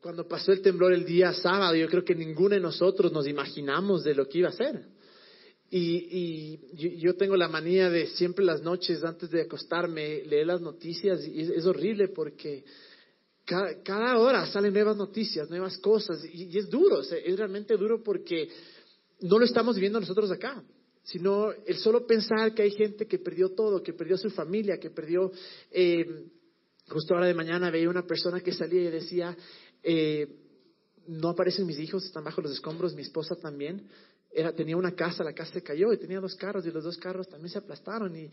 cuando 0.00 0.26
pasó 0.26 0.52
el 0.52 0.62
temblor 0.62 0.92
el 0.92 1.04
día 1.04 1.32
sábado, 1.32 1.74
yo 1.74 1.88
creo 1.88 2.04
que 2.04 2.14
ninguno 2.14 2.54
de 2.54 2.60
nosotros 2.60 3.12
nos 3.12 3.26
imaginamos 3.26 4.04
de 4.04 4.14
lo 4.14 4.28
que 4.28 4.38
iba 4.38 4.48
a 4.48 4.52
ser. 4.52 4.86
Y, 5.70 6.58
y 6.70 6.98
yo, 6.98 7.16
tengo 7.16 7.36
la 7.36 7.48
manía 7.48 7.90
de 7.90 8.06
siempre 8.08 8.44
las 8.44 8.62
noches 8.62 9.02
antes 9.02 9.30
de 9.30 9.42
acostarme 9.42 10.22
leer 10.24 10.46
las 10.46 10.60
noticias 10.60 11.26
y 11.26 11.40
es, 11.40 11.66
horrible 11.66 12.08
porque 12.08 12.64
cada, 13.44 14.18
hora 14.18 14.46
salen 14.46 14.72
nuevas 14.72 14.96
noticias, 14.96 15.50
nuevas 15.50 15.76
cosas 15.78 16.24
y, 16.32 16.56
es 16.56 16.68
duro, 16.70 17.00
es 17.00 17.36
realmente 17.36 17.76
duro 17.76 18.02
porque 18.04 18.48
no 19.22 19.38
lo 19.38 19.44
estamos 19.44 19.74
viviendo 19.74 19.98
nosotros 19.98 20.30
acá, 20.30 20.62
sino 21.02 21.50
el 21.50 21.76
solo 21.78 22.06
pensar 22.06 22.54
que 22.54 22.62
hay 22.62 22.70
gente 22.70 23.06
que 23.06 23.18
perdió 23.18 23.48
todo, 23.48 23.82
que 23.82 23.94
perdió 23.94 24.16
su 24.16 24.30
familia, 24.30 24.78
que 24.78 24.90
perdió... 24.90 25.32
Eh, 25.70 26.26
justo 26.88 27.14
ahora 27.14 27.26
de 27.26 27.34
mañana 27.34 27.70
veía 27.70 27.88
una 27.88 28.06
persona 28.06 28.40
que 28.40 28.52
salía 28.52 28.82
y 28.82 28.90
decía, 28.90 29.36
eh, 29.84 30.26
no 31.06 31.28
aparecen 31.28 31.66
mis 31.66 31.78
hijos, 31.78 32.04
están 32.04 32.24
bajo 32.24 32.40
los 32.40 32.52
escombros, 32.52 32.94
mi 32.94 33.02
esposa 33.02 33.36
también. 33.36 33.86
Era, 34.32 34.52
tenía 34.52 34.76
una 34.76 34.92
casa, 34.92 35.22
la 35.22 35.34
casa 35.34 35.52
se 35.52 35.62
cayó 35.62 35.92
y 35.92 35.98
tenía 35.98 36.18
dos 36.18 36.34
carros 36.34 36.66
y 36.66 36.70
los 36.70 36.82
dos 36.82 36.96
carros 36.96 37.28
también 37.28 37.50
se 37.50 37.58
aplastaron. 37.58 38.16
Y, 38.16 38.30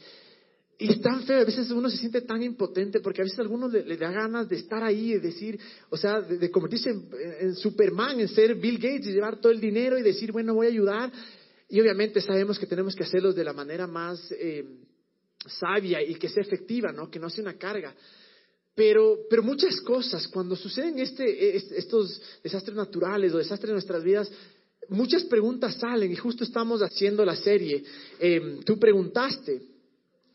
es 0.79 0.99
tan 0.99 1.21
feo, 1.25 1.41
a 1.41 1.45
veces 1.45 1.69
uno 1.69 1.91
se 1.91 1.97
siente 1.97 2.21
tan 2.21 2.41
impotente 2.41 3.01
porque 3.01 3.21
a 3.21 3.23
veces 3.23 3.37
a 3.37 3.43
alguno 3.43 3.67
le, 3.67 3.97
da 3.97 4.09
ganas 4.09 4.49
de 4.49 4.55
estar 4.55 4.83
ahí 4.83 5.13
y 5.13 5.19
decir, 5.19 5.59
o 5.91 5.97
sea, 5.97 6.21
de, 6.21 6.49
convertirse 6.49 6.89
en, 6.89 7.53
Superman, 7.53 8.20
en 8.20 8.27
ser 8.27 8.55
Bill 8.55 8.79
Gates 8.79 9.05
y 9.05 9.11
llevar 9.11 9.39
todo 9.39 9.51
el 9.51 9.61
dinero 9.61 9.99
y 9.99 10.01
decir, 10.01 10.31
bueno, 10.31 10.55
voy 10.55 10.65
a 10.65 10.70
ayudar. 10.70 11.11
Y 11.70 11.79
obviamente 11.79 12.20
sabemos 12.20 12.57
que 12.57 12.65
tenemos 12.65 12.95
que 12.95 13.03
hacerlo 13.03 13.31
de 13.31 13.43
la 13.43 13.53
manera 13.53 13.85
más 13.85 14.31
eh, 14.31 14.65
sabia 15.45 16.01
y 16.01 16.15
que 16.15 16.29
sea 16.29 16.41
efectiva, 16.41 16.91
¿no? 16.91 17.11
Que 17.11 17.20
no 17.20 17.29
sea 17.29 17.43
una 17.43 17.59
carga. 17.59 17.93
Pero, 18.75 19.20
pero 19.30 19.43
muchas 19.43 19.81
cosas, 19.81 20.27
cuando 20.27 20.55
suceden 20.55 20.98
este, 20.99 21.55
estos 21.77 22.21
desastres 22.43 22.75
naturales 22.75 23.34
o 23.34 23.38
desastres 23.38 23.70
en 23.70 23.75
nuestras 23.75 24.03
vidas, 24.03 24.32
muchas 24.90 25.23
preguntas 25.23 25.76
salen 25.76 26.12
y 26.12 26.15
justo 26.15 26.43
estamos 26.43 26.82
haciendo 26.82 27.26
la 27.26 27.35
serie. 27.35 27.84
Em, 28.20 28.62
tú 28.63 28.79
preguntaste, 28.79 29.62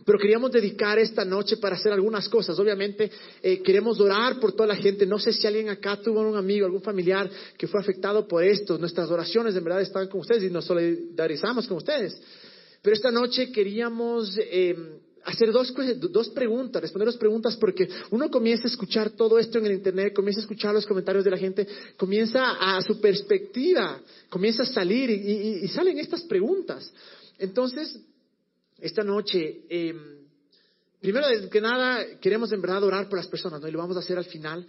pero 0.05 0.19
queríamos 0.19 0.53
dedicar 0.53 0.99
esta 0.99 1.25
noche 1.25 1.57
para 1.57 1.77
hacer 1.77 1.93
algunas 1.93 2.29
cosas. 2.29 2.59
Obviamente 2.59 3.11
eh, 3.43 3.61
queremos 3.63 3.99
orar 4.01 4.39
por 4.39 4.53
toda 4.53 4.69
la 4.69 4.77
gente. 4.77 5.07
No 5.07 5.19
sé 5.19 5.33
si 5.33 5.47
alguien 5.47 5.69
acá 5.69 6.01
tuvo 6.01 6.21
un 6.21 6.37
amigo, 6.37 6.67
algún 6.67 6.83
familiar 6.83 7.29
que 7.57 7.67
fue 7.67 7.81
afectado 7.81 8.29
por 8.29 8.45
esto. 8.45 8.79
Nuestras 8.79 9.11
oraciones 9.11 9.57
en 9.57 9.65
verdad 9.65 9.81
están 9.81 10.09
con 10.09 10.21
ustedes 10.21 10.45
y 10.45 10.51
nos 10.51 10.67
solidarizamos 10.67 11.67
con 11.67 11.79
ustedes. 11.79 12.21
Pero 12.83 12.95
esta 12.95 13.11
noche 13.11 13.51
queríamos 13.51 14.39
em, 14.39 15.01
hacer 15.27 15.51
dos, 15.51 15.75
dos 16.11 16.29
preguntas, 16.31 16.81
responder 16.81 17.07
dos 17.07 17.17
preguntas, 17.17 17.57
porque 17.57 17.89
uno 18.11 18.31
comienza 18.31 18.65
a 18.65 18.71
escuchar 18.71 19.11
todo 19.11 19.39
esto 19.39 19.59
en 19.59 19.67
el 19.67 19.73
Internet, 19.73 20.15
comienza 20.15 20.41
a 20.41 20.43
escuchar 20.43 20.73
los 20.73 20.87
comentarios 20.87 21.25
de 21.25 21.31
la 21.31 21.37
gente, 21.37 21.67
comienza 21.97 22.53
a, 22.53 22.81
su 22.81 23.01
perspectiva, 23.01 24.01
comienza 24.29 24.63
a 24.63 24.67
salir 24.67 25.11
y, 25.11 25.67
salen 25.69 25.99
estas 25.99 26.23
preguntas. 26.23 26.93
Entonces, 27.39 27.99
esta 28.79 29.03
noche, 29.03 29.63
eh, 29.69 29.95
primero 31.01 31.27
que 31.51 31.61
nada, 31.61 32.19
queremos 32.21 32.53
en 32.53 32.63
verdad 32.63 32.85
orar 32.85 33.09
por 33.09 33.19
las 33.19 33.27
personas, 33.27 33.61
¿no? 33.61 33.67
Y 33.67 33.73
lo 33.73 33.79
vamos 33.79 33.97
a 33.97 34.01
hacer 34.01 34.17
al 34.17 34.27
final. 34.27 34.65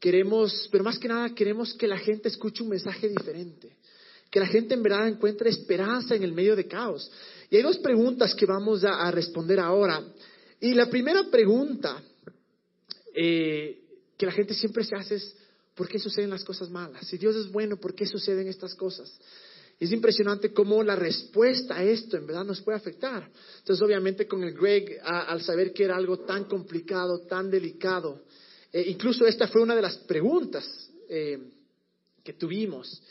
Queremos, 0.00 0.68
pero 0.72 0.82
más 0.82 0.98
que 0.98 1.06
nada, 1.06 1.32
queremos 1.32 1.74
que 1.74 1.86
la 1.86 1.98
gente 1.98 2.28
escuche 2.28 2.64
un 2.64 2.70
mensaje 2.70 3.08
diferente 3.08 3.76
que 4.32 4.40
la 4.40 4.46
gente 4.46 4.72
en 4.72 4.82
verdad 4.82 5.06
encuentre 5.08 5.50
esperanza 5.50 6.14
en 6.14 6.22
el 6.22 6.32
medio 6.32 6.56
de 6.56 6.66
caos. 6.66 7.12
Y 7.50 7.56
hay 7.56 7.62
dos 7.62 7.78
preguntas 7.78 8.34
que 8.34 8.46
vamos 8.46 8.82
a, 8.82 9.10
responder 9.10 9.60
ahora. 9.60 10.02
Y 10.58 10.72
la 10.72 10.88
primera 10.88 11.24
pregunta 11.30 12.02
eh, 13.14 13.78
que 14.16 14.24
la 14.24 14.32
gente 14.32 14.54
siempre 14.54 14.84
se 14.84 14.96
hace 14.96 15.16
es, 15.16 15.36
¿por 15.74 15.86
qué 15.86 15.98
suceden 15.98 16.30
las 16.30 16.44
cosas 16.44 16.70
malas? 16.70 17.06
Si 17.06 17.18
Dios 17.18 17.36
es 17.36 17.52
bueno, 17.52 17.76
¿por 17.76 17.94
qué 17.94 18.06
suceden 18.06 18.48
estas 18.48 18.74
cosas? 18.74 19.12
es 19.78 19.90
impresionante 19.90 20.52
cómo 20.52 20.80
la 20.84 20.94
respuesta 20.94 21.76
a 21.76 21.82
esto 21.82 22.16
en 22.16 22.24
verdad 22.24 22.44
nos 22.44 22.60
puede 22.60 22.78
afectar. 22.78 23.28
Entonces, 23.58 23.82
obviamente, 23.82 24.28
con 24.28 24.44
el 24.44 24.54
Greg, 24.54 25.00
al 25.02 25.42
saber 25.42 25.72
que 25.72 25.82
era 25.82 25.96
algo 25.96 26.20
tan 26.20 26.44
complicado, 26.44 27.26
tan 27.26 27.50
delicado, 27.50 28.22
eh, 28.72 28.84
incluso 28.86 29.26
esta 29.26 29.48
fue 29.48 29.60
una 29.60 29.74
de 29.74 29.82
las 29.82 29.96
preguntas 29.98 30.64
eh, 31.08 31.36
que 32.22 32.34
tuvimos. 32.34 33.02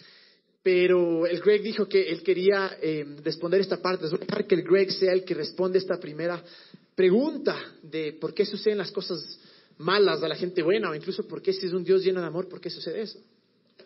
Pero 0.64 1.26
el 1.26 1.40
Greg 1.42 1.64
dijo 1.64 1.88
que 1.88 2.10
él 2.10 2.22
quería 2.22 2.78
eh, 2.82 3.04
responder 3.24 3.62
esta 3.62 3.82
parte. 3.82 4.06
Es 4.06 4.12
dejar 4.12 4.46
que 4.46 4.56
el 4.56 4.64
Greg 4.64 4.92
sea 4.92 5.12
el 5.14 5.24
que 5.24 5.34
responde 5.34 5.80
esta 5.80 6.00
primera 6.00 6.44
pregunta 6.96 7.58
de 7.82 8.14
por 8.14 8.34
qué 8.34 8.46
suceden 8.46 8.78
las 8.78 8.92
cosas 8.92 9.40
malas 9.80 10.22
a 10.22 10.28
la 10.28 10.36
gente 10.36 10.62
buena 10.62 10.90
o 10.90 10.96
incluso 10.96 11.28
por 11.28 11.42
qué 11.42 11.54
si 11.54 11.66
es 11.66 11.74
un 11.74 11.84
Dios 11.84 12.04
lleno 12.04 12.22
de 12.22 12.28
amor, 12.28 12.48
por 12.48 12.62
qué 12.62 12.70
sucede 12.70 13.02
eso. 13.02 13.20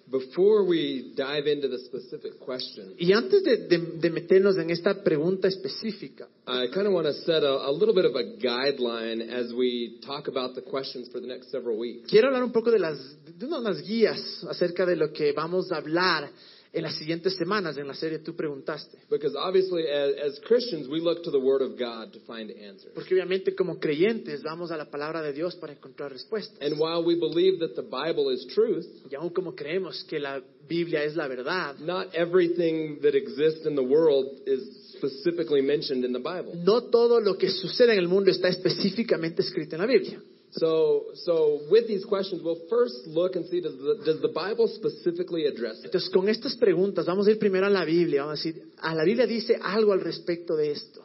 Before 0.07 0.63
we 0.63 1.13
dive 1.15 1.47
into 1.47 1.67
the 1.67 1.79
specific 1.79 2.37
question, 2.39 2.93
y 2.97 3.11
antes 3.11 3.43
de, 3.43 3.65
de, 3.65 3.77
de, 3.99 4.09
meternos 4.11 4.55
en 4.57 4.69
esta 4.69 5.01
pregunta 5.03 5.47
específica, 5.47 6.27
I 6.47 6.67
kind 6.71 6.85
of 6.85 6.93
want 6.93 7.07
to 7.07 7.13
set 7.13 7.43
a, 7.43 7.65
a, 7.65 7.71
little 7.71 7.95
bit 7.95 8.05
of 8.05 8.15
a 8.15 8.37
guideline 8.37 9.31
as 9.31 9.51
we 9.51 9.99
talk 10.05 10.27
about 10.27 10.53
the 10.53 10.61
questions 10.61 11.09
for 11.09 11.19
the 11.19 11.27
next 11.27 11.49
several 11.49 11.79
weeks. 11.79 12.07
Quiero 12.07 12.27
hablar 12.27 12.43
un 12.43 12.51
poco 12.51 12.69
de 12.69 12.77
las 12.77 12.99
de 13.25 13.45
unas 13.47 13.81
guías 13.81 14.45
acerca 14.47 14.85
de 14.85 14.95
lo 14.95 15.11
que 15.11 15.31
vamos 15.31 15.71
a 15.71 15.77
hablar 15.77 16.29
en 16.75 16.83
las 16.83 16.95
siguientes 16.95 17.35
semanas 17.35 17.77
en 17.77 17.87
la 17.87 17.93
serie 17.93 18.19
tú 18.19 18.35
preguntaste. 18.35 18.97
Because 19.09 19.35
obviously 19.37 19.87
as, 19.87 20.33
as 20.33 20.39
Christians 20.45 20.87
we 20.89 20.99
look 20.99 21.23
to 21.23 21.31
the 21.31 21.39
word 21.39 21.61
of 21.61 21.79
God 21.79 22.11
to 22.11 22.19
find 22.27 22.51
answers. 22.51 22.93
Porque 22.93 23.13
obviamente 23.13 23.55
como 23.55 23.79
creyentes 23.79 24.43
vamos 24.43 24.71
a 24.71 24.77
la 24.77 24.85
palabra 24.85 25.21
de 25.21 25.31
Dios 25.31 25.55
para 25.55 25.71
encontrar 25.71 26.11
respuestas. 26.11 26.61
And 26.61 26.77
while 26.77 27.03
we 27.05 27.15
believe 27.15 27.59
that 27.59 27.75
the 27.75 27.81
Bible 27.81 28.29
is 28.29 28.45
truth, 28.53 28.85
y 29.09 29.15
aun 29.15 29.29
como 29.29 29.55
creemos 29.55 30.03
que 30.03 30.19
la 30.19 30.41
Biblia 30.67 31.03
es 31.03 31.15
la 31.15 31.27
verdad, 31.27 31.77
not 31.79 32.13
everything 32.13 32.99
that 33.01 33.15
exists 33.15 33.65
in 33.65 33.75
the 33.75 33.83
world 33.83 34.41
is 34.45 34.84
specifically 35.09 35.61
mentioned 35.61 36.03
in 36.03 36.13
the 36.13 36.19
Bible. 36.19 36.53
No 36.55 36.83
todo 36.83 37.19
lo 37.19 37.37
que 37.37 37.49
sucede 37.49 37.93
en 37.93 37.99
el 37.99 38.07
mundo 38.07 38.31
está 38.31 38.49
específicamente 38.49 39.41
escrito 39.41 39.75
en 39.75 39.81
la 39.81 39.87
Biblia. 39.87 40.21
So, 40.51 41.07
so 41.15 41.61
with 41.69 41.87
these 41.87 42.05
questions, 42.05 42.41
we'll 42.41 42.61
first 42.69 43.07
look 43.07 43.35
and 43.35 43.45
see 43.47 43.59
does 43.59 43.75
the, 43.75 44.03
does 44.05 44.21
the 44.21 44.29
Bible 44.29 44.67
specifically 44.69 45.47
address 45.47 45.79
it. 45.79 45.85
Entonces, 45.85 46.09
con 46.09 46.29
estas 46.29 46.55
preguntas, 46.55 47.05
vamos 47.05 47.27
a 47.27 47.31
ir 47.31 47.39
primero 47.39 47.65
a 47.65 47.69
la 47.69 47.83
Biblia. 47.83 48.23
Vamos 48.23 48.39
a 48.39 48.43
decir, 48.43 48.63
a 48.79 48.95
la 48.95 49.03
Biblia 49.03 49.27
dice 49.27 49.59
algo 49.61 49.91
al 49.91 50.01
respecto 50.01 50.55
de 50.55 50.71
esto. 50.71 51.01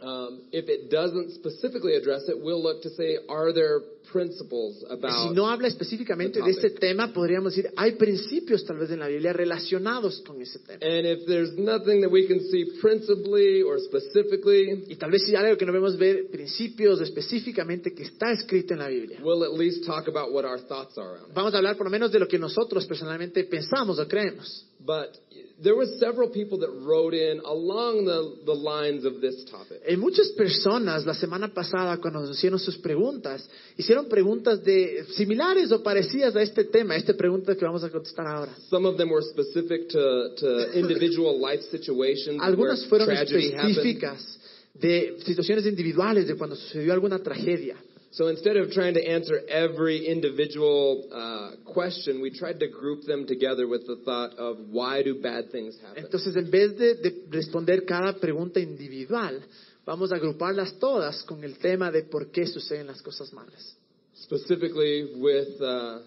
Um, 0.00 0.42
if 0.52 0.68
it 0.68 0.90
doesn't 0.90 1.32
specifically 1.32 1.96
address 1.96 2.28
it, 2.28 2.36
we'll 2.38 2.62
look 2.62 2.82
to 2.82 2.90
say, 2.90 3.16
are 3.28 3.52
there 3.52 3.80
principles 4.16 4.82
about 4.88 5.28
si 5.28 5.34
no 5.34 5.46
habla 5.48 5.68
específicamente 5.68 6.40
de 6.40 6.50
ese 6.50 6.70
tema, 6.70 7.12
podríamos 7.12 7.54
decir, 7.54 7.70
hay 7.76 7.92
principios 7.92 8.64
tal 8.64 8.78
vez 8.78 8.90
en 8.90 9.00
la 9.00 9.08
Biblia 9.08 9.32
relacionados 9.32 10.22
con 10.26 10.40
ese 10.40 10.58
tema. 10.60 10.78
And 10.82 11.06
if 11.06 11.26
there's 11.26 11.52
nothing 11.58 12.00
that 12.00 12.10
we 12.10 12.26
can 12.26 12.40
see 12.40 12.64
principally 12.80 13.62
or 13.62 13.78
specifically, 13.80 14.84
y 14.88 14.96
tal 14.96 15.10
vez 15.10 15.24
si 15.26 15.36
hay 15.36 15.44
algo 15.44 15.58
que 15.58 15.66
no 15.66 15.72
vemos 15.72 15.98
ver 15.98 16.30
principios 16.30 17.00
específicamente 17.00 17.92
que 17.92 18.04
está 18.04 18.32
escrito 18.32 18.72
en 18.72 18.80
la 18.80 18.88
Biblia. 18.88 19.18
We'll 19.22 19.44
at 19.44 19.52
least 19.52 19.84
talk 19.84 20.08
about 20.08 20.32
what 20.32 20.44
our 20.44 20.60
thoughts 20.60 20.96
are 20.96 21.18
on 21.20 21.34
Vamos 21.34 21.52
a 21.54 21.58
hablar 21.58 21.76
por 21.76 21.86
lo 21.86 21.90
menos 21.90 22.10
de 22.10 22.18
lo 22.18 22.26
que 22.26 22.38
nosotros 22.38 22.86
personalmente 22.86 23.44
pensamos 23.44 23.98
o 23.98 24.08
creemos. 24.08 24.66
But 24.80 25.18
there 25.62 25.74
were 25.74 25.86
several 25.98 26.28
people 26.28 26.58
that 26.58 26.70
wrote 26.70 27.14
in 27.14 27.40
along 27.40 28.04
the, 28.04 28.44
the 28.44 28.52
lines 28.52 29.04
of 29.04 29.20
this 29.20 29.44
topic. 29.50 29.80
Hay 29.88 29.96
muchas 29.96 30.28
personas 30.36 31.06
la 31.06 31.14
semana 31.14 31.48
pasada 31.48 31.96
cuando 31.98 32.20
nos 32.20 32.36
hicieron 32.36 32.58
sus 32.58 32.76
preguntas, 32.78 33.48
hicieron 33.76 34.06
preguntas 34.08 34.62
de 34.62 35.04
similares 35.14 35.72
o 35.72 35.82
parecidas 35.82 36.36
a 36.36 36.42
este 36.42 36.64
tema, 36.64 36.96
esta 36.96 37.14
pregunta 37.14 37.54
que 37.56 37.64
vamos 37.64 37.82
a 37.84 37.90
contestar 37.90 38.26
ahora. 38.26 38.54
Some 38.68 38.86
of 38.86 38.96
them 38.96 39.10
were 39.10 39.22
specific 39.22 39.88
to, 39.88 40.34
to 40.36 40.72
individual 40.78 41.40
life 41.40 41.62
situations 41.70 42.40
Algunas 42.42 42.86
fueron 42.86 43.10
específicas 43.10 44.38
de 44.74 45.16
situaciones 45.24 45.64
individuales 45.64 46.26
de 46.26 46.34
cuando 46.36 46.54
sucedió 46.54 46.92
alguna 46.92 47.18
tragedia. 47.18 47.76
So 48.16 48.28
instead 48.28 48.56
of 48.56 48.70
trying 48.70 48.94
to 48.94 49.06
answer 49.06 49.42
every 49.46 50.06
individual 50.06 51.04
uh, 51.12 51.70
question, 51.70 52.22
we 52.22 52.30
tried 52.30 52.58
to 52.60 52.68
group 52.68 53.04
them 53.04 53.26
together 53.26 53.68
with 53.68 53.86
the 53.86 53.96
thought 54.06 54.30
of 54.38 54.56
why 54.70 55.02
do 55.02 55.20
bad 55.20 55.52
things 55.52 55.76
happen. 55.82 56.02
Entonces, 56.02 56.34
en 56.34 56.50
vez 56.50 56.74
de, 56.78 56.94
de 56.94 57.26
responder 57.28 57.84
cada 57.84 58.18
pregunta 58.18 58.58
individual, 58.58 59.44
vamos 59.84 60.12
a 60.12 60.16
agruparlas 60.16 60.78
todas 60.78 61.24
con 61.24 61.44
el 61.44 61.58
tema 61.58 61.90
de 61.90 62.04
por 62.04 62.30
qué 62.30 62.46
suceden 62.46 62.86
las 62.86 63.02
cosas 63.02 63.34
malas. 63.34 63.76
Specifically 64.14 65.20
with 65.20 65.60
uh, 65.60 65.98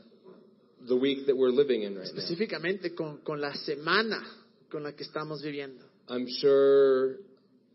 the 0.87 0.95
week 0.95 1.27
that 1.27 1.37
we're 1.37 1.51
living 1.51 1.83
in 1.83 1.95
right 1.95 2.07
Específicamente 2.07 2.95
con, 2.95 3.17
con 3.17 3.39
la 3.39 3.53
semana 3.53 4.19
con 4.67 4.81
la 4.81 4.93
que 4.93 5.03
estamos 5.03 5.43
viviendo. 5.43 5.85
I'm 6.07 6.25
sure 6.41 7.17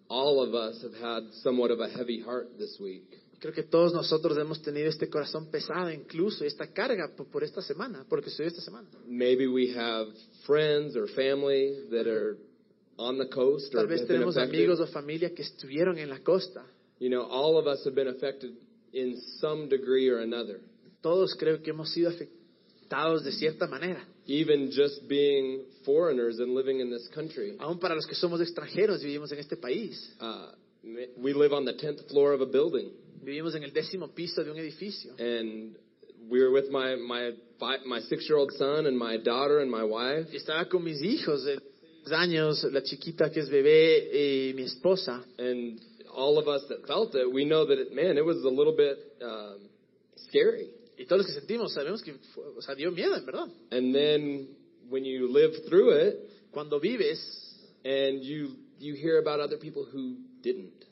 all 0.09 0.43
of 0.43 0.55
us 0.55 0.83
have 0.83 0.95
had 1.01 1.23
somewhat 1.45 1.71
of 1.71 1.79
a 1.79 1.89
heavy 1.89 2.21
heart 2.21 2.59
this 2.59 2.81
week. 2.81 3.14
Creo 3.44 3.52
que 3.52 3.62
todos 3.64 3.93
nosotros 3.93 4.38
hemos 4.38 4.62
tenido 4.62 4.88
este 4.88 5.11
corazón 5.11 5.50
pesado, 5.50 5.91
incluso 5.91 6.46
esta 6.46 6.73
carga 6.73 7.14
por, 7.14 7.44
esta 7.44 7.61
semana, 7.61 8.06
porque 8.08 8.31
estoy 8.31 8.46
esta 8.46 8.62
semana. 8.62 8.88
Maybe 9.06 9.46
we 9.46 9.76
have 9.76 10.11
friends 10.46 10.96
or 10.96 11.06
family 11.11 11.87
that 11.91 12.06
are 12.06 12.38
on 12.96 13.19
the 13.19 13.29
coast 13.29 13.70
Tal 13.70 13.87
vez 13.87 14.06
tenemos 14.06 14.38
amigos 14.38 14.81
o 14.81 14.87
familia 14.87 15.35
que 15.35 15.43
estuvieron 15.43 15.99
en 15.99 16.08
la 16.08 16.20
costa. 16.20 16.64
You 16.99 17.11
know, 17.11 17.20
all 17.20 17.58
of 17.58 17.67
us 17.67 17.85
have 17.85 17.94
been 17.94 18.08
affected 18.08 18.55
in 18.94 19.20
some 19.43 19.69
degree 19.69 20.08
or 20.08 20.23
another. 20.23 20.61
Todos 21.02 21.35
creo 21.35 21.62
que 21.62 21.70
hemos 21.70 21.93
sido 21.93 22.11
tratados 22.88 23.25
de 23.25 23.32
cierta 23.32 23.67
manera. 23.67 24.08
Even 24.26 24.70
just 24.70 25.06
being 25.06 25.67
foreigners 25.85 26.41
and 26.41 26.55
living 26.55 26.81
in 26.81 26.88
this 26.88 27.11
country. 27.14 27.58
Aún 27.58 27.79
para 27.79 27.94
los 27.94 28.06
que 28.06 28.14
somos 28.14 28.41
extranjeros 28.41 29.02
y 29.02 29.08
vivimos 29.08 29.31
en 29.32 29.38
este 29.38 29.58
país. 29.58 30.17
Uh, 30.19 30.52
we 31.19 31.35
live 31.35 31.52
on 31.52 31.67
the 31.67 31.75
10th 31.75 32.08
floor 32.08 32.32
of 32.32 32.41
a 32.41 32.46
building. 32.46 32.91
Vivimos 33.25 33.55
en 33.55 33.62
el 33.62 33.73
décimo 33.73 34.15
piso 34.15 34.44
de 34.44 34.50
un 34.50 34.59
edificio. 34.59 35.15
And 35.19 35.76
we 36.29 36.41
were 36.41 36.50
with 36.50 36.71
my, 36.71 36.97
my, 36.97 37.32
five, 37.59 37.81
my 37.87 38.00
six-year-old 38.00 38.53
son 38.53 38.87
and 38.87 38.97
my 38.99 39.17
daughter 39.19 39.61
and 39.61 39.71
my 39.71 39.82
wife. 39.82 40.29
Y 40.32 40.37
estaba 40.37 40.69
con 40.69 40.85
mis 40.85 41.00
hijos 41.03 41.44
de 41.44 41.59
seis 42.05 42.12
años, 42.12 42.65
la 42.65 42.82
chiquita 42.82 43.31
que 43.31 43.41
es 43.41 43.49
bebé 43.49 44.11
y 44.50 44.55
mi 44.55 44.62
esposa. 44.65 45.25
And 45.38 45.81
all 46.15 46.38
of 46.38 46.47
us 46.49 46.67
that 46.69 46.87
felt 46.87 47.15
it, 47.15 47.31
we 47.32 47.44
know 47.44 47.67
that, 47.67 47.79
it, 47.79 47.93
man, 47.94 48.17
it 48.17 48.25
was 48.25 48.44
a 48.44 48.49
little 48.49 48.76
bit 48.76 48.99
um, 49.23 49.69
scary. 50.29 50.70
Y 50.97 51.06
todos 51.06 51.25
los 51.25 51.27
que 51.27 51.41
sentimos 51.41 51.73
sabemos 51.73 52.03
que 52.03 52.15
fue- 52.35 52.44
o 52.56 52.61
sea, 52.62 52.75
dio 52.75 52.91
miedo, 52.93 53.17
en 53.17 53.27
verdad. 53.27 53.49
And 53.73 53.93
then 53.94 54.49
when 54.88 55.05
you 55.05 55.29
live 55.29 55.53
through 55.69 55.91
it 55.91 56.31
Cuando 56.55 56.79
vives 56.79 57.19
and 57.85 58.23
you, 58.23 58.50
you 58.79 58.94
hear 58.94 59.19
about 59.19 59.41
other 59.41 59.56
people 59.56 59.85
who 59.91 60.19
didn't, 60.41 60.84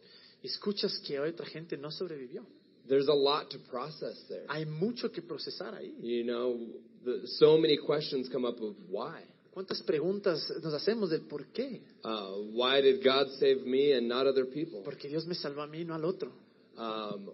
escuchas 0.43 0.99
que 1.07 1.19
otra 1.19 1.47
gente 1.47 1.77
no 1.77 1.91
sobrevivió. 1.91 2.45
there's 2.89 3.09
a 3.09 3.15
lot 3.15 3.51
to 3.51 3.59
process 3.71 4.23
there. 4.29 4.45
Hay 4.49 4.65
mucho 4.65 5.11
que 5.11 5.23
procesar 5.23 5.75
ahí. 5.75 5.95
You 6.01 6.25
know, 6.25 6.59
the, 7.05 7.27
so 7.39 7.57
many 7.59 7.79
questions 7.79 8.29
come 8.31 8.45
up 8.45 8.61
of 8.61 8.75
why. 8.89 9.23
¿Cuántas 9.55 9.83
preguntas 9.83 10.51
nos 10.63 10.73
hacemos 10.73 11.11
del 11.11 11.23
por 11.29 11.45
qué? 11.53 11.83
Uh, 12.03 12.53
why 12.55 12.81
did 12.81 13.05
God 13.05 13.27
save 13.39 13.67
me 13.67 13.93
and 13.93 14.09
not 14.09 14.27
other 14.27 14.47
people? 14.47 14.83
Porque 14.83 15.09
Dios 15.09 15.27
me 15.27 15.35
salvó 15.35 15.63
a 15.63 15.67
mí 15.67 15.81
y 15.81 15.85
no 15.85 15.95
al 15.95 16.05
otro. 16.05 16.33
Um, 16.77 17.31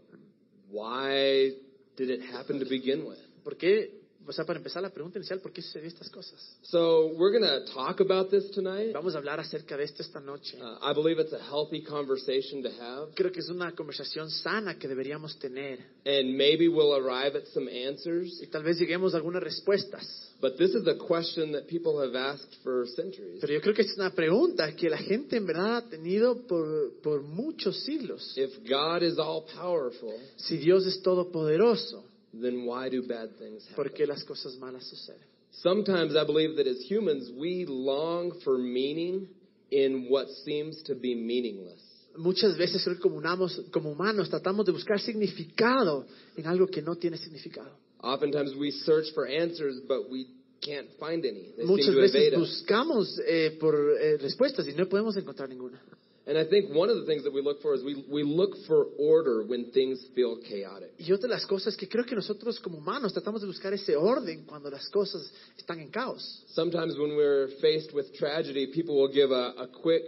why 0.70 1.52
did 1.96 2.10
it 2.10 2.22
happen 2.32 2.58
to 2.58 2.66
begin 2.68 3.06
with? 3.06 3.18
¿Por 3.44 3.56
qué? 3.56 3.97
O 4.28 4.32
sea, 4.32 4.44
para 4.44 4.58
empezar 4.58 4.82
la 4.82 4.90
pregunta 4.90 5.18
inicial, 5.18 5.40
¿por 5.40 5.52
qué 5.52 5.62
sucedió 5.62 5.88
estas 5.88 6.10
cosas? 6.10 6.38
So 6.62 7.06
we're 7.16 7.32
going 7.36 7.42
to 7.48 7.64
talk 7.72 8.00
about 8.00 8.30
this 8.30 8.50
tonight. 8.50 8.92
Vamos 8.92 9.14
a 9.14 9.18
hablar 9.18 9.40
acerca 9.40 9.76
de 9.76 9.84
esto 9.84 10.02
esta 10.02 10.20
noche. 10.20 10.58
Uh, 10.60 10.76
I 10.82 10.92
believe 10.94 11.18
it's 11.18 11.32
a 11.32 11.38
healthy 11.42 11.82
conversation 11.82 12.62
to 12.62 12.68
have, 12.78 13.14
Creo 13.14 13.32
que 13.32 13.40
es 13.40 13.48
una 13.48 13.72
conversación 13.74 14.30
sana 14.30 14.78
que 14.78 14.86
deberíamos 14.86 15.38
tener 15.38 15.78
and 16.04 16.36
maybe 16.36 16.68
we'll 16.68 16.94
arrive 16.94 17.36
at 17.36 17.46
some 17.54 17.68
answers. 17.68 18.38
y 18.42 18.46
tal 18.48 18.62
vez 18.62 18.78
lleguemos 18.78 19.14
a 19.14 19.16
algunas 19.16 19.42
respuestas. 19.42 20.26
But 20.40 20.56
this 20.56 20.70
is 20.70 20.86
a 20.86 20.94
question 20.94 21.50
that 21.52 21.66
people 21.66 21.98
have 22.00 22.14
asked 22.14 22.54
for 22.62 22.86
centuries. 22.86 23.40
Pero 23.40 23.54
yo 23.54 23.60
creo 23.60 23.74
que 23.74 23.82
es 23.82 23.96
una 23.96 24.10
pregunta 24.10 24.70
que 24.76 24.88
la 24.88 24.98
gente 24.98 25.36
en 25.36 25.46
verdad 25.46 25.78
ha 25.78 25.88
tenido 25.88 26.46
por, 26.46 27.00
por 27.02 27.22
muchos 27.22 27.82
siglos. 27.82 28.36
If 28.36 28.58
God 28.68 29.02
is 29.02 29.18
all 29.18 29.44
powerful, 29.58 30.12
Si 30.36 30.58
Dios 30.58 30.86
es 30.86 31.02
todopoderoso, 31.02 32.04
then 32.32 32.64
why 32.66 32.88
do 32.90 33.02
bad 33.06 33.30
things 33.38 33.64
¿por 33.74 33.86
happen? 33.86 33.96
qué 33.96 34.06
las 34.06 34.24
cosas 34.24 34.56
malas 34.58 34.84
suceden? 34.86 35.20
Sometimes 35.50 36.14
I 36.14 36.24
believe 36.24 36.56
that 36.56 36.66
as 36.66 36.78
humans, 36.88 37.30
we 37.36 37.64
long 37.66 38.32
for 38.44 38.58
meaning 38.58 39.28
in 39.70 40.06
what 40.10 40.28
seems 40.44 40.82
to 40.84 40.94
be 40.94 41.14
meaningless. 41.14 41.80
Muchas 42.16 42.56
veces 42.56 42.82
creo 42.84 42.96
que 42.96 43.02
como, 43.02 43.16
unamos- 43.16 43.64
como 43.70 43.90
humanos 43.90 44.28
tratamos 44.28 44.66
de 44.66 44.72
buscar 44.72 45.00
significado 45.00 46.04
en 46.36 46.46
algo 46.46 46.66
que 46.66 46.82
no 46.82 46.96
tiene 46.96 47.16
significado. 47.16 47.70
Oftentimes 48.02 48.54
we 48.56 48.70
search 48.70 49.12
for 49.14 49.26
answers, 49.26 49.80
but 49.88 50.08
we 50.10 50.26
can't 50.60 50.88
find 50.98 51.24
any. 51.24 51.52
They 51.56 51.64
seem 51.64 51.66
Muchas 51.66 51.88
evade 51.94 52.12
veces 52.12 52.32
us. 52.34 52.38
buscamos 52.38 53.20
eh, 53.26 53.56
por 53.60 53.74
eh, 54.00 54.16
respuestas 54.18 54.66
y 54.68 54.72
no 54.74 54.88
podemos 54.88 55.16
encontrar 55.16 55.48
ninguna. 55.48 55.80
And 56.28 56.36
I 56.36 56.44
think 56.44 56.70
one 56.74 56.90
of 56.90 56.96
the 56.96 57.06
things 57.06 57.24
that 57.24 57.32
we 57.32 57.40
look 57.40 57.62
for 57.62 57.74
is 57.74 57.82
we, 57.82 58.04
we 58.06 58.22
look 58.22 58.50
for 58.66 58.88
order 58.98 59.44
when 59.46 59.70
things 59.72 59.98
feel 60.14 60.36
chaotic. 60.46 60.92
Y 60.98 61.10
otra 61.10 61.22
de 61.22 61.28
las 61.28 61.46
cosas 61.46 61.74
que 61.74 61.88
creo 61.88 62.04
que 62.04 62.14
nosotros 62.14 62.60
como 62.60 62.76
humanos 62.76 63.14
tratamos 63.14 63.40
de 63.40 63.46
buscar 63.46 63.72
ese 63.72 63.96
orden 63.96 64.44
cuando 64.44 64.68
las 64.70 64.90
cosas 64.90 65.32
están 65.56 65.80
en 65.80 65.88
caos. 65.88 66.44
Sometimes 66.48 66.98
when 66.98 67.16
we're 67.16 67.48
faced 67.62 67.94
with 67.94 68.12
tragedy, 68.14 68.66
people 68.66 68.94
will 68.94 69.10
give 69.10 69.30
a, 69.30 69.54
a 69.56 69.68
quick 69.68 70.04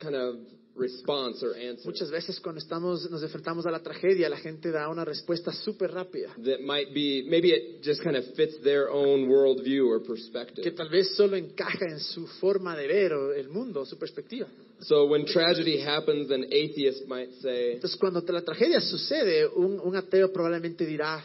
kind 0.00 0.14
of 0.14 0.36
response 0.78 1.44
or 1.44 1.54
answer 1.54 1.86
Muchas 1.86 2.10
veces 2.10 2.40
cuando 2.40 2.60
estamos, 2.60 3.10
nos 3.10 3.22
enfrentamos 3.22 3.66
a 3.66 3.70
la 3.70 3.80
tragedia, 3.80 4.28
la 4.28 4.36
gente 4.36 4.70
da 4.70 4.88
una 4.88 5.04
respuesta 5.04 5.52
súper 5.52 5.90
rápida, 5.92 6.34
that 6.44 6.60
might 6.60 6.92
be, 6.94 7.24
maybe 7.28 7.50
it 7.50 7.82
just 7.82 8.02
kind 8.02 8.16
of 8.16 8.24
fits 8.34 8.60
their 8.62 8.88
own 8.90 9.28
worldview 9.28 9.88
or 9.88 10.02
perspective. 10.02 10.62
que 10.62 10.72
tal 10.72 10.88
vez 10.88 11.14
solo 11.16 11.36
encaja 11.36 11.86
en 11.86 12.00
su 12.00 12.26
forma 12.40 12.76
de 12.76 12.86
ver 12.86 13.12
o 13.12 13.32
el 13.32 13.48
mundo, 13.48 13.84
su 13.84 13.98
perspectiva. 13.98 14.46
So 14.80 15.06
when 15.06 15.24
tragedy 15.24 15.80
happens, 15.80 16.30
an 16.30 16.44
atheist 16.44 17.06
might 17.08 17.32
say, 17.40 17.72
Entonces 17.72 17.98
cuando 17.98 18.22
la 18.28 18.42
tragedia 18.42 18.80
sucede, 18.80 19.46
un, 19.46 19.80
un 19.80 19.96
ateo 19.96 20.32
probablemente 20.32 20.86
dirá, 20.86 21.24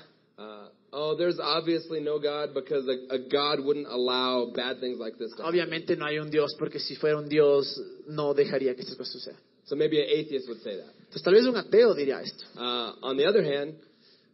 oh, 0.93 1.15
there's 1.17 1.39
obviously 1.41 1.99
no 1.99 2.19
God 2.19 2.53
because 2.53 2.87
a, 2.87 3.15
a 3.15 3.19
God 3.19 3.59
wouldn't 3.65 3.87
allow 3.87 4.51
bad 4.55 4.79
things 4.79 4.99
like 4.99 5.17
this 5.17 5.31
to 5.37 5.43
obviamente 5.43 5.97
no 5.97 6.05
hay 6.05 6.19
un 6.19 6.29
Dios, 6.29 6.55
porque 6.57 6.79
si 6.79 6.95
fuera 6.95 7.17
un 7.17 7.27
Dios 7.27 7.79
no 8.07 8.33
dejaría 8.33 8.75
que 8.75 8.81
estas 8.83 8.95
cosas 8.95 9.13
sucedan. 9.13 9.39
So 9.65 9.75
maybe 9.75 9.99
an 9.99 10.07
atheist 10.09 10.47
would 10.47 10.61
say 10.61 10.75
that. 10.77 10.93
Entonces 11.09 11.23
tal 11.23 11.33
vez 11.33 11.45
un 11.45 11.55
ateo 11.57 11.93
diría 11.95 12.21
esto. 12.21 12.45
Uh, 12.55 12.95
on 13.01 13.17
the 13.17 13.25
other 13.25 13.43
hand, 13.43 13.75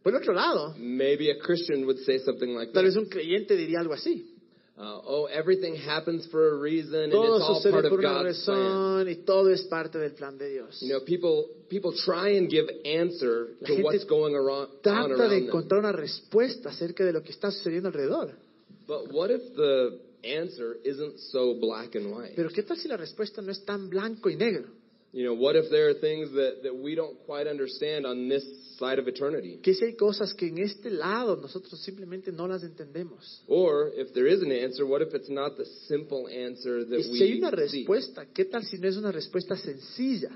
Por 0.02 0.14
el 0.14 0.20
otro 0.22 0.32
lado, 0.32 0.74
maybe 0.78 1.30
a 1.30 1.38
Christian 1.38 1.84
would 1.86 1.98
say 2.06 2.18
something 2.18 2.54
like 2.54 2.72
tal 2.72 2.82
this. 2.84 2.94
vez 2.94 3.04
un 3.04 3.08
creyente 3.10 3.54
diría 3.56 3.80
algo 3.80 3.92
así. 3.94 4.26
Uh, 4.80 4.98
oh, 5.06 5.24
everything 5.26 5.76
happens 5.76 6.26
for 6.30 6.54
a 6.54 6.56
reason 6.58 6.94
and 6.94 7.12
it's 7.12 7.14
all 7.14 7.62
part 7.70 7.84
of 7.84 8.00
God's 8.00 8.42
plan. 8.46 9.08
y 9.08 9.16
todo 9.26 9.52
es 9.52 9.64
parte 9.64 9.98
del 9.98 10.12
plan 10.12 10.38
de 10.38 10.48
Dios. 10.48 10.78
You 10.80 10.94
know, 10.94 11.00
people 11.04 11.48
people 11.68 11.92
try 11.92 12.38
and 12.38 12.48
give 12.48 12.64
answer 12.86 13.48
La 13.60 13.68
to 13.68 13.82
what's 13.82 14.04
going 14.04 14.34
around, 14.34 14.70
on 14.70 14.82
Trata 14.82 15.08
de 15.08 15.14
around 15.14 15.30
them. 15.30 15.44
encontrar 15.48 15.80
una 15.80 15.92
respuesta 15.92 16.70
acerca 16.70 17.04
de 17.04 17.12
lo 17.12 17.22
que 17.22 17.30
está 17.30 17.50
sucediendo 17.50 17.88
alrededor. 17.90 18.32
But 18.86 19.12
what 19.12 19.30
if 19.30 19.54
the 19.54 20.00
answer 20.24 20.78
isn't 20.82 21.18
so 21.30 21.60
black 21.60 21.94
and 21.94 22.10
white? 22.14 22.32
Pero 22.34 22.48
¿qué 22.48 22.62
tal 22.62 22.78
si 22.78 22.88
la 22.88 22.96
respuesta 22.96 23.42
no 23.42 23.52
es 23.52 23.62
tan 23.66 23.90
blanco 23.90 24.30
y 24.30 24.36
negro? 24.36 24.79
You 25.12 25.24
know, 25.24 25.34
what 25.34 25.56
if 25.56 25.68
there 25.70 25.88
are 25.90 25.94
things 25.94 26.30
that, 26.32 26.62
that 26.62 26.74
we 26.76 26.94
don't 26.94 27.16
quite 27.26 27.48
understand 27.48 28.06
on 28.06 28.28
this 28.28 28.44
side 28.78 29.00
of 29.00 29.08
eternity? 29.08 29.58
¿Qué 29.60 29.74
si 29.74 29.84
hay 29.86 29.94
cosas 29.96 30.34
que 30.34 30.46
en 30.48 30.58
este 30.58 30.88
lado 30.88 31.34
nosotros 31.36 31.80
simplemente 31.82 32.30
no 32.30 32.46
las 32.46 32.62
entendemos? 32.62 33.40
Or 33.48 33.90
if 33.94 34.14
there 34.14 34.28
is 34.28 34.40
an 34.40 34.52
answer, 34.52 34.86
what 34.86 35.02
if 35.02 35.12
it's 35.12 35.28
not 35.28 35.56
the 35.56 35.64
simple 35.88 36.28
answer 36.28 36.78
Y 36.80 36.84
that 36.90 37.02
si 37.02 37.18
hay 37.24 37.32
we 37.32 37.38
una 37.38 37.50
seek? 37.66 37.88
respuesta, 37.88 38.26
¿qué 38.32 38.44
tal 38.44 38.62
si 38.64 38.78
no 38.78 38.86
es 38.88 38.96
una 38.96 39.10
respuesta 39.10 39.56
sencilla? 39.56 40.30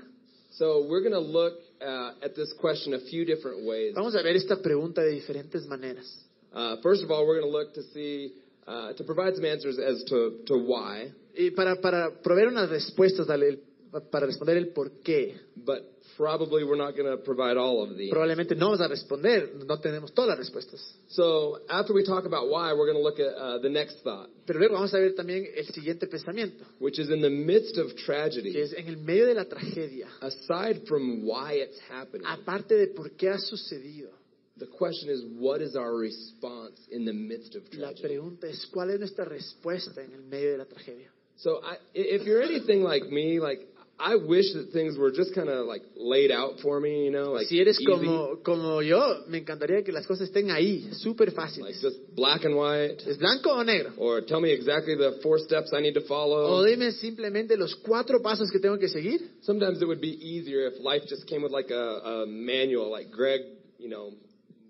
So 0.51 0.85
we're 0.89 1.01
going 1.01 1.13
to 1.13 1.19
look 1.19 1.53
uh, 1.81 2.13
at 2.21 2.35
this 2.35 2.53
question 2.59 2.93
a 2.95 2.99
few 3.09 3.23
different 3.25 3.65
ways. 3.65 3.93
Vamos 3.95 4.13
a 4.15 4.21
ver 4.23 4.35
esta 4.35 4.57
pregunta 4.61 5.01
de 5.01 5.11
diferentes 5.11 5.65
maneras. 5.67 6.05
Uh, 6.53 6.77
first 6.81 7.01
of 7.03 7.11
all, 7.11 7.25
we're 7.25 7.39
going 7.39 7.49
to 7.51 7.57
look 7.57 7.73
to 7.75 7.81
see, 7.93 8.33
uh, 8.67 8.91
to 8.93 9.03
provide 9.05 9.35
some 9.35 9.45
answers 9.45 9.77
as 9.79 10.03
to, 10.09 10.39
to 10.47 10.57
why, 10.57 11.11
Y 11.37 11.51
para, 11.51 11.75
para 11.81 12.11
proveer 12.23 12.47
unas 12.47 12.69
respuestas, 12.69 13.27
el- 13.29 13.59
para 14.01 14.25
responder 14.25 14.57
el 14.57 14.69
por 14.69 15.01
qué, 15.01 15.35
but 15.55 15.81
probably 16.17 16.63
we're 16.63 16.77
not 16.77 16.95
going 16.95 17.09
to 17.09 17.17
provide 17.23 17.57
all 17.57 17.83
of 17.83 17.97
the 17.97 18.09
probablemente 18.09 18.55
no 18.55 18.71
vamos 18.71 18.81
a 18.81 18.87
responder, 18.87 19.53
no 19.65 19.79
tenemos 19.79 20.13
todas 20.13 20.29
las 20.29 20.37
respuestas. 20.37 20.81
So 21.09 21.59
after 21.69 21.93
we 21.93 22.03
talk 22.03 22.25
about 22.25 22.49
why, 22.49 22.73
we're 22.73 22.91
going 22.91 22.97
to 22.97 23.03
look 23.03 23.19
at 23.19 23.33
uh, 23.35 23.59
the 23.59 23.69
next 23.69 24.03
thought, 24.03 24.29
Pero 24.45 24.59
luego 24.59 24.75
vamos 24.75 24.93
a 24.93 24.99
ver 24.99 25.13
también 25.15 25.45
el 25.55 25.65
siguiente 25.67 26.07
pensamiento, 26.07 26.65
which 26.79 26.99
is 26.99 27.09
in 27.09 27.21
the 27.21 27.29
midst 27.29 27.77
of 27.77 27.95
que 27.95 28.05
tragedy, 28.05 28.59
es 28.59 28.73
en 28.73 28.87
el 28.87 28.97
medio 28.97 29.25
de 29.25 29.33
la 29.33 29.45
tragedia, 29.45 30.07
aside 30.21 30.81
from 30.87 31.25
why 31.25 31.53
it's 31.53 31.79
happening, 31.89 32.25
aparte 32.25 32.75
de 32.75 32.87
por 32.87 33.11
qué 33.11 33.29
ha 33.29 33.37
sucedido, 33.37 34.09
the 34.57 34.67
question 34.67 35.09
is, 35.09 35.23
what 35.37 35.61
is 35.61 35.75
our 35.75 35.95
response 35.95 36.79
in 36.91 37.05
the 37.05 37.13
midst 37.13 37.55
of 37.55 37.63
la 37.73 37.89
tragedy? 37.89 38.15
pregunta 38.15 38.47
es 38.47 38.65
cuál 38.67 38.91
es 38.91 38.99
nuestra 38.99 39.25
respuesta 39.25 40.01
en 40.01 40.13
el 40.13 40.23
medio 40.23 40.51
de 40.51 40.57
la 40.57 40.65
tragedia. 40.65 41.11
So 41.37 41.59
I, 41.61 41.77
if 41.93 42.25
you're 42.25 42.41
anything 42.41 42.81
like 42.81 43.09
me, 43.09 43.39
like 43.41 43.59
I 43.97 44.15
wish 44.17 44.51
that 44.53 44.71
things 44.73 44.97
were 44.97 45.09
just 45.09 45.33
kind 45.33 45.47
of 45.47 45.67
like 45.67 45.81
laid 45.95 46.29
out 46.29 46.59
for 46.61 46.81
me, 46.81 47.05
you 47.05 47.11
know, 47.11 47.31
like 47.31 47.47
si 47.47 47.59
eres 47.61 47.79
easy, 47.79 47.85
como, 47.89 48.37
como 48.43 48.81
yo, 48.81 49.23
me 49.29 49.37
encantaría 49.37 49.83
que 49.85 49.93
las 49.93 50.05
cosas 50.05 50.27
estén 50.29 50.51
ahí, 50.51 50.89
súper 51.01 51.27
like 51.29 51.35
fáciles. 51.37 51.79
just 51.81 51.97
black 52.13 52.43
and 52.43 52.55
white, 52.57 53.01
¿Es 53.07 53.17
blanco 53.17 53.51
o 53.53 53.63
negro? 53.63 53.93
or 53.97 54.21
tell 54.25 54.41
me 54.41 54.51
exactly 54.51 54.95
the 54.97 55.19
four 55.23 55.39
steps 55.39 55.71
I 55.71 55.79
need 55.79 55.93
to 55.93 56.01
follow. 56.01 56.43
O 56.43 56.47
follow. 56.57 56.65
dime 56.65 56.91
simplemente 56.91 57.55
los 57.55 57.73
cuatro 57.75 58.21
pasos 58.21 58.51
que 58.51 58.59
tengo 58.59 58.77
que 58.77 58.89
seguir. 58.89 59.21
Sometimes 59.43 59.81
it 59.81 59.85
would 59.87 60.01
be 60.01 60.11
easier 60.11 60.67
if 60.67 60.73
life 60.81 61.05
just 61.07 61.25
came 61.25 61.41
with 61.41 61.53
like 61.53 61.71
a, 61.71 62.23
a 62.23 62.25
manual, 62.27 62.91
like 62.91 63.09
Greg, 63.11 63.41
you 63.79 63.87
know, 63.87 64.11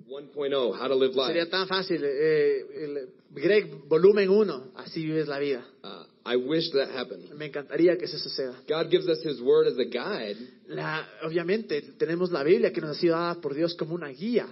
1.0, 0.07 0.77
how 0.79 0.87
to 0.87 0.93
live 0.95 1.15
life. 1.15 1.33
Sería 1.33 1.49
tan 1.49 1.67
fácil. 1.67 1.99
eh, 2.03 2.61
el- 2.83 3.07
Greg, 3.33 3.71
volumen 3.87 4.29
1, 4.29 4.71
así 4.75 5.03
vives 5.03 5.27
la 5.27 5.39
vida. 5.39 5.65
Uh, 5.83 6.03
I 6.27 6.37
wish 6.37 6.71
that 6.71 6.89
happened. 6.89 7.31
Me 7.37 7.45
encantaría 7.45 7.95
que 7.97 8.05
eso 8.05 8.17
suceda. 8.17 8.55
God 8.67 8.89
gives 8.89 9.07
us 9.07 9.19
His 9.23 9.39
Word 9.41 9.67
as 9.67 9.77
a 9.77 9.85
guide, 9.85 10.37
La, 10.67 11.07
obviamente, 11.23 11.81
tenemos 11.99 12.31
la 12.31 12.43
Biblia 12.43 12.71
que 12.71 12.81
nos 12.81 12.97
ha 12.97 12.99
sido 12.99 13.13
dada 13.15 13.35
por 13.39 13.53
Dios 13.53 13.75
como 13.75 13.93
una 13.93 14.09
guía, 14.09 14.47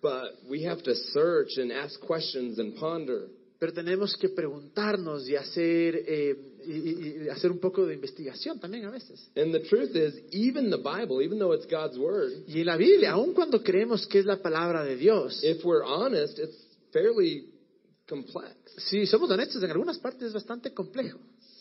but 0.00 0.34
we 0.48 0.64
have 0.64 0.80
to 0.84 0.94
search 0.94 1.58
and 1.58 1.72
ask 1.72 2.00
questions 2.06 2.58
and 2.60 2.76
ponder. 2.78 3.28
pero 3.58 3.72
tenemos 3.72 4.16
que 4.16 4.28
preguntarnos 4.28 5.28
y 5.28 5.34
hacer, 5.34 6.04
eh, 6.06 6.36
y, 6.64 7.24
y- 7.24 7.28
hacer 7.28 7.50
un 7.50 7.58
poco 7.58 7.84
de 7.84 7.94
investigación 7.94 8.60
también 8.60 8.84
a 8.84 8.90
veces. 8.92 9.28
And 9.34 9.52
the 9.52 9.58
truth 9.68 9.96
is, 9.96 10.14
even 10.30 10.70
the 10.70 10.76
Bible, 10.78 11.20
even 11.24 11.40
though 11.40 11.52
it's 11.52 11.66
God's 11.66 11.98
Word, 11.98 12.30
Y 12.46 12.62
la 12.62 12.76
Biblia, 12.76 13.10
aun 13.14 13.34
cuando 13.34 13.60
creemos 13.64 14.06
que 14.06 14.20
es 14.20 14.24
la 14.26 14.40
palabra 14.40 14.84
de 14.84 14.94
Dios, 14.94 15.42
if 15.42 15.64
we're 15.64 15.82
honest, 15.84 16.38
it's 16.38 16.54
fairly 16.92 17.46
complex. 18.08 18.56
Si 18.78 19.06
somos 19.06 19.30
honestos, 19.30 19.62
en 19.62 19.70
algunas 19.70 19.98
partes 19.98 20.22
es 20.22 20.32
bastante 20.32 20.72
complejo. 20.72 21.18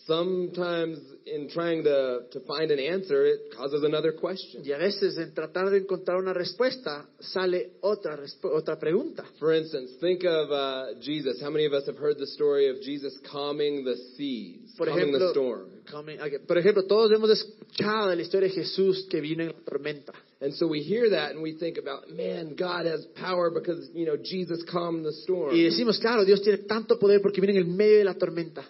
Sometimes, 0.07 0.99
in 1.25 1.49
trying 1.49 1.83
to, 1.83 2.21
to 2.31 2.39
find 2.47 2.71
an 2.71 2.79
answer, 2.79 3.25
it 3.25 3.53
causes 3.55 3.83
another 3.83 4.13
question. 4.13 4.63
Y 4.63 4.71
a 4.71 4.77
veces 4.77 5.17
en 5.17 5.33
tratar 5.33 5.69
de 5.69 5.79
encontrar 5.79 6.17
una 6.17 6.33
respuesta 6.33 7.09
sale 7.19 7.73
otra, 7.81 8.15
resp- 8.15 8.45
otra 8.45 8.79
pregunta. 8.79 9.25
For 9.37 9.53
instance, 9.53 9.91
think 9.99 10.23
of 10.23 10.49
uh, 10.49 10.99
Jesus. 11.01 11.41
How 11.41 11.49
many 11.51 11.65
of 11.65 11.73
us 11.73 11.85
have 11.87 11.97
heard 11.97 12.17
the 12.17 12.25
story 12.27 12.69
of 12.69 12.77
Jesus 12.81 13.19
calming 13.29 13.83
the 13.83 13.97
seas, 14.15 14.73
Por 14.77 14.87
calming 14.87 15.11
the 15.11 15.17
ejemplo, 15.17 15.31
storm? 15.31 15.69
coming- 15.91 16.19
ok, 16.21 16.45
por 16.47 16.57
ejemplo, 16.57 16.83
todos 16.85 17.11
hemos 17.11 17.29
escuchado 17.29 18.15
la 18.15 18.21
historia 18.21 18.47
de 18.47 18.55
Jesús 18.55 19.07
que 19.09 19.19
vino 19.19 19.43
en 19.43 19.49
la 19.49 19.59
tormenta. 19.65 20.13
And 20.39 20.53
so 20.53 20.67
we 20.67 20.79
hear 20.81 21.09
that 21.09 21.31
and 21.31 21.41
we 21.41 21.53
think 21.57 21.77
about, 21.77 22.09
man, 22.09 22.55
God 22.55 22.85
has 22.85 23.05
power 23.19 23.49
because, 23.51 23.89
you 23.93 24.05
know, 24.05 24.15
Jesus 24.23 24.63
calmed 24.71 25.03
the 25.03 25.11
storm. 25.23 25.53
Y 25.53 25.63
decimos, 25.63 25.99
claro, 25.99 26.23
Dios 26.23 26.41
tiene 26.41 26.59
tanto 26.59 26.97
poder 26.97 27.21
porque 27.21 27.41
viene 27.41 27.59
en 27.59 27.65
el 27.67 27.73
medio 27.75 27.97
de 27.97 28.03
la 28.05 28.13
tormenta. 28.13 28.63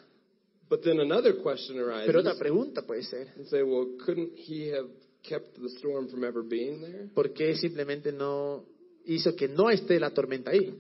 But 0.70 0.84
then 0.84 1.00
another 1.00 1.34
question 1.42 1.80
arises. 1.80 2.08
Pero 2.08 2.20
otra 2.20 2.36
pregunta 2.36 2.82
puede 2.86 3.04
ser, 3.04 3.28
and 3.38 3.48
say, 3.48 3.64
well, 3.64 3.88
couldn't 4.06 4.32
he 4.36 4.68
have 4.70 4.88
kept 5.24 5.60
the 5.62 5.70
storm 5.78 6.10
from 6.10 6.24
ever 6.24 6.44
being 6.44 6.82
there? 6.82 7.10
¿por 7.14 7.34
qué 7.34 7.56
simplemente 7.56 8.12
no 8.12 8.66
hizo 9.06 9.36
que 9.36 9.48
no 9.48 9.70
esté 9.70 10.00
la 10.00 10.12
tormenta 10.12 10.52
ahí? 10.52 10.74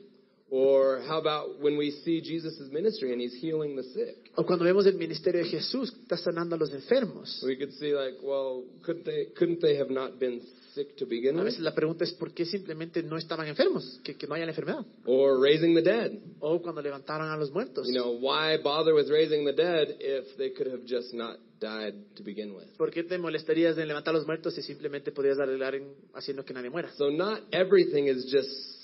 Or 0.49 1.01
how 1.05 1.19
about 1.19 1.59
when 1.61 1.77
we 1.77 1.91
see 2.05 2.21
Jesus' 2.21 2.69
ministry 2.71 3.11
and 3.11 3.19
he's 3.19 3.35
healing 3.41 3.75
the 3.75 3.83
sick? 3.83 4.31
O 4.35 4.45
cuando 4.45 4.63
vemos 4.63 4.85
el 4.85 4.93
ministerio 4.93 5.43
de 5.43 5.49
Jesús, 5.49 5.93
está 6.01 6.17
sanando 6.17 6.55
a 6.55 6.57
los 6.57 6.71
enfermos. 6.71 7.43
We 7.45 7.57
could 7.57 7.73
see 7.73 7.93
like, 7.93 8.17
well, 8.23 8.63
couldn't 8.83 9.03
they 9.03 9.25
couldn't 9.35 9.59
they 9.61 9.75
have 9.77 9.89
not 9.89 10.19
been 10.19 10.41
sick 10.77 10.95
to 10.95 11.05
begin 11.05 11.35
A 11.35 11.39
with? 11.39 11.45
veces 11.45 11.61
la 11.61 11.73
pregunta 11.73 12.03
es 12.03 12.13
por 12.13 12.33
qué 12.33 12.45
simplemente 12.45 13.01
no 13.03 13.17
estaban 13.17 13.47
enfermos, 13.47 13.99
que, 14.03 14.15
que 14.15 14.27
no 14.27 14.35
haya 14.35 14.45
la 14.45 14.51
enfermedad. 14.51 14.85
Or 15.05 15.41
raising 15.41 15.73
the 15.75 15.81
dead. 15.81 16.11
O 16.39 16.61
cuando 16.61 16.81
levantaron 16.81 17.29
a 17.29 17.35
los 17.37 17.51
muertos. 17.51 17.87
You 17.87 17.93
know, 17.93 18.17
why 18.19 18.57
bother 18.61 18.93
with 18.93 19.09
raising 19.09 19.45
the 19.45 19.53
dead 19.53 19.97
if 19.99 20.37
they 20.37 20.51
could 20.51 20.67
have 20.71 20.83
just 20.85 21.13
not 21.13 21.37
died 21.59 21.95
to 22.15 22.23
begin 22.23 22.53
with? 22.53 22.65
¿Por 22.77 22.91
qué 22.91 23.03
te 23.03 23.17
molestarías 23.17 23.77
en 23.77 23.87
levantar 23.87 24.13
a 24.13 24.17
los 24.17 24.25
muertos 24.27 24.53
si 24.53 24.61
simplemente 24.61 25.11
podrías 25.11 25.39
arreglar 25.39 25.75
en 25.75 25.93
haciendo 26.13 26.45
que 26.45 26.53
nadie 26.53 26.69
muera? 26.69 26.91
So 26.95 27.09
not 27.09 27.41
everything 27.51 28.05
is 28.07 28.31
just 28.31 28.77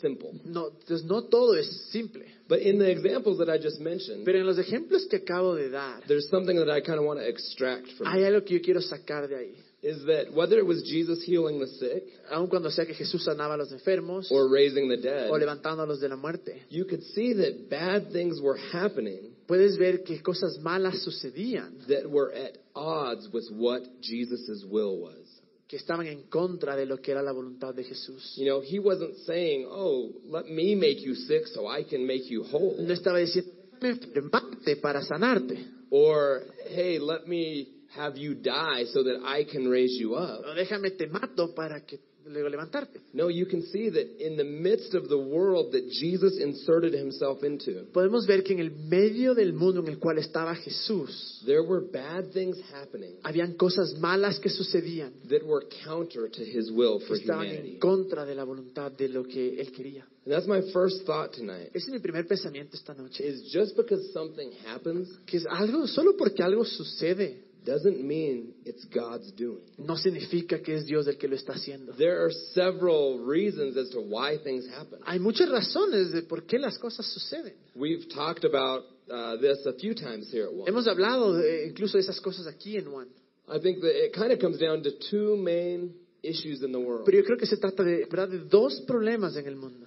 simple. 0.00 0.30
No, 0.44 0.68
entonces 0.68 1.04
no 1.04 1.24
todo 1.24 1.54
es 1.56 1.66
simple. 1.90 2.26
But 2.48 2.60
in 2.60 2.78
the 2.78 2.90
examples 2.90 3.38
that 3.38 3.48
I 3.48 3.58
just 3.62 3.80
mentioned, 3.80 4.24
Pero 4.24 4.38
en 4.38 4.46
los 4.46 4.58
ejemplos 4.58 5.06
que 5.06 5.16
acabo 5.16 5.54
de 5.54 5.70
dar, 5.70 6.02
there's 6.06 6.28
something 6.28 6.56
that 6.56 6.68
I 6.70 6.80
kind 6.80 6.98
of 6.98 7.04
want 7.04 7.20
to 7.20 7.26
extract 7.26 7.88
from 7.96 8.06
hay 8.06 8.24
algo 8.24 8.44
que 8.44 8.54
yo 8.58 8.62
quiero 8.62 8.80
sacar 8.80 9.28
de 9.28 9.36
ahí. 9.36 9.54
Is 9.82 10.04
that 10.06 10.32
whether 10.34 10.58
it 10.58 10.66
was 10.66 10.82
Jesus 10.82 11.22
healing 11.24 11.60
the 11.60 11.66
sick 11.66 12.04
Aun 12.30 12.48
cuando 12.48 12.70
sea 12.70 12.84
que 12.84 12.94
Jesús 12.94 13.24
sanaba 13.24 13.54
a 13.54 13.58
los 13.58 13.72
enfermos 13.72 14.30
or 14.30 14.48
raising 14.48 14.88
the 14.88 14.96
dead, 14.96 15.30
o 15.30 15.38
levantando 15.38 15.82
a 15.82 15.86
los 15.86 16.00
de 16.00 16.08
la 16.08 16.16
muerte, 16.16 16.64
you 16.68 16.84
could 16.84 17.02
see 17.14 17.32
that 17.32 17.68
bad 17.70 18.10
things 18.12 18.40
were 18.40 18.58
happening 18.72 19.34
puedes 19.46 19.78
ver 19.78 20.02
que 20.02 20.20
cosas 20.22 20.58
malas 20.58 21.02
sucedían, 21.02 21.86
that 21.88 22.08
were 22.08 22.32
at 22.32 22.58
odds 22.74 23.28
with 23.32 23.48
what 23.50 23.82
Jesus' 24.02 24.64
will 24.68 24.98
was. 25.00 25.38
que 25.68 25.76
estaban 25.76 26.06
en 26.06 26.22
contra 26.30 26.74
de 26.74 26.86
lo 26.86 26.96
que 26.96 27.12
era 27.12 27.22
la 27.22 27.32
voluntad 27.32 27.74
de 27.74 27.84
Jesús. 27.84 28.34
You 28.36 28.46
know, 28.46 28.60
he 28.62 28.78
wasn't 28.78 29.14
saying, 29.26 29.66
"Oh, 29.68 30.12
let 30.24 30.48
me 30.48 30.74
make 30.74 31.02
you 31.02 31.14
sick 31.14 31.46
so 31.48 31.68
I 31.68 31.84
can 31.84 32.06
make 32.06 32.30
you 32.30 32.42
whole," 32.42 32.76
No 32.78 32.94
estaba 32.94 33.18
diciendo, 33.18 33.52
"Déjame 33.78 34.76
para 34.80 35.02
sanarte. 35.02 35.58
or 35.90 36.42
"Hey, 36.68 36.98
let 36.98 37.26
me 37.26 37.68
have 37.96 38.16
you 38.16 38.34
die 38.34 38.84
so 38.92 39.02
that 39.04 39.20
I 39.24 39.44
can 39.44 39.68
raise 39.70 39.98
you 39.98 40.14
up." 40.14 40.44
O 40.44 40.54
déjame 40.54 40.90
te 40.90 41.06
mato 41.06 41.54
para 41.54 41.84
que 41.84 42.00
luego 42.28 42.48
levantarte. 42.48 43.00
No, 43.12 43.30
you 43.30 43.46
can 43.46 43.62
see 43.62 43.88
that 43.90 44.06
in 44.20 44.36
the 44.36 44.44
midst 44.44 44.94
of 44.94 45.08
the 45.08 45.16
world 45.16 45.72
that 45.72 45.88
Jesus 45.88 46.38
inserted 46.38 46.92
himself 46.92 47.42
into, 47.42 47.86
Podemos 47.92 48.26
ver 48.26 48.42
que 48.42 48.52
en 48.52 48.60
el 48.60 48.70
medio 48.70 49.34
del 49.34 49.52
mundo 49.52 49.80
en 49.80 49.88
el 49.88 49.98
cual 49.98 50.18
estaba 50.18 50.54
Jesús, 50.54 51.42
there 51.46 51.62
were 51.62 51.80
bad 51.90 52.30
things 52.32 52.58
happening 52.72 53.14
habían 53.22 53.54
cosas 53.56 53.94
malas 53.98 54.38
que 54.38 54.50
sucedían, 54.50 55.12
that 55.28 55.42
were 55.42 55.64
counter 55.84 56.28
to 56.30 56.44
his 56.44 56.70
will 56.70 57.00
for 57.00 57.16
estaban 57.16 57.46
humanity. 57.46 57.74
en 57.74 57.78
contra 57.80 58.24
de 58.24 58.34
la 58.34 58.44
voluntad 58.44 58.92
de 58.92 59.08
lo 59.08 59.24
que 59.24 59.60
Él 59.60 59.72
quería. 59.72 60.06
And 60.26 60.34
that's 60.34 60.46
my 60.46 60.60
first 60.72 61.06
thought 61.06 61.32
tonight. 61.32 61.70
Ese 61.72 61.86
es 61.86 61.88
mi 61.88 62.00
primer 62.00 62.26
pensamiento 62.26 62.76
esta 62.76 62.92
noche. 62.92 63.26
Is 63.26 63.50
just 63.50 63.74
because 63.74 64.12
something 64.12 64.50
happens 64.66 65.08
Que 65.24 65.38
es 65.38 65.46
algo, 65.46 65.86
solo 65.86 66.14
porque 66.18 66.42
algo 66.42 66.66
sucede, 66.66 67.47
doesn't 67.64 68.02
mean 68.02 68.54
it's 68.64 68.84
God's 68.86 69.32
doing. 69.36 69.62
no 69.78 69.96
significa 69.96 70.60
que 70.62 70.74
es 70.74 70.86
Dios 70.86 71.06
el 71.06 71.16
que 71.16 71.28
lo 71.28 71.36
está 71.36 71.54
haciendo. 71.54 71.92
There 71.96 72.22
are 72.22 72.30
several 72.54 73.18
reasons 73.26 73.76
as 73.76 73.90
to 73.90 74.00
why 74.00 74.38
things 74.42 74.66
happen. 74.68 75.00
Hay 75.04 75.18
muchas 75.18 75.48
razones 75.48 76.12
de 76.12 76.22
por 76.22 76.44
qué 76.46 76.58
las 76.58 76.78
cosas 76.78 77.06
suceden. 77.06 77.54
We've 77.74 78.06
talked 78.14 78.44
about 78.44 78.84
uh, 79.10 79.36
this 79.40 79.64
a 79.66 79.72
few 79.74 79.94
times 79.94 80.30
here 80.32 80.44
at 80.46 80.52
One. 80.52 80.66
Hemos 80.66 80.86
hablado 80.86 81.34
de- 81.34 81.66
incluso 81.66 81.98
de 81.98 82.02
esas 82.04 82.20
cosas 82.20 82.46
aquí 82.46 82.76
en 82.76 82.88
One. 82.88 83.08
I 83.48 83.58
think 83.60 83.80
that 83.80 83.94
it 83.94 84.12
kind 84.14 84.30
of 84.32 84.38
comes 84.40 84.58
down 84.58 84.82
to 84.82 84.90
two 85.10 85.36
main 85.36 85.94
issues 86.22 86.62
in 86.62 86.72
the 86.72 86.78
world. 86.78 87.04
Pero 87.06 87.18
yo 87.18 87.24
creo 87.24 87.38
que 87.38 87.46
se 87.46 87.56
trata 87.56 87.82
de, 87.82 88.06
¿verdad? 88.10 88.28
de 88.28 88.38
dos 88.40 88.80
problemas 88.86 89.36
en 89.36 89.46
el 89.46 89.56
mundo. 89.56 89.86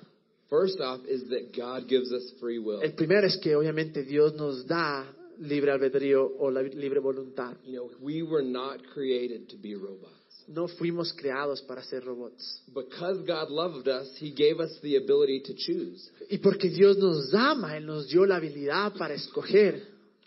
First 0.50 0.80
off 0.82 1.02
is 1.08 1.30
that 1.30 1.56
God 1.56 1.88
gives 1.88 2.12
us 2.12 2.34
free 2.40 2.60
will. 2.60 2.82
El 2.82 2.94
primero 2.94 3.26
es 3.28 3.38
que 3.38 3.56
obviamente 3.56 4.04
Dios 4.04 4.34
nos 4.34 4.66
da 4.68 5.06
libre 5.42 5.72
albedrío 5.72 6.24
o 6.40 6.50
la 6.50 6.62
libre 6.62 7.00
voluntad. 7.00 7.56
You 7.66 7.74
know, 7.74 7.90
we 8.02 8.22
were 8.24 8.44
not 8.44 8.82
created 8.94 9.48
to 9.50 9.58
be 9.58 9.76
robots. 9.76 10.18
No 10.48 10.68
fuimos 10.68 11.14
creados 11.14 11.62
para 11.62 11.84
ser 11.84 12.04
robots. 12.04 12.64
Because 12.74 13.20
God 13.26 13.50
loved 13.50 13.88
us, 13.88 14.08
He 14.20 14.32
gave 14.32 14.60
us 14.60 14.80
the 14.82 14.98
ability 14.98 15.42
to 15.46 15.54
choose. 15.54 16.10
Y 16.30 16.38
porque 16.40 16.70
Dios 16.70 16.98
nos 16.98 17.34
ama, 17.34 17.78
Él 17.78 17.86
nos 17.86 18.08
dio 18.10 18.26
la 18.26 18.38
habilidad 18.38 18.94
para 18.98 19.14
escoger. 19.14 19.82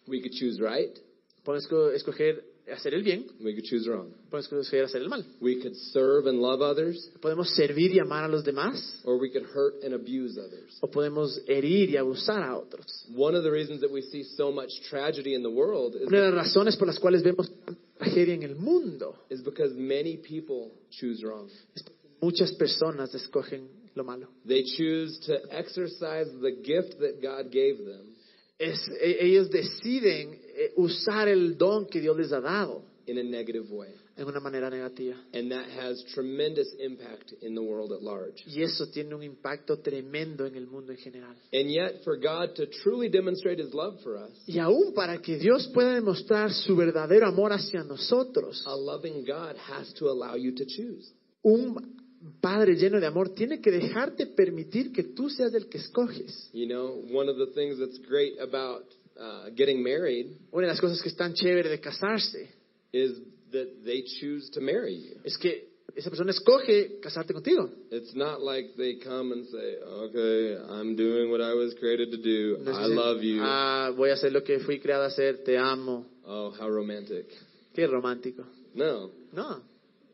We 0.06 0.20
could 0.20 0.32
choose 0.32 0.60
right, 0.60 0.96
Podemos 1.44 1.66
esco- 1.66 1.92
escoger 1.94 2.42
hacer 2.72 2.94
el 2.94 3.02
bien, 3.02 3.26
we 3.40 3.52
could 3.52 3.64
choose 3.64 3.86
wrong. 3.88 4.08
podemos 4.30 4.46
escoger 4.66 4.84
hacer 4.84 5.02
el 5.02 5.08
mal. 5.08 5.24
We 5.40 5.60
could 5.60 5.74
serve 5.92 6.26
and 6.28 6.40
love 6.40 6.60
others, 6.62 7.10
Podemos 7.20 7.54
servir 7.54 7.92
y 7.92 7.98
amar 7.98 8.24
a 8.24 8.28
los 8.28 8.42
demás, 8.44 9.00
or 9.04 9.18
we 9.20 9.30
could 9.30 9.44
hurt 9.54 9.82
and 9.84 9.92
abuse 9.94 10.38
others. 10.38 10.78
o 10.80 10.90
podemos 10.90 11.40
herir 11.46 11.90
y 11.90 11.96
abusar 11.96 12.42
a 12.42 12.56
otros. 12.56 13.06
One 13.14 13.34
of 13.36 13.42
the 13.44 13.50
reasons 13.50 13.80
that 13.82 13.90
we 13.92 14.02
see 14.02 14.22
so 14.36 14.50
much 14.50 14.70
tragedy 14.88 15.34
in 15.34 15.42
the 15.42 15.50
world 15.50 15.94
is, 15.96 16.08
Una 16.08 16.20
de 16.20 16.30
las 16.30 16.34
razones 16.46 16.76
por 16.76 16.86
las 16.86 16.98
cuales 16.98 17.22
vemos 17.22 17.50
tragedia 17.98 18.34
en 18.34 18.42
el 18.42 18.56
mundo 18.56 19.14
is 19.30 19.42
because 19.42 19.74
many 19.74 20.16
people 20.16 20.70
choose 20.90 21.22
wrong. 21.24 21.48
es 21.74 21.84
muchas 22.20 22.52
personas 22.52 23.14
escogen 23.14 23.68
lo 23.94 24.02
malo. 24.04 24.28
They 24.46 24.64
choose 24.64 25.20
to 25.26 25.34
exercise 25.50 26.28
the 26.40 26.52
gift 26.64 26.98
that 27.00 27.20
God 27.22 27.50
gave 27.52 27.76
them 27.84 28.14
Es, 28.58 28.78
e- 29.00 29.16
ellos 29.20 29.50
deciden 29.50 30.38
usar 30.76 31.28
el 31.28 31.56
don 31.56 31.86
que 31.86 32.00
Dios 32.00 32.16
les 32.16 32.32
ha 32.32 32.40
dado 32.40 32.82
in 33.06 33.18
a 33.18 33.22
negative 33.22 33.70
way. 33.70 33.90
en 34.16 34.26
una 34.28 34.38
manera 34.40 34.70
negativa. 34.70 35.16
And 35.32 35.50
that 35.50 35.66
has 35.70 36.02
tremendous 36.14 36.68
impact 36.78 37.32
in 37.42 37.54
the 37.54 37.60
world 37.62 37.92
at 37.92 38.00
large. 38.02 38.42
Y 38.46 38.62
eso 38.62 38.86
tiene 38.86 39.14
un 39.14 39.22
impacto 39.22 39.78
tremendo 39.80 40.46
en 40.46 40.54
el 40.56 40.66
mundo 40.66 40.92
en 40.92 40.98
general. 40.98 41.34
And 41.52 41.68
yet, 41.68 42.02
for 42.04 42.16
God 42.16 42.54
to 42.54 42.66
truly 42.82 43.08
demonstrate 43.08 43.60
His 43.60 43.74
love 43.74 44.00
for 44.02 44.16
us, 44.16 44.30
Y 44.46 44.58
aún 44.58 44.94
para 44.94 45.20
que 45.20 45.36
Dios 45.36 45.68
pueda 45.74 45.94
demostrar 45.94 46.52
su 46.52 46.76
verdadero 46.76 47.26
amor 47.26 47.52
hacia 47.52 47.82
nosotros, 47.82 48.62
a 48.66 48.76
loving 48.76 49.24
God 49.24 49.56
has 49.56 49.92
to 49.94 50.08
allow 50.08 50.36
you 50.36 50.54
to 50.54 50.64
choose. 50.64 51.12
un 51.42 52.04
Padre 52.40 52.74
lleno 52.74 53.00
de 53.00 53.06
amor 53.06 53.34
tiene 53.34 53.60
que 53.60 53.70
dejarte 53.70 54.26
permitir 54.28 54.92
que 54.92 55.02
tú 55.02 55.28
seas 55.28 55.52
el 55.52 55.68
que 55.68 55.76
escoges. 55.76 56.48
You 56.54 56.66
know, 56.66 57.02
one 57.12 57.28
of 57.28 57.36
the 57.36 57.52
things 57.52 57.78
that's 57.78 57.98
great 58.08 58.38
about 58.40 58.84
uh, 59.18 59.50
getting 59.54 59.82
married 59.82 60.26
Una 60.52 60.66
de 60.66 60.72
las 60.72 60.80
cosas 60.80 61.00
que 61.02 61.08
es 61.08 61.16
tan 61.16 61.34
chévere 61.34 61.68
de 61.68 61.80
casarse 61.80 62.48
is 62.92 63.12
that 63.52 63.68
they 63.84 64.02
choose 64.20 64.50
to 64.50 64.60
marry 64.60 64.94
you. 64.96 65.16
es 65.24 65.36
que 65.38 65.72
esa 65.96 66.10
persona 66.10 66.32
escoge 66.32 66.98
casarte 67.00 67.32
contigo. 67.32 67.70
It's 67.92 68.14
not 68.16 68.40
like 68.42 68.74
they 68.76 68.98
come 68.98 69.30
and 69.32 69.46
say, 69.46 69.76
okay, 69.80 70.56
I'm 70.68 70.96
doing 70.96 71.30
what 71.30 71.40
I 71.40 71.54
was 71.54 71.72
created 71.78 72.10
to 72.10 72.16
do. 72.16 72.58
No 72.64 72.72
es 72.72 72.76
I 72.78 72.82
decir, 72.88 72.96
love 72.96 73.22
you. 73.22 73.40
Ah, 73.42 73.92
voy 73.96 74.10
a 74.10 74.14
hacer 74.14 74.32
lo 74.32 74.42
que 74.42 74.58
fui 74.58 74.80
creado 74.80 75.04
a 75.04 75.06
hacer, 75.06 75.44
te 75.44 75.56
amo. 75.56 76.04
Oh, 76.26 76.50
how 76.58 76.68
romantic. 76.68 77.26
Qué 77.74 77.86
romántico. 77.86 78.44
No, 78.74 79.10
No, 79.32 79.60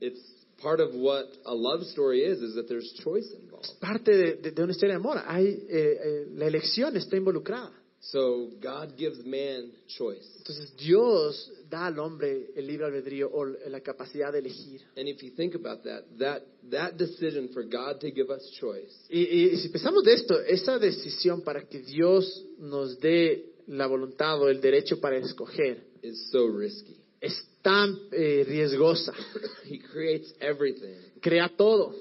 it's 0.02 0.20
part 0.60 0.80
of 0.80 0.92
what 0.94 1.26
a 1.46 1.54
love 1.54 1.82
story 1.86 2.24
is, 2.24 2.40
is 2.42 2.54
that 2.56 2.68
there's 2.68 2.92
choice 3.02 3.32
involved. 3.42 3.66
parte 3.80 4.10
de, 4.14 4.34
de- 4.36 4.50
de 4.50 4.62
una 4.62 4.72
historia 4.72 4.96
de 4.96 5.00
amor. 5.00 5.16
Hay, 5.26 5.46
eh, 5.46 5.96
eh, 6.04 6.26
la 6.34 6.46
elección 6.46 6.94
está 6.96 7.16
involucrada. 7.16 7.72
So 8.02 8.48
God 8.62 8.96
gives 8.96 9.22
man 9.26 9.70
choice. 9.86 10.26
Entonces 10.38 10.74
Dios 10.76 11.52
da 11.68 11.86
al 11.86 11.98
hombre 11.98 12.50
el 12.56 12.66
libre 12.66 12.86
albedrío 12.86 13.30
o 13.30 13.44
la 13.44 13.80
capacidad 13.80 14.32
de 14.32 14.38
elegir. 14.38 14.80
And 14.96 15.06
if 15.06 15.22
you 15.22 15.30
think 15.36 15.54
about 15.54 15.82
that, 15.84 16.04
that, 16.18 16.42
that 16.70 16.96
decision 16.96 17.50
for 17.52 17.62
God 17.62 18.00
to 18.00 18.10
give 18.10 18.30
us 18.30 18.42
choice 18.58 18.90
Y, 19.10 19.52
y 19.52 19.56
si 19.58 19.68
pensamos 19.68 20.02
de 20.02 20.14
esto, 20.14 20.40
esa 20.40 20.78
decisión 20.78 21.42
para 21.42 21.68
que 21.68 21.80
Dios 21.80 22.46
nos 22.58 22.98
dé 23.00 23.44
la 23.66 23.86
voluntad 23.86 24.40
o 24.40 24.48
el 24.48 24.60
derecho 24.60 24.98
para 24.98 25.18
escoger 25.18 25.84
is 26.02 26.30
so 26.30 26.48
risky. 26.48 26.96
es 27.20 27.46
tan 27.60 27.98
eh, 28.12 28.44
riesgosa. 28.48 29.12
He 29.64 29.78
creates 29.78 30.32
everything 30.40 30.96
Crea 31.20 31.50
todo 31.50 31.92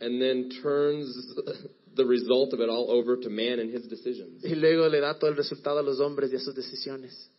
and 0.00 0.20
then 0.20 0.50
turns 0.62 1.34
the 1.96 2.04
result 2.04 2.52
of 2.52 2.60
it 2.60 2.68
all 2.68 2.90
over 2.90 3.16
to 3.16 3.28
man 3.30 3.58
and 3.58 3.72
his 3.72 3.88
decisions. 3.88 4.44
y 4.44 4.54
luego 4.54 4.88
le 4.88 5.00
da 5.00 5.18
todo 5.18 5.30
el 5.30 5.36
resultado 5.36 5.78
a 5.78 5.82
los 5.82 5.98
hombres 5.98 6.30
y 6.32 6.36
a 6.36 6.40
sus 6.40 6.54
decisiones. 6.54 7.30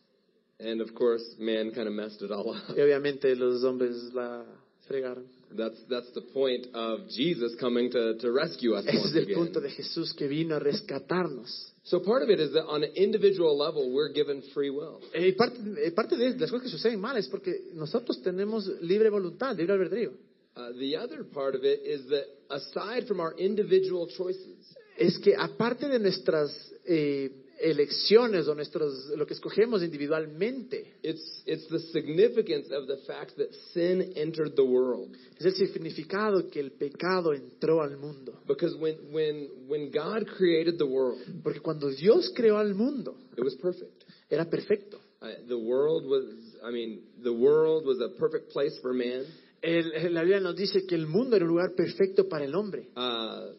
And 0.59 0.81
of 0.81 0.93
course, 0.95 1.23
man 1.37 1.71
kind 1.71 1.87
of 1.87 1.93
messed 1.93 2.21
it 2.21 2.31
all 2.31 2.49
up. 2.49 2.75
Y 2.75 2.81
obviamente 2.81 3.35
los 3.35 3.63
hombres 3.63 4.11
la 4.13 4.43
fregaron. 4.87 5.25
That's 5.55 5.77
that's 5.87 6.11
the 6.13 6.21
point 6.33 6.67
of 6.73 7.07
Jesus 7.09 7.55
coming 7.59 7.89
to, 7.91 8.17
to 8.17 8.31
rescue 8.31 8.73
us 8.73 8.85
Ese 8.85 8.97
es 8.97 9.15
el 9.15 9.23
again. 9.23 9.35
punto 9.35 9.61
de 9.61 9.69
Jesús 9.69 10.13
que 10.13 10.27
vino 10.27 10.55
a 10.55 10.59
rescatarnos. 10.59 11.73
So 11.83 12.01
part 12.01 12.21
of 12.23 12.29
it 12.29 12.39
is 12.39 12.51
that 12.51 12.65
on 12.65 12.83
an 12.83 12.91
individual 12.95 13.57
level, 13.57 13.93
we're 13.93 14.11
given 14.11 14.41
free 14.53 14.69
will. 14.69 14.99
Y 15.13 15.31
parte, 15.37 15.91
parte 15.95 16.17
de 16.17 16.37
las 16.37 16.51
cosas 16.51 16.63
que 16.63 16.69
suceden 16.69 16.99
mal 16.99 17.15
es 17.17 17.27
porque 17.29 17.69
nosotros 17.75 18.21
tenemos 18.21 18.67
libre 18.81 19.09
voluntad, 19.09 19.55
libre 19.55 19.73
albedrío. 19.73 20.11
Uh, 20.57 20.71
the 20.79 20.95
other 20.97 21.23
part 21.23 21.53
of 21.53 21.63
it 21.63 21.81
is 21.85 22.07
that 22.09 22.25
aside 22.49 23.05
from 23.07 23.19
our 23.19 23.33
individual 23.37 24.07
choices, 24.17 24.57
Es 24.97 25.19
que 25.19 25.35
aparte 25.37 25.87
de 25.87 25.99
nuestras 25.99 26.49
eh, 26.87 27.29
elecciones 27.61 28.47
o 28.47 28.55
nuestros, 28.55 29.11
lo 29.15 29.27
que 29.27 29.35
escogemos 29.35 29.83
individualmente, 29.83 30.95
it's 31.03 31.43
it's 31.45 31.67
the 31.69 31.77
significance 31.91 32.71
of 32.71 32.87
the 32.87 32.97
fact 33.05 33.35
that 33.37 33.49
sin 33.73 34.13
entered 34.15 34.55
the 34.55 34.63
world. 34.65 35.15
es 35.39 35.45
el 35.45 35.67
significado 35.67 36.49
que 36.49 36.59
el 36.59 36.71
pecado 36.71 37.33
entró 37.33 37.83
al 37.83 37.97
mundo. 37.97 38.41
Because 38.47 38.75
when 38.77 38.95
when 39.11 39.47
when 39.67 39.91
God 39.91 40.25
created 40.35 40.79
the 40.79 40.87
world, 40.87 41.19
Porque 41.43 41.59
cuando 41.61 41.91
Dios 41.91 42.31
creó 42.35 42.57
al 42.57 42.73
mundo, 42.73 43.15
it 43.37 43.43
was 43.43 43.55
perfect. 43.61 44.03
era 44.31 44.45
perfecto. 44.45 44.97
Uh, 45.21 45.29
the 45.47 45.57
world 45.57 46.05
was, 46.05 46.25
I 46.63 46.71
mean, 46.71 47.01
the 47.23 47.33
world 47.33 47.85
was 47.85 47.99
a 47.99 48.09
perfect 48.19 48.51
place 48.51 48.77
for 48.81 48.93
man. 48.93 49.25
El- 49.61 50.13
la 50.13 50.21
Biblia 50.21 50.39
nos 50.39 50.55
dice 50.55 50.85
que 50.85 50.95
el 50.95 51.07
mundo 51.07 51.35
era 51.35 51.45
un 51.45 51.49
lugar 51.51 51.73
perfecto 51.75 52.27
para 52.27 52.45
el 52.45 52.53
hombre. 52.55 52.89
Uh, 52.95 53.53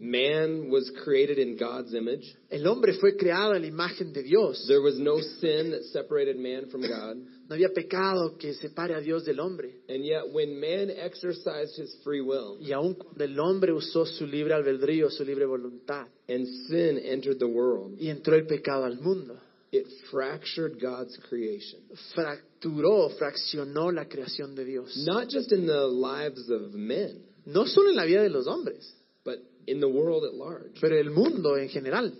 man 0.00 0.68
was 0.70 0.90
created 1.04 1.38
in 1.38 1.56
God's 1.56 1.94
image. 1.94 2.36
El 2.50 2.66
hombre 2.66 2.94
fue 2.94 3.16
creado 3.16 3.52
a 3.52 3.58
la 3.58 3.66
imagen 3.66 4.12
de 4.12 4.22
Dios. 4.22 4.64
There 4.66 4.80
was 4.80 4.98
no 4.98 5.18
sin 5.40 5.70
that 5.70 5.82
separated 5.92 6.36
man 6.36 6.68
from 6.68 6.82
God. 6.82 7.16
No 7.48 7.54
había 7.54 7.68
pecado 7.74 8.36
que 8.38 8.54
separe 8.54 8.94
a 8.94 9.00
Dios 9.00 9.24
del 9.24 9.38
hombre. 9.38 9.82
And 9.88 10.02
yet, 10.04 10.24
when 10.32 10.58
man 10.58 10.90
exercised 10.90 11.76
his 11.78 11.94
free 12.02 12.20
will 12.20 12.56
Y 12.60 12.72
aun 12.72 12.94
cuando 12.94 13.22
el 13.22 13.38
hombre 13.38 13.72
usó 13.72 14.04
su 14.06 14.26
libre 14.26 14.54
albedrío, 14.54 15.10
su 15.10 15.24
libre 15.24 15.46
voluntad, 15.46 16.06
and 16.28 16.46
sin 16.68 16.98
entered 16.98 17.38
the 17.38 17.44
world, 17.46 17.96
y 18.00 18.08
entró 18.08 18.34
el 18.34 18.46
pecado 18.46 18.84
al 18.84 18.98
mundo, 19.00 19.38
it 19.74 19.86
fractured 20.10 20.80
God's 20.80 21.16
creation. 21.28 21.80
fracturó, 22.14 23.10
fraccionó 23.18 23.92
la 23.92 24.06
creación 24.06 24.54
de 24.54 24.64
Dios. 24.64 24.96
Not 25.06 25.28
just 25.28 25.52
in 25.52 25.66
the 25.66 25.86
lives 25.86 26.48
of 26.50 26.72
men, 26.74 27.22
No 27.46 27.66
solo 27.66 27.90
en 27.90 27.96
la 27.96 28.04
vida 28.04 28.22
de 28.22 28.30
los 28.30 28.46
hombres, 28.46 28.90
but 29.24 29.38
in 29.66 29.80
the 29.80 29.88
world 29.88 30.24
at 30.24 30.34
large. 30.34 30.80
pero 30.80 30.96
el 30.98 31.10
mundo 31.10 31.56
en 31.56 31.68
general. 31.68 32.12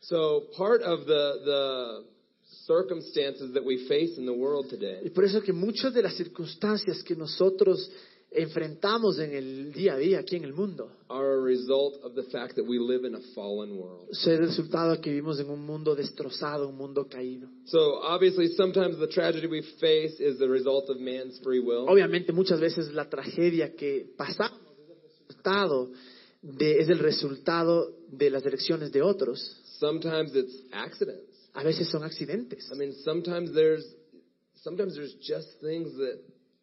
So, 0.00 0.48
part 0.56 0.82
of 0.82 1.06
the, 1.06 1.40
the 1.44 2.04
circumstances 2.66 3.54
that 3.54 3.64
we 3.64 3.86
face 3.88 4.18
in 4.18 4.26
the 4.26 4.32
world 4.32 4.66
Y 4.66 4.70
today 4.76 5.10
por 5.10 5.24
eso 5.24 5.40
que 5.40 5.52
muchas 5.52 5.94
de 5.94 6.02
las 6.02 6.16
circunstancias 6.16 7.02
que 7.02 7.14
nosotros 7.16 7.90
enfrentamos 8.34 9.18
en 9.18 9.34
el 9.34 9.72
día 9.72 9.94
a 9.94 9.98
día 9.98 10.20
aquí 10.20 10.36
en 10.36 10.44
el 10.44 10.52
mundo 10.52 10.90
are 11.08 11.34
a 11.34 11.40
result 11.40 12.02
of 12.02 12.14
the 12.14 12.22
fact 12.30 12.56
that 12.56 12.64
we 12.64 12.78
live 12.78 13.04
in 13.04 13.14
a 13.14 13.20
fallen 13.34 13.76
world. 13.76 14.08
es 14.10 14.26
el 14.26 14.38
resultado 14.38 15.00
que 15.00 15.10
vivimos 15.10 15.38
en 15.38 15.50
un 15.50 15.60
mundo 15.60 15.94
destrozado, 15.94 16.68
un 16.68 16.76
mundo 16.76 17.06
caído. 17.08 17.48
So, 17.66 18.00
obviously, 18.02 18.48
sometimes 18.56 18.98
the 18.98 19.08
tragedy 19.08 19.46
we 19.46 19.62
face 19.80 20.18
is 20.20 20.38
the 20.38 20.48
result 20.48 20.88
of 20.88 20.98
man's 20.98 21.38
free 21.42 21.60
will. 21.60 21.88
Obviamente 21.88 22.32
muchas 22.32 22.60
veces 22.60 22.92
la 22.92 23.08
tragedia 23.08 23.74
que 23.74 24.06
pasamos 24.16 24.60
es 24.60 24.88
el 24.88 25.02
resultado 25.02 25.90
de, 26.42 26.80
es 26.80 26.88
el 26.88 26.98
resultado 26.98 27.92
de 28.10 28.30
las 28.30 28.44
elecciones 28.44 28.92
de 28.92 29.02
otros. 29.02 29.38
Sometimes 29.78 30.34
it's 30.34 30.54
accidents. 30.72 31.30
A 31.54 31.62
veces 31.62 31.88
son 31.88 32.02
accidentes. 32.02 32.70
I 32.72 32.76
mean, 32.76 32.94
sometimes 33.04 33.52
there's 33.52 33.84
sometimes 34.62 34.94
there's 34.94 35.14
just 35.20 35.60
things 35.60 35.94
that 35.98 36.18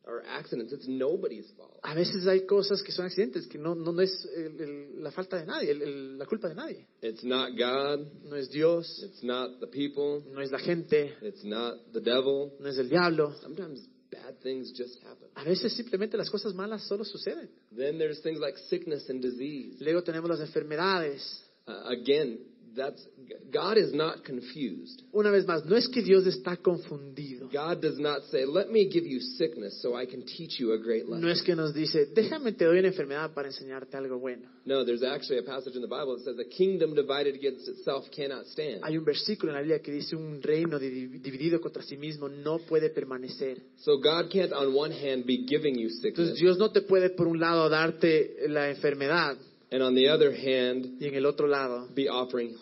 are 0.08 0.24
accidents. 0.28 0.72
It's 0.74 0.88
nobody's 0.88 1.50
fault. 1.56 1.80
A 1.84 1.94
veces 1.94 2.26
hay 2.28 2.46
cosas 2.46 2.82
que 2.82 2.92
son 2.92 3.06
accidentes, 3.06 3.48
que 3.48 3.58
no, 3.58 3.76
no, 3.76 3.92
no 3.92 4.02
es 4.02 4.12
el- 4.36 4.60
el- 4.62 5.04
la 5.04 5.12
falta 5.12 5.38
de 5.38 5.46
nadie, 5.46 5.72
el- 5.72 5.82
el- 5.82 6.18
la 6.18 6.26
culpa 6.26 6.48
de 6.50 6.56
nadie. 6.56 6.88
It's 7.02 7.24
not 7.24 7.52
God. 7.58 8.08
No 8.24 8.36
es 8.36 8.50
Dios, 8.50 9.02
It's 9.04 9.24
not 9.24 9.60
the 9.60 9.68
people. 9.68 10.24
no 10.34 10.42
es 10.42 10.52
la 10.52 10.60
gente, 10.60 11.14
It's 11.22 11.44
not 11.44 11.92
the 11.94 12.02
devil. 12.02 12.54
no 12.60 12.70
es 12.70 12.78
el 12.78 12.90
diablo. 12.90 13.34
Sometimes 13.42 13.88
bad 14.12 14.40
things 14.42 14.72
just 14.76 14.96
happen. 15.04 15.30
A 15.36 15.44
veces 15.44 15.74
simplemente 15.74 16.18
las 16.18 16.30
cosas 16.32 16.54
malas 16.56 16.84
solo 16.88 17.04
suceden. 17.06 17.50
Then 17.76 17.98
there's 18.00 18.22
things 18.22 18.40
like 18.40 18.58
sickness 18.70 19.08
and 19.10 19.22
disease. 19.22 19.78
Luego 19.84 20.02
tenemos 20.04 20.30
las 20.30 20.40
enfermedades. 20.40 21.44
Uh, 21.68 21.88
again, 21.92 22.40
that's 22.76 23.08
God 23.52 23.78
is 23.78 23.94
not 23.94 24.24
confused. 24.26 25.02
Una 25.14 25.30
vez 25.30 25.46
más, 25.46 25.66
no 25.66 25.76
es 25.76 25.88
que 25.88 26.02
Dios 26.02 26.26
está 26.26 26.58
confundido. 26.58 27.39
God 27.52 27.82
does 27.82 27.98
not 28.00 28.24
say, 28.32 28.46
"Let 28.46 28.70
me 28.70 28.88
give 28.90 29.06
you 29.06 29.20
sickness 29.20 29.82
so 29.82 30.00
I 30.00 30.06
can 30.06 30.24
teach 30.24 30.60
you 30.60 30.74
a 30.74 30.78
great 30.78 31.06
lesson." 31.06 31.22
No 31.22 31.30
es 31.30 31.42
que 31.42 31.56
nos 31.56 31.74
dice, 31.74 32.08
déjame 32.14 32.52
te 32.54 32.66
doy 32.66 32.80
una 32.80 32.90
enfermedad 32.90 33.34
para 33.34 33.48
enseñarte 33.50 33.98
algo 33.98 34.20
bueno. 34.20 34.50
No, 34.66 34.86
there's 34.86 35.04
actually 35.04 35.40
a 35.40 35.44
passage 35.44 35.76
in 35.76 35.82
the 35.82 35.88
Bible 35.88 36.16
that 36.18 36.24
says, 36.24 36.40
"A 36.40 36.46
kingdom 36.50 36.94
divided 36.94 37.36
against 37.36 37.68
itself 37.68 38.08
cannot 38.12 38.46
stand." 38.48 38.80
Hay 38.84 38.98
un 38.98 39.06
versículo 39.06 39.52
en 39.52 39.56
la 39.56 39.62
Biblia 39.62 39.80
que 39.82 39.92
dice 39.92 40.16
un 40.16 40.42
reino 40.42 40.78
di- 40.80 41.08
dividido 41.20 41.60
contra 41.60 41.82
sí 41.84 41.98
mismo 41.98 42.30
no 42.30 42.60
puede 42.60 42.90
permanecer. 42.90 43.62
So 43.78 43.98
God 43.98 44.30
can't, 44.32 44.52
on 44.54 44.76
one 44.76 44.94
hand, 44.94 45.26
be 45.26 45.46
giving 45.48 45.76
you 45.76 45.88
Entonces 45.90 46.02
sickness, 46.02 46.40
Dios 46.40 46.58
no 46.58 46.72
te 46.72 46.82
puede 46.82 47.10
por 47.10 47.28
un 47.28 47.40
lado 47.40 47.70
darte 47.70 48.48
la 48.48 48.70
enfermedad 48.70 49.38
and 49.72 49.82
on 49.84 49.94
the 49.96 50.10
other 50.10 50.32
hand, 50.34 51.00
y 51.00 51.06
en 51.08 51.16
el 51.16 51.26
otro 51.26 51.48
lado 51.48 51.88
be 51.96 52.10
offering 52.10 52.56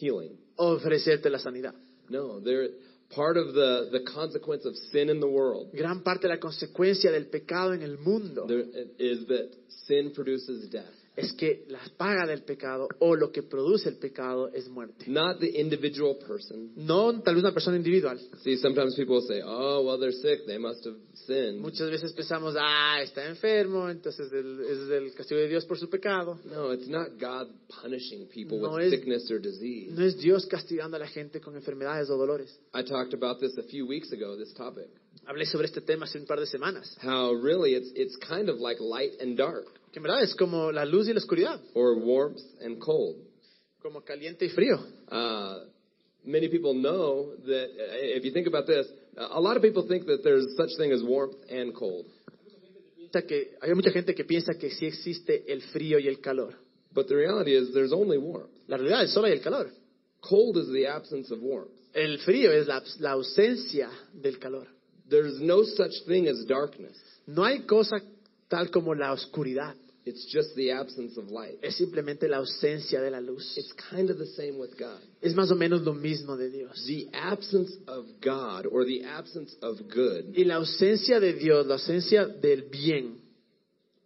healing. 0.00 0.38
ofrecerte 0.56 1.28
la 1.30 1.38
sanidad. 1.38 1.74
No, 2.08 2.40
there. 2.40 2.70
Part 3.10 3.36
of 3.36 3.54
the 3.54 3.88
the 3.92 4.00
consequence 4.00 4.64
of 4.64 4.74
sin 4.92 5.08
in 5.08 5.20
the 5.20 5.28
world 5.28 5.70
Gran 5.72 6.02
parte 6.02 6.26
de 6.26 6.34
la 6.34 6.40
consecuencia 6.40 7.10
del 7.10 7.26
pecado 7.26 7.72
en 7.72 7.82
el 7.82 7.98
mundo 7.98 8.46
there, 8.46 8.64
is 8.98 9.26
that 9.28 9.48
sin 9.86 10.12
produces 10.12 10.68
death. 10.70 10.84
Es 11.16 11.32
que 11.32 11.64
la 11.68 11.80
paga 11.96 12.26
del 12.26 12.42
pecado 12.42 12.88
o 12.98 13.16
lo 13.16 13.32
que 13.32 13.42
produce 13.42 13.88
el 13.88 13.96
pecado 13.96 14.48
es 14.52 14.68
muerte. 14.68 15.06
Not 15.08 15.40
the 15.40 15.60
individual 15.60 16.16
person. 16.18 16.72
No 16.76 17.20
tal 17.22 17.34
vez 17.34 17.42
una 17.44 17.52
persona 17.54 17.76
individual. 17.76 18.18
See, 18.42 18.56
sometimes 18.58 18.94
people 18.94 19.20
say, 19.22 19.40
"Oh, 19.44 19.82
well, 19.82 19.98
they're 19.98 20.12
sick. 20.12 20.44
They 20.46 20.58
must 20.58 20.84
have 20.86 20.96
sinned." 21.26 21.60
Muchas 21.60 21.90
veces 21.90 22.12
pensamos, 22.12 22.54
ah, 22.58 23.00
está 23.02 23.26
enfermo, 23.26 23.88
entonces 23.88 24.30
es 24.30 24.88
del 24.88 25.12
castigo 25.14 25.40
de 25.40 25.48
Dios 25.48 25.64
por 25.64 25.78
su 25.78 25.88
pecado. 25.88 26.38
No, 26.44 26.72
it's 26.72 26.86
not 26.88 27.18
God 27.18 27.48
punishing 27.82 28.26
people 28.28 28.58
No 28.60 28.74
with 28.74 28.84
es- 28.84 28.90
sickness 28.90 29.30
or 29.30 29.40
disease. 29.40 29.92
No 29.92 30.04
es 30.04 30.16
Dios 30.18 30.46
castigando 30.46 30.96
a 30.96 31.00
la 31.00 31.08
gente 31.08 31.40
con 31.40 31.56
enfermedades 31.56 32.10
o 32.10 32.16
dolores. 32.16 32.58
I 32.74 32.82
talked 32.84 33.14
about 33.14 33.40
this 33.40 33.56
a 33.56 33.62
few 33.62 33.86
weeks 33.86 34.12
ago. 34.12 34.36
This 34.36 34.52
topic. 34.52 34.88
Hablé 35.24 35.44
sobre 35.46 35.66
este 35.66 35.80
tema 35.80 36.04
hace 36.04 36.18
un 36.18 36.26
par 36.26 36.38
de 36.38 36.46
semanas. 36.46 36.96
How 37.02 37.34
really 37.34 37.74
it's 37.74 37.90
it's 37.96 38.16
kind 38.18 38.48
of 38.48 38.60
like 38.60 38.80
light 38.80 39.20
and 39.20 39.36
dark, 39.36 39.66
Que 39.96 40.00
en 40.00 40.02
verdad 40.02 40.24
es 40.24 40.34
como 40.34 40.70
la 40.70 40.84
luz 40.84 41.08
y 41.08 41.14
la 41.14 41.20
oscuridad, 41.20 41.58
or 41.72 41.96
warmth 41.96 42.42
and 42.60 42.78
cold. 42.78 43.16
como 43.80 44.04
caliente 44.04 44.44
y 44.44 44.50
frío. 44.50 44.78
Uh, 45.10 45.70
many 46.22 46.50
people 46.50 46.74
know 46.74 47.34
that 47.46 47.70
uh, 47.70 48.14
if 48.14 48.22
you 48.22 48.30
think 48.30 48.46
about 48.46 48.66
this, 48.66 48.86
a 49.16 49.40
lot 49.40 49.56
of 49.56 49.62
people 49.62 49.88
think 49.88 50.04
that 50.04 50.22
there's 50.22 50.54
such 50.54 50.76
thing 50.76 50.92
as 50.92 51.02
warmth 51.02 51.36
and 51.48 51.72
cold. 51.74 52.04
Que, 53.10 53.56
hay 53.62 53.72
mucha 53.72 53.90
gente 53.90 54.14
que 54.14 54.24
piensa 54.24 54.58
que 54.58 54.68
sí 54.68 54.84
existe 54.84 55.50
el 55.50 55.62
frío 55.72 55.98
y 55.98 56.08
el 56.08 56.20
calor. 56.20 56.52
But 56.92 57.08
the 57.08 57.16
reality 57.16 57.56
is 57.56 57.72
there's 57.72 57.94
only 57.94 58.18
warmth. 58.18 58.50
La 58.66 58.76
realidad 58.76 59.04
es 59.04 59.14
solo 59.14 59.28
hay 59.28 59.32
el 59.32 59.40
calor. 59.40 59.70
Cold 60.20 60.58
is 60.58 60.70
the 60.74 60.88
absence 60.88 61.32
of 61.32 61.40
warmth. 61.40 61.70
El 61.94 62.18
frío 62.18 62.52
es 62.52 62.66
la, 62.66 62.82
la 62.98 63.12
ausencia 63.12 63.88
del 64.12 64.38
calor. 64.38 64.66
There's 65.08 65.40
no 65.40 65.62
such 65.62 65.92
thing 66.06 66.28
as 66.28 66.44
darkness. 66.46 66.98
No 67.26 67.44
hay 67.44 67.60
cosa 67.60 67.96
tal 68.48 68.70
como 68.70 68.94
la 68.94 69.12
oscuridad. 69.12 69.74
It's 70.08 70.24
just 70.32 70.54
the 70.54 70.70
absence 70.70 71.16
of 71.18 71.30
light. 71.32 71.58
Es 71.62 71.74
simplemente 71.76 72.28
la 72.28 72.36
ausencia 72.36 73.00
de 73.02 73.10
la 73.10 73.18
luz. 73.20 73.56
It's 73.56 73.72
kind 73.90 74.08
of 74.08 74.18
the 74.18 74.26
same 74.36 74.56
with 74.56 74.78
God. 74.78 75.00
Es 75.20 75.34
más 75.34 75.50
o 75.50 75.56
menos 75.56 75.82
lo 75.82 75.94
mismo 75.94 76.36
de 76.36 76.48
Dios. 76.48 76.80
The 76.86 77.08
absence 77.12 77.72
of 77.88 78.06
God 78.20 78.66
or 78.70 78.84
the 78.84 79.02
absence 79.04 79.52
of 79.62 79.78
good 79.92 80.32
Y 80.36 80.44
la 80.44 80.56
ausencia 80.56 81.18
de 81.18 81.32
Dios, 81.32 81.66
la 81.66 81.74
ausencia 81.74 82.24
del 82.26 82.68
bien, 82.70 83.18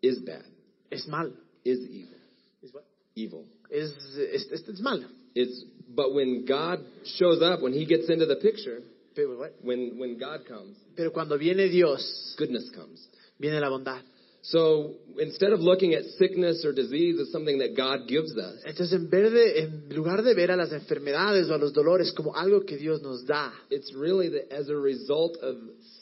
is 0.00 0.24
bad, 0.24 0.42
es 0.90 1.06
mal. 1.06 1.34
is 1.64 1.78
evil. 1.80 2.16
Is 2.62 2.72
what? 2.72 2.84
Evil. 3.14 3.44
Es, 3.70 3.90
es, 4.16 4.48
es- 4.52 4.68
es 4.68 4.80
mal. 4.80 5.06
It's 5.34 5.62
but 5.86 6.14
when 6.14 6.46
God 6.46 6.78
shows 7.18 7.42
up, 7.42 7.60
when 7.60 7.74
he 7.74 7.84
gets 7.84 8.08
into 8.08 8.24
the 8.24 8.36
picture, 8.36 8.80
Pero, 9.14 9.36
when 9.62 9.98
when 9.98 10.16
God 10.18 10.46
comes, 10.48 10.76
pero 10.96 11.10
cuando 11.12 11.36
viene 11.36 11.68
Dios, 11.68 12.34
goodness 12.38 12.70
comes. 12.74 13.06
viene 13.38 13.60
la 13.60 13.68
bondad. 13.68 14.02
So 14.42 14.94
instead 15.18 15.52
of 15.52 15.60
looking 15.60 15.92
at 15.94 16.04
sickness 16.18 16.64
or 16.64 16.72
disease 16.72 17.20
as 17.20 17.30
something 17.30 17.58
that 17.58 17.76
God 17.76 18.08
gives 18.08 18.34
us, 18.38 18.56
Entonces, 18.64 18.92
en, 18.94 19.10
vez 19.10 19.30
de- 19.32 19.60
en 19.60 19.88
lugar 19.90 20.22
de 20.22 20.34
ver 20.34 20.50
a 20.50 20.56
las 20.56 20.72
enfermedades 20.72 21.50
o 21.50 21.54
a 21.54 21.58
los 21.58 21.72
dolores 21.74 22.10
como 22.12 22.34
algo 22.34 22.64
que 22.64 22.76
Dios 22.78 23.02
nos 23.02 23.26
da, 23.26 23.52
it's 23.70 23.92
really 23.94 24.30
that 24.30 24.50
as 24.50 24.68
a 24.70 24.76
result 24.76 25.36
of 25.42 25.56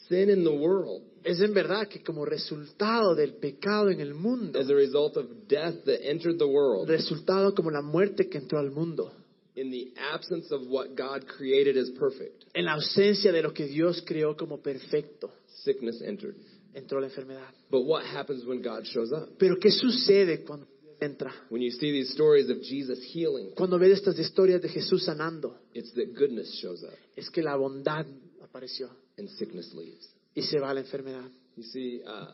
sin 0.07 0.29
in 0.29 0.43
the 0.45 0.51
world, 0.55 1.03
es 1.25 1.41
en 1.41 1.53
verdad 1.53 1.89
que 1.89 2.01
como 2.01 2.23
resultado 2.23 3.13
del 3.13 3.33
pecado 3.33 3.89
en 3.89 3.99
el 3.99 4.13
mundo, 4.13 4.57
as 4.57 4.69
a 4.69 4.73
result 4.73 5.17
of 5.17 5.25
death 5.49 5.75
that 5.85 5.99
entered 6.01 6.37
the 6.39 6.47
world, 6.47 6.87
resultado 6.89 7.53
como 7.53 7.69
la 7.71 7.81
muerte 7.81 8.29
que 8.29 8.37
entró 8.39 8.57
al 8.59 8.71
mundo, 8.71 9.11
in 9.55 9.69
the 9.69 9.91
absence 10.13 10.49
of 10.53 10.61
what 10.69 10.95
God 10.95 11.25
created 11.27 11.75
as 11.75 11.89
perfect, 11.99 12.45
en 12.55 12.63
la 12.63 12.75
ausencia 12.75 13.33
de 13.33 13.41
lo 13.41 13.51
que 13.51 13.67
Dios 13.67 14.01
creó 14.07 14.37
como 14.37 14.61
perfecto, 14.61 15.29
sickness 15.65 16.01
entered. 16.01 16.35
Entró 16.73 16.99
la 16.99 17.07
enfermedad. 17.07 17.49
But 17.69 17.83
what 17.85 18.05
happens 18.05 18.45
when 18.45 18.61
God 18.61 18.85
shows 18.85 19.11
up? 19.11 19.29
Pero 19.37 19.57
¿qué 19.59 19.71
sucede 19.71 20.43
cuando 20.43 20.67
entra? 20.99 21.33
When 21.49 21.61
you 21.61 21.71
see 21.71 21.91
these 21.91 22.11
stories 22.13 22.49
of 22.49 22.61
Jesus 22.61 22.99
healing, 23.13 23.51
Cuando 23.55 23.77
ves 23.79 23.99
estas 23.99 24.17
historias 24.19 24.61
de 24.61 24.69
Jesús 24.69 25.05
sanando, 25.05 25.57
it's 25.73 25.93
that 25.93 26.13
goodness 26.15 26.59
shows 26.61 26.83
up 26.83 26.93
es 27.15 27.29
que 27.29 27.41
la 27.41 27.55
bondad 27.55 28.05
apareció 28.41 28.89
and 29.17 29.29
sickness 29.29 29.73
leaves. 29.73 30.09
y 30.35 30.41
se 30.43 30.59
va 30.59 30.73
la 30.73 30.81
enfermedad. 30.81 31.29
You 31.55 31.63
see, 31.63 32.01
uh, 32.05 32.27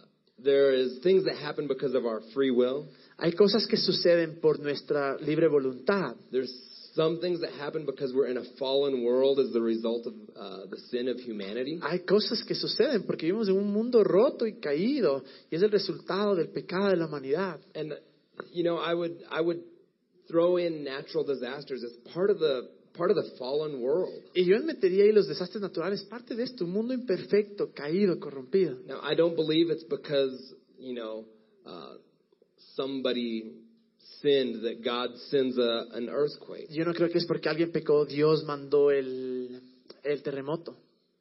there 0.43 0.74
is 0.74 1.00
things 1.02 1.24
that 1.26 1.36
happen 1.38 1.67
because 1.67 1.95
of 1.95 2.06
our 2.06 2.21
free 2.34 2.52
will. 2.52 2.88
Hay 3.17 3.32
cosas 3.32 3.65
que 3.67 3.78
suceden 3.78 4.39
por 4.41 4.60
nuestra 4.60 5.17
libre 5.17 5.48
voluntad. 5.48 6.15
There's 6.32 6.52
some 6.96 7.20
things 7.20 7.42
that 7.42 7.52
happen 7.60 7.86
because 7.86 8.14
we're 8.14 8.28
in 8.28 8.38
a 8.38 8.44
fallen 8.58 9.04
world 9.04 9.40
as 9.40 9.52
the 9.52 9.62
result 9.62 10.08
of 10.08 10.14
uh, 10.14 10.66
the 10.70 10.78
sin 10.90 11.08
of 11.08 11.18
humanity. 11.18 11.80
Hay 11.84 12.00
cosas 12.00 12.44
que 12.44 12.56
suceden 12.56 13.06
porque 13.06 13.26
vivimos 13.26 13.50
en 13.50 13.58
un 13.58 13.72
mundo 13.72 14.04
roto 14.04 14.46
y 14.46 14.54
caído 14.60 15.24
y 15.52 15.56
es 15.56 15.62
el 15.62 15.72
resultado 15.72 16.36
del 16.36 16.50
pecado 16.50 16.90
de 16.90 16.96
la 16.96 17.08
humanidad. 17.08 17.60
And 17.76 17.94
you 18.52 18.64
know, 18.64 18.78
I 18.78 18.94
would 18.94 19.18
I 19.30 19.42
would 19.42 19.62
throw 20.30 20.58
in 20.58 20.84
natural 20.84 21.26
disasters 21.26 21.84
as 21.84 21.92
part 22.14 22.30
of 22.30 22.40
the 22.40 22.70
part 22.98 23.12
of 23.12 23.18
the 23.18 23.36
fallen 23.38 23.82
world. 23.82 24.14
Y 24.34 24.46
yo 24.46 24.58
metería 24.64 25.04
ahí 25.04 25.12
los 25.12 25.28
desastres 25.28 25.62
naturales, 25.62 26.04
parte 26.04 26.34
de 26.36 26.44
esto, 26.44 26.64
un 26.64 26.72
mundo 26.72 26.94
imperfecto, 26.94 27.72
caído, 27.74 28.20
corrompido. 28.20 28.78
Now, 28.88 29.02
I 29.04 29.16
don't 29.16 29.36
believe 29.36 29.70
it's 29.70 29.84
because 29.84 30.56
you 30.80 30.96
know 30.96 31.26
uh, 31.66 31.96
somebody 32.76 33.64
sinned 34.22 34.63
that 34.63 34.84
God 34.84 35.15
sends 35.30 35.58
a, 35.58 35.86
an 35.94 36.10
earthquake. 36.10 36.68
Yo 36.70 36.86
no 36.86 36.94
creo 36.94 37.10
que 37.10 37.20
es 37.20 37.26
porque 37.26 37.50
alguien 37.50 37.72
pecó, 37.72 38.06
Dios 38.06 38.44
mandó 38.44 38.91
el, 38.91 39.62
el 40.04 40.24
terremoto. 40.24 40.78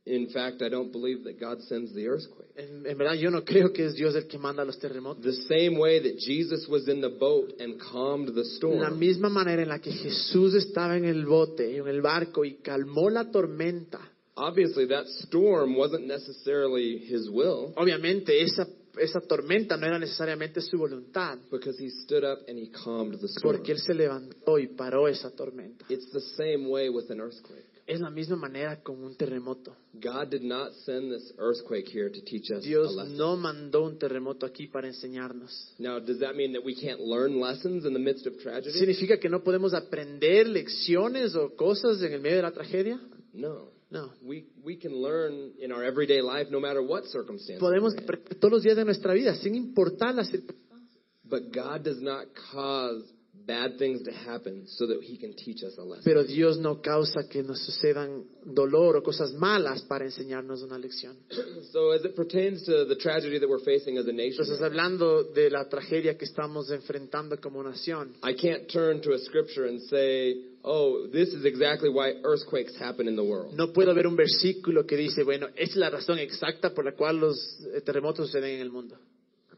In 0.06 0.28
fact, 0.28 0.60
I 0.60 0.68
don't 0.68 0.92
believe 0.92 1.24
that 1.24 1.40
God 1.40 1.62
sends 1.62 1.94
the 1.94 2.06
earthquake. 2.06 2.50
En, 2.56 2.86
en 2.86 2.98
verdad, 2.98 3.14
yo 3.14 3.30
no 3.30 3.42
creo 3.42 3.72
que 3.72 3.86
es 3.86 3.94
Dios 3.94 4.14
el 4.14 4.26
que 4.26 4.36
manda 4.36 4.62
los 4.62 4.78
terremotos. 4.78 5.24
The 5.24 5.44
same 5.48 5.78
way 5.78 5.98
that 6.00 6.18
Jesus 6.18 6.68
was 6.68 6.86
in 6.88 7.00
the 7.00 7.08
boat 7.08 7.54
and 7.58 7.80
calmed 7.80 8.34
the 8.34 8.44
storm. 8.56 8.80
La 8.80 8.90
misma 8.90 9.30
manera 9.30 9.62
en 9.62 9.68
la 9.70 9.78
que 9.78 9.92
Jesús 9.92 10.54
estaba 10.54 10.98
en 10.98 11.06
el 11.06 11.24
bote, 11.24 11.78
en 11.78 11.88
el 11.88 12.02
barco 12.02 12.44
y 12.44 12.56
calmó 12.56 13.08
la 13.08 13.30
tormenta. 13.30 14.10
obviously 14.36 14.86
that 14.86 15.06
storm 15.26 15.76
wasn't 15.76 16.06
necessarily 16.06 16.98
his 16.98 17.30
will 17.30 17.72
Obviamente 17.76 18.42
esa, 18.42 18.66
esa 18.98 19.20
tormenta 19.20 19.76
no 19.76 19.86
era 19.86 19.98
necesariamente 19.98 20.60
su 20.60 20.76
voluntad, 20.78 21.38
because 21.50 21.82
he 21.82 21.90
stood 21.90 22.24
up 22.24 22.48
and 22.48 22.58
he 22.58 22.70
calmed 22.70 23.18
the 23.20 23.28
storm. 23.28 23.56
porque 23.56 23.72
Él 23.72 23.78
se 23.78 23.94
levantó 23.94 24.58
y 24.58 24.68
paró 24.68 25.08
esa 25.08 25.30
tormenta. 25.30 25.84
It's 25.88 26.10
the 26.10 26.20
same 26.20 26.68
way 26.68 26.88
with 26.88 27.10
an 27.10 27.20
earthquake. 27.20 27.64
Es 27.86 28.00
la 28.00 28.08
misma 28.08 28.36
manera 28.36 28.82
con 28.82 29.04
un 29.04 29.14
terremoto. 29.14 29.76
God 29.92 30.30
did 30.30 30.42
not 30.42 30.72
send 30.86 31.12
this 31.12 31.34
earthquake 31.38 31.86
here 31.86 32.08
to 32.08 32.20
teach 32.22 32.50
us 32.50 32.64
a 32.64 32.66
Dios 32.66 32.94
lesson. 32.96 33.16
no 33.18 33.36
mandó 33.36 33.84
un 33.84 33.98
terremoto 33.98 34.46
aquí 34.46 34.68
para 34.68 34.86
enseñarnos. 34.86 35.74
Now, 35.78 36.00
does 36.00 36.18
that 36.20 36.34
mean 36.34 36.54
that 36.54 36.64
we 36.64 36.74
can't 36.74 37.00
learn 37.00 37.38
lessons 37.38 37.84
in 37.84 37.92
the 37.92 37.98
midst 37.98 38.26
of 38.26 38.38
tragedy? 38.38 38.78
¿Significa 38.78 39.18
que 39.18 39.28
no 39.28 39.42
podemos 39.44 39.74
aprender 39.74 40.48
lecciones 40.48 41.34
o 41.34 41.54
cosas 41.56 42.00
en 42.00 42.14
el 42.14 42.22
medio 42.22 42.36
de 42.36 42.42
la 42.42 42.52
tragedia? 42.52 42.98
No. 43.34 43.73
No. 43.94 44.10
We, 44.24 44.46
we 44.64 44.74
can 44.76 44.92
learn 44.92 45.52
in 45.62 45.70
our 45.70 45.84
everyday 45.84 46.20
life 46.20 46.48
no 46.50 46.58
matter 46.58 46.82
what 46.82 47.04
circumstances. 47.04 47.62
Podemos 47.62 47.94
we're 47.94 47.98
in. 47.98 48.04
aprender 48.04 48.40
todos 48.40 48.52
los 48.54 48.62
días 48.64 48.76
de 48.76 48.84
nuestra 48.84 49.14
vida, 49.14 49.36
sin 49.36 49.54
importar 49.54 50.16
las 50.16 50.28
circunstancias. 50.30 50.98
But 51.24 51.52
God 51.52 51.84
does 51.84 52.02
not 52.02 52.26
cause 52.52 53.04
bad 53.46 53.78
things 53.78 54.02
to 54.04 54.12
happen 54.12 54.66
so 54.66 54.86
that 54.86 55.02
he 55.02 55.18
can 55.18 55.34
teach 55.34 55.62
us 55.62 55.76
a 55.78 55.82
lesson. 55.82 56.04
Pero 56.04 56.24
Dios 56.24 56.58
no 56.58 56.80
causa 56.80 57.28
que 57.28 57.42
nos 57.42 57.64
sucedan 57.64 58.24
dolor 58.44 58.96
o 58.96 59.02
cosas 59.02 59.32
malas 59.34 59.82
para 59.82 60.04
enseñarnos 60.04 60.62
una 60.62 60.78
lección. 60.78 61.16
So 61.72 61.90
as 61.92 62.04
it 62.04 62.14
pertains 62.14 62.64
to 62.64 62.84
the 62.84 62.96
tragedy 62.96 63.38
that 63.38 63.48
we're 63.48 63.64
facing 63.64 63.98
as 63.98 64.06
a 64.06 64.12
nation, 64.12 64.44
Entonces, 64.44 64.62
hablando 64.62 65.24
de 65.24 65.50
la 65.50 65.68
tragedia 65.68 66.16
que 66.16 66.24
estamos 66.24 66.70
enfrentando 66.70 67.40
como 67.40 67.62
nación, 67.62 68.14
I 68.22 68.34
can't 68.34 68.68
turn 68.68 69.00
to 69.02 69.12
a 69.12 69.18
scripture 69.18 69.66
and 69.66 69.80
say, 69.82 70.36
oh, 70.62 71.08
this 71.12 71.28
is 71.30 71.44
exactly 71.44 71.90
why 71.90 72.14
earthquakes 72.24 72.74
happen 72.80 73.08
in 73.08 73.16
the 73.16 73.24
world. 73.24 73.54
no 73.54 73.72
puedo 73.72 73.94
ver 73.94 74.06
un 74.06 74.16
versículo 74.16 74.86
que 74.86 74.96
dice, 74.96 75.22
bueno, 75.24 75.48
es 75.56 75.76
la 75.76 75.90
razón 75.90 76.18
exacta 76.18 76.72
por 76.72 76.84
la 76.84 76.92
cual 76.92 77.18
los 77.18 77.36
eh, 77.74 77.80
terremotos 77.80 78.26
suceden 78.26 78.54
en 78.54 78.60
el 78.60 78.70
mundo. 78.70 78.96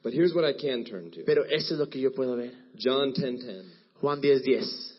But 0.06 0.14
here's 0.14 0.32
what 0.32 0.44
I 0.44 0.52
can 0.52 0.84
turn 0.84 1.10
to. 1.10 1.24
Pero 1.24 1.42
eso 1.42 1.74
es 1.74 1.80
lo 1.80 1.88
que 1.88 2.00
yo 2.00 2.12
puedo 2.12 2.36
ver. 2.36 2.52
John 2.76 3.12
10:10. 3.12 3.64
Juan 4.00 4.20
10:10. 4.20 4.44
10. 4.44 4.98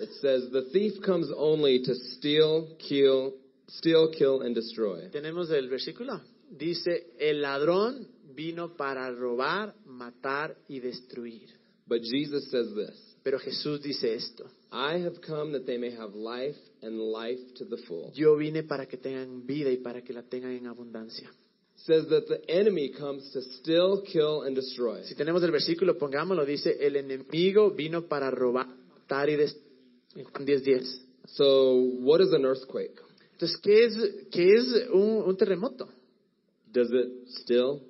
It 0.00 0.10
says, 0.22 0.50
"The 0.50 0.70
thief 0.72 1.02
comes 1.02 1.30
only 1.36 1.82
to 1.82 1.94
steal, 1.94 2.78
kill, 2.78 3.34
steal, 3.68 4.10
kill 4.10 4.40
and 4.40 4.54
destroy." 4.54 5.10
Tenemos 5.10 5.50
el 5.50 5.68
versículo. 5.68 6.18
Dice, 6.50 7.08
el 7.18 7.42
ladrón 7.42 8.08
vino 8.34 8.74
para 8.74 9.10
robar, 9.10 9.74
matar 9.84 10.56
y 10.66 10.80
destruir. 10.80 11.50
But 11.86 12.00
Jesus 12.04 12.48
says 12.50 12.74
this, 12.74 12.98
Pero 13.22 13.38
Jesús 13.38 13.82
dice 13.82 14.14
esto. 14.14 14.46
"I 14.72 15.04
have 15.04 15.20
come 15.20 15.52
that 15.58 15.66
they 15.66 15.76
may 15.76 15.90
have 15.90 16.14
life 16.14 16.58
and 16.80 17.12
life 17.12 17.52
to 17.56 17.66
the 17.66 17.76
full." 17.82 18.12
Yo 18.14 18.34
vine 18.34 18.62
para 18.62 18.86
que 18.86 18.96
tengan 18.96 19.44
vida 19.44 19.70
y 19.70 19.76
para 19.76 20.02
que 20.02 20.14
la 20.14 20.22
tengan 20.22 20.52
en 20.52 20.68
abundancia. 20.68 21.30
Says 21.76 22.08
that 22.08 22.28
the 22.28 22.40
enemy 22.48 22.92
comes 22.98 23.30
to 23.32 23.42
still, 23.60 24.02
kill, 24.02 24.42
and 24.42 24.54
destroy. 24.54 25.02
Si 25.04 25.14
tenemos 25.14 25.42
el 25.42 25.50
versículo, 25.50 25.98
pongámoslo, 25.98 26.44
dice, 26.44 26.76
el 26.80 26.96
enemigo 26.96 27.70
vino 27.70 28.06
para 28.06 28.30
robar, 28.30 28.66
matar 28.66 29.28
y 29.28 29.36
destruir. 29.36 29.64
Juan 30.14 30.46
10:10. 30.46 30.62
10. 30.62 31.00
So, 31.26 31.74
what 32.00 32.20
is 32.20 32.32
an 32.32 32.44
earthquake? 32.44 33.00
Entonces, 33.32 33.58
¿qué 33.60 33.84
es, 33.84 33.96
qué 34.30 34.52
es 34.52 34.88
un, 34.92 35.24
un 35.26 35.36
terremoto? 35.36 35.88
Does 36.70 36.90
it 36.92 37.28
still? 37.40 37.82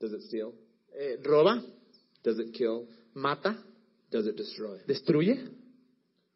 Does 0.00 0.12
it 0.12 0.22
steal? 0.22 0.52
Eh, 0.98 1.16
¿Roba? 1.22 1.62
Does 2.22 2.38
it 2.38 2.52
kill? 2.52 2.86
¿Mata? 3.14 3.56
Does 4.10 4.26
it 4.26 4.36
destroy? 4.36 4.78
¿Destruye? 4.86 5.50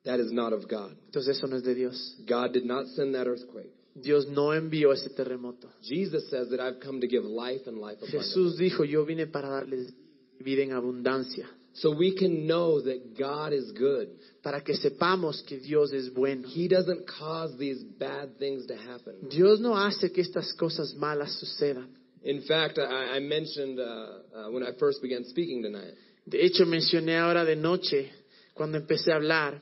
That 0.04 0.20
is 0.20 0.32
not 0.32 0.52
of 0.52 0.68
God. 0.68 0.96
Entonces 1.06 1.36
eso 1.36 1.46
no 1.46 1.56
es 1.56 1.62
de 1.62 1.74
Dios. 1.74 2.16
God 2.26 2.52
did 2.52 2.64
not 2.64 2.86
send 2.88 3.14
that 3.14 3.26
earthquake. 3.26 3.72
Dios 3.94 4.26
no 4.28 4.54
envió 4.54 4.92
ese 4.92 5.10
terremoto. 5.10 5.68
Jesus 5.82 6.28
says 6.30 6.48
that 6.50 6.60
I've 6.60 6.80
come 6.80 7.00
to 7.00 7.06
give 7.06 7.24
life 7.24 7.66
and 7.66 7.78
life 7.78 7.98
abundantly. 7.98 8.18
Jesús 8.20 8.56
dijo, 8.56 8.84
yo 8.84 9.04
vine 9.04 9.26
para 9.26 9.48
darles 9.48 9.92
vida 10.40 10.62
en 10.62 10.72
abundancia, 10.72 11.46
So 11.74 11.90
we 11.96 12.14
can 12.14 12.46
know 12.46 12.82
that 12.82 13.16
God 13.18 13.52
is 13.54 13.72
good. 13.72 14.08
para 14.42 14.62
que 14.62 14.74
sepamos 14.74 15.42
que 15.42 15.58
Dios 15.58 15.92
es 15.92 16.12
bueno. 16.12 16.46
He 16.48 16.68
doesn't 16.68 17.06
cause 17.06 17.56
these 17.58 17.82
bad 17.98 18.38
things 18.38 18.66
to 18.66 18.74
happen. 18.76 19.28
Dios 19.30 19.58
no 19.60 19.74
hace 19.76 20.10
que 20.12 20.20
estas 20.22 20.52
cosas 20.54 20.94
malas 20.94 21.32
sucedan. 21.38 21.88
In 22.24 22.42
fact, 22.42 22.78
I, 22.78 23.16
I 23.16 23.20
mentioned 23.20 23.78
uh, 23.80 23.82
uh, 23.82 24.50
when 24.50 24.62
I 24.62 24.72
first 24.78 25.00
began 25.02 25.24
speaking 25.24 25.62
tonight 25.62 25.94
De 26.24 26.44
hecho, 26.44 26.64
mencioné 26.66 27.18
ahora 27.18 27.44
de 27.44 27.56
noche, 27.56 28.12
cuando 28.54 28.78
empecé 28.78 29.10
a 29.12 29.16
hablar, 29.16 29.60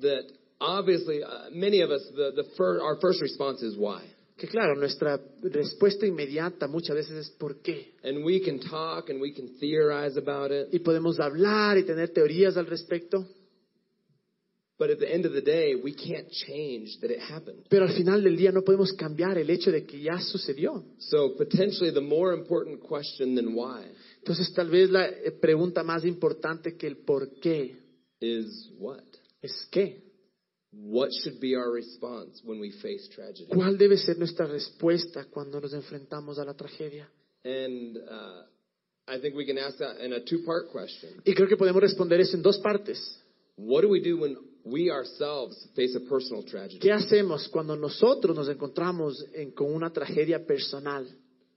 that 0.00 0.24
obviously 0.62 1.22
uh, 1.22 1.50
many 1.52 1.80
of 1.82 1.90
us, 1.90 2.02
the, 2.14 2.32
the 2.34 2.44
fir- 2.56 2.80
our 2.80 2.96
first 3.00 3.20
response 3.20 3.62
is 3.62 3.76
why. 3.76 4.02
que 4.36 4.48
claro, 4.48 4.74
nuestra 4.74 5.20
respuesta 5.42 6.06
inmediata 6.06 6.66
muchas 6.66 6.96
veces 6.96 7.26
es 7.26 7.30
¿por 7.38 7.60
qué? 7.60 7.92
And 8.02 8.24
we 8.24 8.40
can 8.40 8.58
talk 8.60 9.10
and 9.10 9.20
we 9.20 9.32
can 9.32 9.48
theorize 9.60 10.16
about 10.18 10.50
it. 10.50 10.68
Y 10.72 10.78
podemos 10.80 11.20
hablar 11.20 11.78
y 11.78 11.84
tener 11.84 12.08
teorías 12.10 12.56
al 12.56 12.66
respecto, 12.66 13.24
But 14.78 14.90
at 14.90 14.98
the 14.98 15.14
end 15.14 15.26
of 15.26 15.32
the 15.32 15.42
day, 15.42 15.76
we 15.76 15.94
can't 15.94 16.28
change 16.30 16.98
that 17.02 17.10
it 17.12 17.20
happened. 17.20 17.66
pero 17.68 17.84
al 17.86 17.92
final 17.94 18.20
del 18.24 18.36
día 18.36 18.50
no 18.50 18.62
podemos 18.62 18.92
cambiar 18.94 19.38
el 19.38 19.48
hecho 19.48 19.70
de 19.70 19.84
que 19.84 20.00
ya 20.00 20.18
sucedió. 20.18 20.82
So 20.98 21.36
potentially 21.36 21.92
the 21.92 22.00
more 22.00 22.34
important 22.34 22.80
question 22.80 23.36
than 23.36 23.54
why 23.54 23.84
Entonces 24.18 24.52
tal 24.54 24.70
vez 24.70 24.90
la 24.90 25.06
eh, 25.06 25.30
pregunta 25.40 25.84
más 25.84 26.04
importante 26.04 26.76
que 26.76 26.88
el 26.88 26.96
por 27.04 27.28
qué 27.40 27.76
is 28.20 28.70
what? 28.80 29.04
es 29.40 29.68
qué. 29.70 30.02
What 30.74 31.10
should 31.22 31.38
be 31.40 31.54
our 31.54 31.70
response 31.70 32.40
when 32.44 32.58
we 32.58 32.70
face 32.80 33.08
tragedy? 33.14 33.46
¿Cuál 33.48 33.76
debe 33.76 33.96
ser 33.98 34.18
nuestra 34.18 34.46
respuesta 34.46 35.26
cuando 35.30 35.60
nos 35.60 35.74
enfrentamos 35.74 36.38
a 36.38 36.44
la 36.44 36.54
tragedia? 36.54 37.08
And 37.44 37.98
uh, 37.98 38.42
I 39.06 39.20
think 39.20 39.34
we 39.36 39.44
can 39.44 39.58
ask 39.58 39.78
that 39.78 40.02
in 40.02 40.12
a 40.14 40.20
two-part 40.24 40.70
question. 40.72 41.20
Y 41.24 41.34
creo 41.34 41.46
que 41.48 41.56
podemos 41.56 41.82
responder 41.82 42.20
eso 42.20 42.36
en 42.36 42.42
dos 42.42 42.58
partes. 42.60 43.18
What 43.56 43.82
do 43.82 43.90
we 43.90 44.00
do 44.00 44.16
when 44.18 44.36
we 44.64 44.90
ourselves 44.90 45.68
face 45.76 45.94
a 45.94 46.00
personal 46.08 46.42
tragedy? 46.44 46.78
¿Qué 46.78 46.90
hacemos 46.92 47.48
cuando 47.48 47.76
nosotros 47.76 48.34
nos 48.34 48.48
encontramos 48.48 49.22
en- 49.34 49.50
con 49.50 49.74
una 49.74 49.92
tragedia 49.92 50.46
personal? 50.46 51.06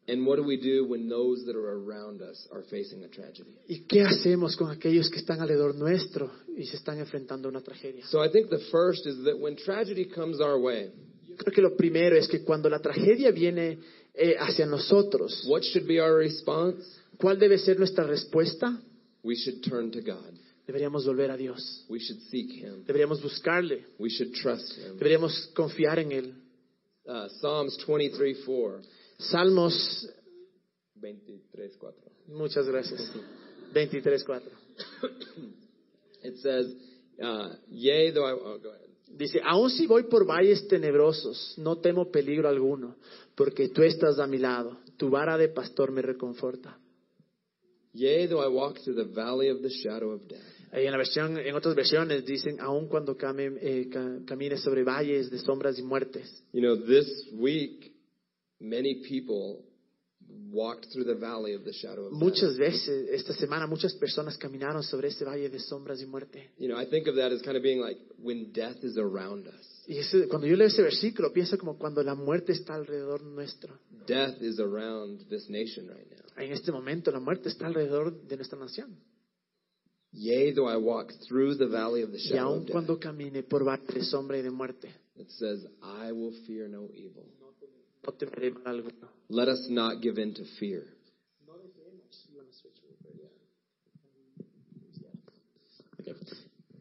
And 0.07 0.25
what 0.27 0.35
do 0.35 0.43
we 0.43 0.57
do 0.57 0.87
when 0.87 1.09
those 1.09 1.45
that 1.45 1.55
are 1.55 1.79
around 1.79 2.21
us 2.21 2.47
are 2.51 2.61
facing 2.69 3.03
a 3.03 3.07
tragedy? 3.07 3.49
¿Y 3.67 3.85
qué 3.87 4.01
hacemos 4.03 4.55
con 4.55 4.69
aquellos 4.69 5.09
que 5.09 5.17
están 5.17 5.41
alrededor 5.41 5.73
nuestro 5.75 6.31
y 6.55 6.65
se 6.65 6.77
están 6.77 6.99
enfrentando 6.99 7.47
a 7.47 7.51
una 7.51 7.61
tragedia? 7.61 8.05
So 8.05 8.23
I 8.23 8.29
think 8.31 8.49
the 8.49 8.63
first 8.71 9.07
is 9.07 9.23
that 9.25 9.39
when 9.39 9.55
tragedy 9.55 10.05
comes 10.05 10.39
our 10.39 10.59
way, 10.59 10.91
Yo 11.27 11.35
creo 11.35 11.53
que 11.53 11.61
lo 11.61 11.75
primero 11.75 12.15
es 12.15 12.27
que 12.27 12.43
cuando 12.43 12.69
la 12.69 12.79
tragedia 12.79 13.31
viene 13.31 13.79
eh, 14.13 14.35
hacia 14.39 14.65
nosotros, 14.65 15.43
what 15.47 15.63
should 15.63 15.87
be 15.87 15.99
our 15.99 16.17
response? 16.17 16.85
¿cuál 17.17 17.39
debe 17.39 17.57
ser 17.57 17.77
nuestra 17.79 18.03
respuesta? 18.03 18.79
We 19.23 19.35
should 19.35 19.63
turn 19.63 19.91
to 19.91 20.01
God. 20.01 20.33
Deberíamos 20.67 21.05
volver 21.05 21.31
a 21.31 21.37
Dios. 21.37 21.85
We 21.89 21.99
should 21.99 22.21
seek 22.29 22.51
Him. 22.51 22.85
Deberíamos 22.85 23.21
buscarle. 23.21 23.85
We 23.99 24.09
should 24.09 24.33
trust 24.33 24.77
Him. 24.77 24.97
Deberíamos 24.97 25.51
confiar 25.55 25.99
en 25.99 26.11
Él. 26.11 26.33
Uh, 27.05 27.27
Psalms 27.39 27.77
23 27.85 28.43
4. 28.45 28.81
Salmos, 29.17 30.09
23 30.95 31.77
4. 31.77 32.11
muchas 32.27 32.67
gracias. 32.67 33.11
23.4. 33.73 34.41
It 36.23 36.37
says, 36.41 36.73
uh, 37.21 37.53
Yea, 37.69 38.11
though 38.11 38.25
I. 38.25 38.31
Oh, 38.33 38.57
go 38.61 38.69
ahead. 38.69 38.81
Dice, 39.07 39.39
aun 39.45 39.69
si 39.69 39.85
voy 39.85 40.03
por 40.09 40.25
valles 40.25 40.67
tenebrosos, 40.67 41.53
no 41.57 41.77
temo 41.79 42.09
peligro 42.11 42.49
alguno, 42.49 42.95
porque 43.35 43.69
tú 43.69 43.83
estás 43.83 44.17
a 44.19 44.25
mi 44.27 44.39
lado. 44.39 44.79
Tu 44.97 45.09
vara 45.09 45.37
de 45.37 45.49
pastor 45.49 45.91
me 45.91 46.01
reconforta. 46.01 46.77
Yea, 47.93 48.27
though 48.27 48.41
I 48.43 48.47
walk 48.49 48.79
through 48.83 48.95
the 48.95 49.05
valley 49.13 49.49
of 49.49 49.61
the 49.61 49.69
shadow 49.69 50.09
of 50.11 50.21
death. 50.27 50.41
En, 50.71 50.91
la 50.91 50.97
versión, 50.97 51.37
en 51.37 51.55
otras 51.55 51.75
versiones 51.75 52.25
dicen, 52.25 52.59
aun 52.59 52.87
cuando 52.89 53.15
came- 53.15 53.57
eh, 53.61 53.87
ca- 53.89 54.19
camine 54.25 54.57
sobre 54.57 54.83
valles 54.83 55.29
de 55.29 55.37
sombras 55.39 55.77
y 55.79 55.83
muertes. 55.83 56.43
You 56.51 56.61
know, 56.61 56.75
this 56.75 57.07
week, 57.33 57.93
many 58.59 59.01
people 59.07 59.63
walked 60.51 60.87
through 60.91 61.05
the 61.05 61.13
valley 61.15 61.53
of 61.53 61.63
the 61.63 61.73
shadow 61.73 62.05
of 62.05 62.11
death. 62.11 62.19
Muchas 62.19 62.57
veces, 62.57 63.09
esta 63.11 63.33
semana, 63.33 63.67
muchas 63.67 63.93
personas 63.93 64.37
caminaron 64.37 64.81
sobre 64.83 65.09
ese 65.09 65.23
valle 65.23 65.49
de 65.49 65.59
sombras 65.59 66.01
y 66.01 66.05
muerte. 66.05 66.51
You 66.57 66.67
know, 66.69 66.79
I 66.81 66.85
think 66.89 67.07
of 67.07 67.15
that 67.15 67.31
as 67.31 67.41
kind 67.41 67.55
of 67.57 67.61
being 67.63 67.79
like 67.79 67.99
when 68.17 68.51
death 68.51 68.83
is 68.83 68.97
around 68.97 69.47
us. 69.47 69.83
Y 69.87 69.97
ese- 69.99 70.27
cuando 70.27 70.47
yo 70.47 70.55
leo 70.55 70.67
ese 70.67 70.81
versículo, 70.81 71.31
pienso 71.31 71.57
como 71.59 71.77
cuando 71.77 72.01
la 72.01 72.15
muerte 72.15 72.53
está 72.53 72.73
alrededor 72.73 73.21
nuestro. 73.23 73.77
Death 74.07 74.41
is 74.41 74.59
around 74.59 75.27
this 75.29 75.47
nation 75.49 75.87
right 75.87 76.09
now. 76.09 76.43
En 76.43 76.51
este 76.51 76.71
momento, 76.71 77.11
la 77.11 77.19
muerte 77.19 77.49
está 77.49 77.67
alrededor 77.67 78.11
de 78.27 78.35
nuestra 78.35 78.57
nación. 78.57 78.97
Yea, 80.11 80.53
though 80.53 80.69
I 80.71 80.77
walk 80.77 81.11
through 81.27 81.57
the 81.57 81.67
valley 81.67 82.01
of 82.01 82.11
the 82.11 82.17
Y 82.17 82.29
shadow 82.29 82.47
aun 82.47 82.57
of 82.59 82.65
death, 82.65 82.71
cuando 82.71 82.97
camine 82.99 83.43
por 83.43 83.63
valle 83.65 83.83
de 83.93 84.03
sombra 84.03 84.37
y 84.37 84.41
de 84.41 84.49
muerte, 84.49 84.89
it 85.17 85.29
says, 85.29 85.59
I 85.83 86.11
will 86.13 86.33
fear 86.47 86.67
no 86.69 86.89
evil. 86.95 87.25
No 88.05 88.13
temeré 88.13 88.51
mal 88.51 88.67
alguno. 88.67 89.09
Let 89.29 89.47
us 89.49 89.67
not 89.69 90.01
give 90.01 90.21
in 90.21 90.33
to 90.33 90.43
fear. 90.59 90.83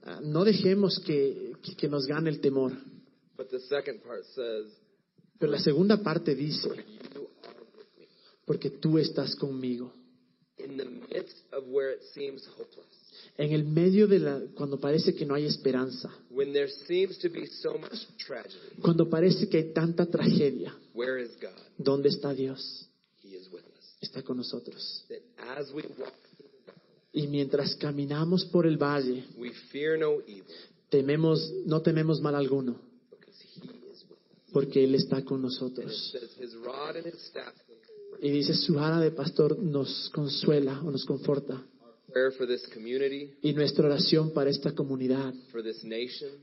Ah, 0.06 0.20
No 0.22 0.44
dejemos 0.44 1.00
que, 1.00 1.52
que- 1.62 1.74
que 1.76 1.88
nos 1.88 2.06
gane 2.06 2.28
el 2.30 2.40
temor. 2.40 2.72
But 3.36 3.48
the 3.50 3.60
second 3.60 4.02
part 4.02 4.24
says, 4.34 4.66
Pero 5.38 5.50
la 5.52 5.58
segunda 5.58 6.02
parte 6.02 6.34
dice, 6.34 6.68
You 6.68 7.28
are 7.44 7.60
with 7.76 7.86
me. 7.98 8.06
porque 8.46 8.70
tú 8.70 8.98
estás 8.98 9.34
conmigo. 9.36 9.92
In 10.58 10.76
the 10.76 10.84
midst 10.84 11.52
of 11.52 11.64
where 11.68 11.92
it 11.94 12.02
seems 12.14 12.46
hopeless, 12.46 12.86
En 13.36 13.52
el 13.52 13.64
medio 13.64 14.06
de 14.06 14.18
la, 14.20 14.40
cuando 14.54 14.78
parece 14.78 15.14
que 15.14 15.24
no 15.26 15.34
hay 15.34 15.46
esperanza, 15.46 16.08
when 16.30 16.52
there 16.52 16.68
seems 16.86 17.18
to 17.18 17.28
be 17.28 17.46
so 17.46 17.76
much 17.78 18.06
tragedy, 18.24 18.76
cuando 18.80 19.08
parece 19.08 19.48
que 19.48 19.56
hay 19.58 19.72
tanta 19.72 20.06
tragedia, 20.06 20.72
where 20.94 21.18
is 21.22 21.30
God? 21.40 21.50
¿dónde 21.76 22.08
está 22.08 22.32
Dios? 22.32 22.88
He 23.22 23.36
is 23.36 23.50
with 23.52 23.64
us. 23.64 23.96
Está 24.00 24.22
con 24.22 24.36
nosotros. 24.38 25.04
That 25.08 25.20
as 25.58 25.70
we 25.72 25.82
walk, 25.98 26.12
Y 27.12 27.26
mientras 27.28 27.76
caminamos 27.76 28.44
por 28.46 28.66
el 28.66 28.76
valle, 28.76 29.24
we 29.36 29.50
fear 29.70 29.98
no 29.98 30.20
evil 30.26 30.44
tememos, 30.90 31.52
no 31.66 31.80
tememos 31.82 32.20
mal 32.20 32.34
alguno, 32.34 32.76
because 33.10 33.36
He 33.56 33.66
is 33.92 34.04
with 34.08 34.18
us. 34.32 34.52
porque 34.52 34.84
Él 34.84 34.94
está 34.94 35.24
con 35.24 35.42
nosotros. 35.42 36.14
Y 38.20 38.30
dice, 38.30 38.54
su 38.54 38.74
vara 38.74 39.00
de 39.00 39.10
pastor 39.10 39.58
nos 39.58 40.08
consuela 40.14 40.80
o 40.82 40.90
nos 40.90 41.04
conforta. 41.04 41.62
Y 43.42 43.52
nuestra 43.52 43.86
oración 43.86 44.32
para 44.32 44.50
esta 44.50 44.72
comunidad, 44.72 45.34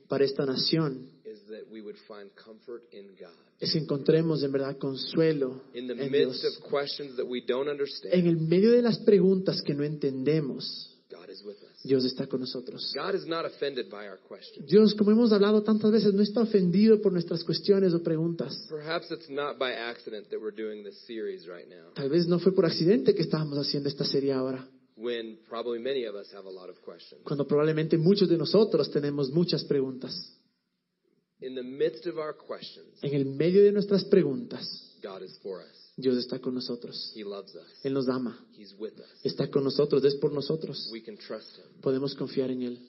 para 0.08 0.26
esta 0.26 0.46
nación, 0.46 1.10
is 1.26 1.40
that 1.48 1.72
we 1.72 1.82
would 1.82 1.96
find 2.08 2.30
comfort 2.36 2.84
in 2.92 3.08
God. 3.20 3.30
es 3.60 3.72
que 3.72 3.80
encontremos 3.80 4.44
en 4.44 4.52
verdad 4.52 4.78
consuelo 4.78 5.62
In 5.74 5.88
the 5.88 5.94
en 5.94 6.12
Dios. 6.12 6.44
of 6.44 6.70
questions 6.70 7.16
that 7.16 7.26
we 7.26 7.42
don't 7.46 7.68
En 7.68 7.72
understand, 7.74 8.14
el 8.14 8.38
medio 8.38 8.72
de 8.72 8.82
las 8.82 8.98
preguntas 9.00 9.62
que 9.62 9.74
no 9.74 9.84
entendemos. 9.84 10.88
Dios 11.84 12.06
está 12.06 12.28
con 12.28 12.42
nosotros. 12.42 12.94
Dios, 14.68 14.94
como 14.96 15.12
hemos 15.12 15.32
hablado 15.32 15.64
tantas 15.64 15.92
veces, 15.92 16.14
no 16.14 16.22
está 16.22 16.42
ofendido 16.42 17.02
por 17.02 17.12
nuestras 17.12 17.44
cuestiones 17.44 17.94
o 17.94 18.04
preguntas. 18.04 18.68
Perhaps 18.70 19.12
it's 19.12 19.30
not 19.30 19.58
by 19.58 19.72
accident 19.74 20.28
that 20.30 20.40
we're 20.40 20.56
doing 20.56 20.84
this 20.84 21.00
series 21.08 21.48
right 21.48 21.68
now, 21.68 21.92
Tal 21.96 22.10
vez 22.10 22.28
no 22.28 22.40
fue 22.40 22.54
por 22.54 22.66
accidente 22.66 23.16
que 23.16 23.22
estábamos 23.22 23.58
haciendo 23.58 23.90
esta 23.90 24.06
serie 24.06 24.34
ahora, 24.34 24.68
when 25.02 25.38
probably 25.50 25.80
many 25.80 26.06
of 26.06 26.16
us 26.16 26.32
have 26.34 26.46
a 26.46 26.50
lot 26.52 26.70
of 26.70 26.78
questions. 26.84 27.22
cuando 27.24 27.46
probablemente 27.48 27.98
muchos 27.98 28.30
de 28.30 28.38
nosotros 28.38 28.90
tenemos 28.92 29.32
muchas 29.32 29.64
preguntas. 29.66 30.14
In 31.42 31.56
the 31.56 31.64
midst 31.64 32.06
of 32.06 32.18
our 32.18 32.36
questions, 32.38 32.88
En 33.02 33.14
el 33.16 33.26
medio 33.26 33.64
de 33.64 33.72
nuestras 33.72 34.06
preguntas, 34.06 34.64
God 35.02 35.24
is 35.24 35.38
for 35.42 35.60
us. 35.62 35.92
Dios 35.98 36.16
está 36.18 36.40
con 36.40 36.54
nosotros. 36.54 37.12
He 37.16 37.24
loves 37.24 37.56
us. 37.56 37.66
Él 37.84 37.94
nos 37.94 38.08
ama, 38.08 38.38
He's 38.56 38.74
with 38.78 38.94
us. 39.00 39.10
está 39.24 39.50
con 39.50 39.64
nosotros, 39.64 40.04
es 40.06 40.16
por 40.16 40.32
nosotros. 40.32 40.90
We 40.92 41.02
can 41.02 41.18
trust 41.18 41.58
Him. 41.58 41.82
Podemos 41.82 42.14
confiar 42.16 42.52
en 42.52 42.62
Él. 42.62 42.80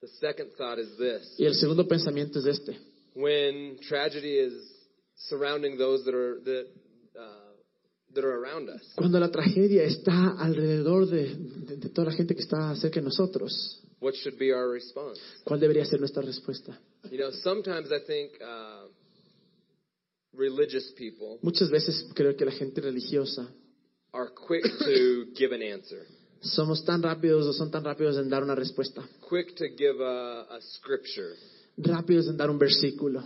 The 0.00 0.08
second 0.20 0.50
thought 0.56 0.78
is 0.78 0.96
this 0.96 1.34
Y 1.38 1.44
el 1.44 1.54
segundo 1.56 1.88
pensamiento 1.88 2.38
es 2.38 2.46
este. 2.46 2.78
when 3.14 3.76
tragedy 3.88 4.38
is 4.38 4.52
surrounding 5.28 5.76
those 5.76 6.04
that 6.04 6.14
are, 6.14 6.38
that, 6.44 6.66
that 8.14 8.24
are 8.24 8.34
around 8.42 8.68
us, 8.68 8.82
Cuando 8.96 9.18
la 9.20 9.30
tragedia 9.30 9.84
está 9.84 10.32
alrededor 10.38 11.06
de, 11.08 11.34
de- 11.34 11.76
de 11.76 11.88
toda 11.90 12.06
la 12.10 12.12
gente 12.16 12.34
que 12.34 12.42
está 12.42 12.74
cerca 12.76 13.00
de 13.00 13.04
nosotros, 13.04 13.82
what 14.00 14.14
should 14.14 14.38
be 14.38 14.52
our 14.52 14.72
response? 14.72 15.20
¿cuál 15.44 15.60
debería 15.60 15.84
ser 15.84 16.00
nuestra 16.00 16.22
respuesta? 16.22 16.78
You 17.10 17.18
know, 17.18 17.30
sometimes 17.32 17.90
I 17.90 18.00
think 18.06 18.32
uh, 18.40 18.88
religious 20.32 20.92
people 20.96 21.38
Muchas 21.42 21.70
veces 21.70 22.06
creo 22.14 22.36
que 22.36 22.44
la 22.44 22.52
gente 22.52 22.80
religiosa 22.80 23.48
are 24.12 24.30
quick 24.34 24.62
to 24.64 25.26
give 25.36 25.54
an 25.54 25.62
answer, 25.62 26.06
somos 26.40 26.84
tan 26.84 27.02
rápidos 27.02 27.46
o 27.46 27.52
son 27.52 27.70
tan 27.70 27.84
rápidos 27.84 28.16
en 28.16 28.28
dar 28.28 28.42
una 28.42 28.54
respuesta, 28.54 29.02
quick 29.28 29.54
to 29.56 29.64
give 29.76 30.00
a, 30.02 30.42
a 30.56 30.60
scripture. 30.60 31.34
rápidos 31.76 32.26
en 32.28 32.36
dar 32.36 32.50
un 32.50 32.58
versículo. 32.58 33.22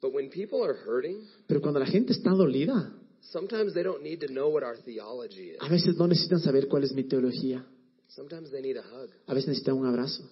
But 0.00 0.12
when 0.12 0.28
people 0.28 0.62
are 0.62 0.74
hurting, 0.86 1.26
Pero 1.46 1.60
cuando 1.62 1.80
la 1.80 1.86
gente 1.86 2.12
está 2.12 2.30
dolida, 2.30 2.92
sometimes 3.32 3.74
they 3.74 3.82
don't 3.82 4.02
need 4.02 4.20
to 4.20 4.28
know 4.28 4.48
what 4.48 4.62
our 4.62 4.76
theology 4.84 5.50
is. 5.50 5.58
a 5.60 5.68
veces 5.68 5.96
no 5.96 6.06
necesitan 6.06 6.40
saber 6.40 6.68
cuál 6.68 6.84
es 6.84 6.92
mi 6.92 7.04
teología, 7.04 7.64
Sometimes 8.08 8.50
they 8.50 8.62
need 8.62 8.76
a 8.76 8.82
hug. 8.82 9.10
a 9.26 9.34
veces 9.34 9.48
necesitan 9.48 9.74
un 9.76 9.86
abrazo, 9.86 10.22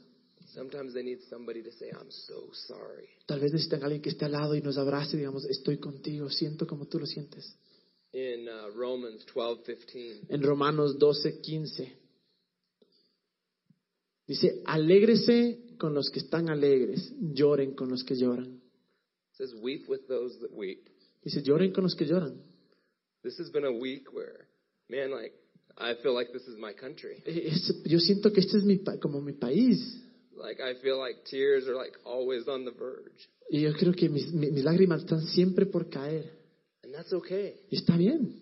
Sometimes 0.54 0.92
they 0.92 1.02
need 1.02 1.18
somebody 1.30 1.62
to 1.62 1.70
say, 1.72 1.88
I'm 1.90 2.10
so 2.10 2.50
sorry. 2.68 3.08
tal 3.26 3.40
vez 3.40 3.52
necesitan 3.52 3.82
alguien 3.82 4.02
que 4.02 4.10
esté 4.10 4.24
al 4.26 4.32
lado 4.32 4.54
y 4.54 4.60
nos 4.60 4.76
abrace 4.78 5.16
y 5.16 5.20
digamos, 5.20 5.44
estoy 5.46 5.78
contigo, 5.78 6.28
siento 6.30 6.66
como 6.66 6.86
tú 6.86 6.98
lo 6.98 7.06
sientes. 7.06 7.56
In 8.12 8.46
uh, 8.46 8.68
Romans 8.76 9.24
12:15, 9.34 10.26
En 10.28 10.42
Romanos 10.42 10.98
12, 10.98 11.40
15. 11.40 11.92
Dice, 14.26 14.62
alégrese 14.66 15.76
con 15.78 15.94
los 15.94 16.10
que 16.10 16.20
están 16.20 16.48
alegres, 16.48 17.12
lloren 17.20 17.74
con 17.74 17.88
los 17.88 18.04
que 18.04 18.14
lloran. 18.14 18.60
it 19.30 19.36
says, 19.38 19.54
Weep 19.62 19.88
with 19.88 20.06
those 20.08 20.38
that 20.40 20.52
weep. 20.52 20.86
Dice, 21.24 21.42
lloren 21.42 21.72
con 21.72 21.84
los 21.84 21.94
que 21.94 22.04
lloran. 22.04 22.40
This 23.22 23.38
has 23.38 23.50
been 23.50 23.64
a 23.64 23.72
week 23.72 24.12
where, 24.12 24.46
man, 24.90 25.10
like, 25.10 25.32
I 25.78 25.94
feel 26.02 26.14
like 26.14 26.32
this 26.32 26.42
is 26.48 26.56
my 26.58 26.72
country. 26.74 27.22
Es- 27.24 27.72
yo 27.84 27.98
siento 27.98 28.32
que 28.32 28.40
este 28.40 28.58
es 28.58 28.64
mi, 28.64 28.78
como 29.00 29.20
mi 29.20 29.32
país. 29.32 29.78
Like, 30.36 30.60
I 30.60 30.74
feel 30.82 30.98
like 30.98 31.24
tears 31.30 31.66
are 31.68 31.74
like 31.76 31.96
always 32.04 32.48
on 32.48 32.64
the 32.64 32.72
verge. 32.72 33.28
Y 33.50 33.60
yo 33.60 33.72
creo 33.74 33.92
que 33.94 34.08
mis, 34.08 34.32
mi- 34.32 34.50
mis 34.50 34.64
lágrimas 34.64 35.02
están 35.02 35.22
siempre 35.26 35.66
por 35.66 35.88
caer. 35.88 36.30
And 36.82 36.92
that's 36.94 37.12
okay. 37.12 37.54
Y 37.70 37.76
está 37.76 37.96
bien. 37.96 38.40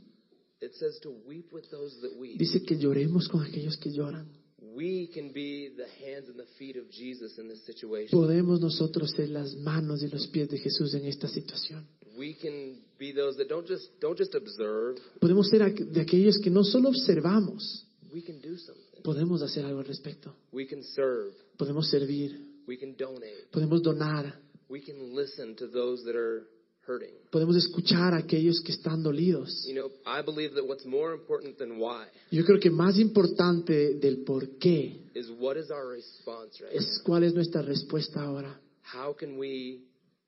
It 0.63 0.73
says 0.75 0.99
to 1.03 1.11
weep 1.27 1.53
with 1.53 1.65
those 1.71 1.95
that 2.03 2.17
weep. 2.19 2.39
Dice 2.39 2.63
que 2.65 2.77
lloremos 2.77 3.29
con 3.29 3.43
aquellos 3.43 3.77
que 3.77 3.91
lloran. 3.91 4.29
We 4.63 5.09
can 5.13 5.33
be 5.33 5.71
the 5.77 5.87
hands 6.05 6.29
and 6.29 6.37
the 6.39 6.47
feet 6.59 6.77
of 6.77 6.89
Jesus 6.91 7.39
in 7.39 7.49
this 7.49 7.65
situation. 7.65 8.11
Podemos 8.19 8.61
nosotros 8.61 9.11
ser 9.11 9.31
las 9.31 9.55
manos 9.57 10.03
y 10.03 10.09
los 10.09 10.27
pies 10.29 10.49
de 10.49 10.59
Jesús 10.59 10.95
en 10.95 11.07
esta 11.07 11.29
situación. 11.29 11.87
We 12.21 12.35
can 12.35 12.77
be 12.99 13.13
those 13.13 13.39
that 13.39 13.49
don't 13.49 13.67
just 13.67 13.89
don't 13.99 14.19
just 14.19 14.35
observe. 14.35 14.99
Podemos 15.21 15.49
ser 15.49 15.61
de 15.75 16.01
aquellos 16.03 16.39
que 16.39 16.51
no 16.51 16.63
solo 16.65 16.91
observamos, 16.91 17.87
We 18.13 18.21
can 18.23 18.41
do 18.43 18.59
something. 18.59 19.03
podemos 19.03 19.41
hacer 19.41 19.65
algo 19.65 19.79
al 19.81 19.87
respecto. 19.87 20.35
We 20.53 20.67
can 20.67 20.83
serve. 20.83 21.33
Podemos 21.57 21.89
servir, 21.89 22.39
We 22.69 22.77
can 22.77 22.95
donate. 22.95 23.49
podemos 23.51 23.83
donar, 23.83 24.39
We 24.69 24.83
can 24.83 25.15
listen 25.17 25.57
to 25.57 25.67
those 25.67 26.05
that 26.05 26.15
are 26.15 26.43
hurting. 26.87 27.15
Podemos 27.31 27.57
escuchar 27.57 28.13
a 28.13 28.19
aquellos 28.19 28.61
que 28.61 28.73
están 28.73 29.03
dolidos. 29.03 29.65
You 29.67 29.75
know, 29.77 29.91
I 30.05 30.21
believe 30.23 30.55
that 30.57 30.67
what's 30.67 30.85
more 30.85 31.15
important 31.15 31.57
than 31.57 31.79
why 31.79 32.05
Yo 32.31 32.45
creo 32.45 32.61
que 32.61 32.71
más 32.71 32.99
importante 32.99 33.95
del 33.95 34.25
por 34.25 34.59
qué 34.59 35.07
is 35.15 35.31
what 35.39 35.57
is 35.57 35.71
our 35.71 35.89
response 35.89 36.61
right 36.63 36.75
es 36.75 37.01
cuál 37.03 37.25
es 37.25 37.33
nuestra 37.33 37.63
respuesta 37.63 38.21
ahora. 38.23 38.61
How 38.93 39.15
can 39.17 39.39
we 39.39 39.81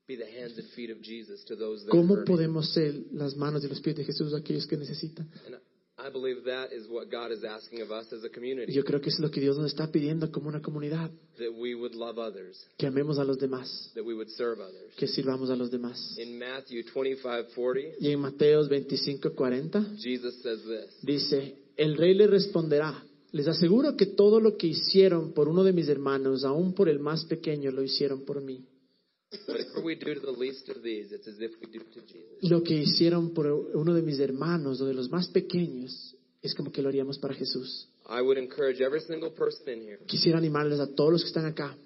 be 0.06 0.16
the 0.16 0.26
hands 0.26 0.58
and 0.58 0.68
feet 0.74 0.90
of 0.90 1.00
Jesus 1.00 1.44
to 1.46 1.54
those 1.56 1.84
that 1.84 1.92
are 1.92 1.98
¿Cómo 2.00 2.24
podemos 2.24 2.72
ser 2.72 2.94
las 3.12 3.36
manos 3.36 3.64
y 3.64 3.68
los 3.68 3.80
pies 3.80 3.96
de 3.96 4.04
Jesús 4.04 4.34
a 4.34 4.38
aquellos 4.38 4.66
que 4.66 4.76
necesitan? 4.76 5.28
And 5.46 5.56
I 5.98 6.10
believe 6.10 6.42
that 6.46 6.72
is 6.72 6.88
what 6.88 7.08
God 7.10 7.30
is 7.30 7.44
asking 7.44 7.82
of 7.82 7.92
us 7.92 8.12
as 8.12 8.24
a 8.24 8.26
Y 8.26 8.30
community, 8.30 8.72
Yo 8.72 8.82
creo 8.82 9.00
que 9.00 9.10
es 9.10 9.20
lo 9.20 9.30
que 9.30 9.40
Dios 9.40 9.56
nos 9.56 9.66
está 9.66 9.92
pidiendo 9.92 10.32
como 10.32 10.48
una 10.48 10.60
comunidad, 10.60 11.10
that 11.38 11.52
we 11.56 11.74
would 11.76 11.94
love 11.94 12.18
others, 12.18 12.66
que 12.76 12.86
amemos 12.86 13.18
a 13.18 13.24
los 13.24 13.38
demás, 13.38 13.92
that 13.94 14.04
we 14.04 14.14
would 14.14 14.28
serve 14.30 14.60
others. 14.60 14.92
que 14.96 15.06
sirvamos 15.06 15.50
a 15.50 15.56
los 15.56 15.70
demás. 15.70 16.18
In 16.18 16.38
Matthew 16.38 16.82
25:40, 16.92 17.94
Y 18.00 18.10
en 18.10 18.20
Mateos 18.20 18.68
25:40 18.68 19.96
Jesus 19.98 20.34
says 20.42 20.60
this. 20.62 20.96
dice, 21.02 21.54
el 21.76 21.96
rey 21.96 22.14
le 22.14 22.26
responderá, 22.26 23.04
les 23.30 23.46
aseguro 23.46 23.96
que 23.96 24.06
todo 24.06 24.40
lo 24.40 24.56
que 24.56 24.66
hicieron 24.66 25.32
por 25.32 25.46
uno 25.46 25.62
de 25.62 25.72
mis 25.72 25.88
hermanos, 25.88 26.44
aún 26.44 26.74
por 26.74 26.88
el 26.88 26.98
más 26.98 27.24
pequeño, 27.26 27.70
lo 27.70 27.82
hicieron 27.84 28.24
por 28.24 28.40
mí. 28.42 28.66
Lo 32.42 32.62
que 32.62 32.75
hicieron 32.75 33.33
por 33.33 33.47
uno 33.47 33.95
de 33.95 34.03
mis 34.03 34.18
hermanos 34.18 34.81
o 34.81 34.87
de 34.87 34.95
los 34.95 35.11
más 35.11 35.29
pequeños, 35.29 36.14
es 36.42 36.55
como 36.55 36.71
que 36.73 36.83
lo 36.83 36.88
haríamos 36.88 37.18
para 37.18 37.35
Jesús. 37.35 37.88
I 38.09 38.21
would 38.21 38.37
encourage 38.37 38.83
every 38.83 39.01
single 39.01 39.31
person 39.31 39.68
in 39.68 39.83
here, 39.83 39.99
Quisiera 40.07 40.38
animarles 40.38 40.81
a 40.81 40.87
todos 40.88 41.12
los 41.12 41.23
que 41.23 41.29
están 41.29 41.47
acá, 41.47 41.77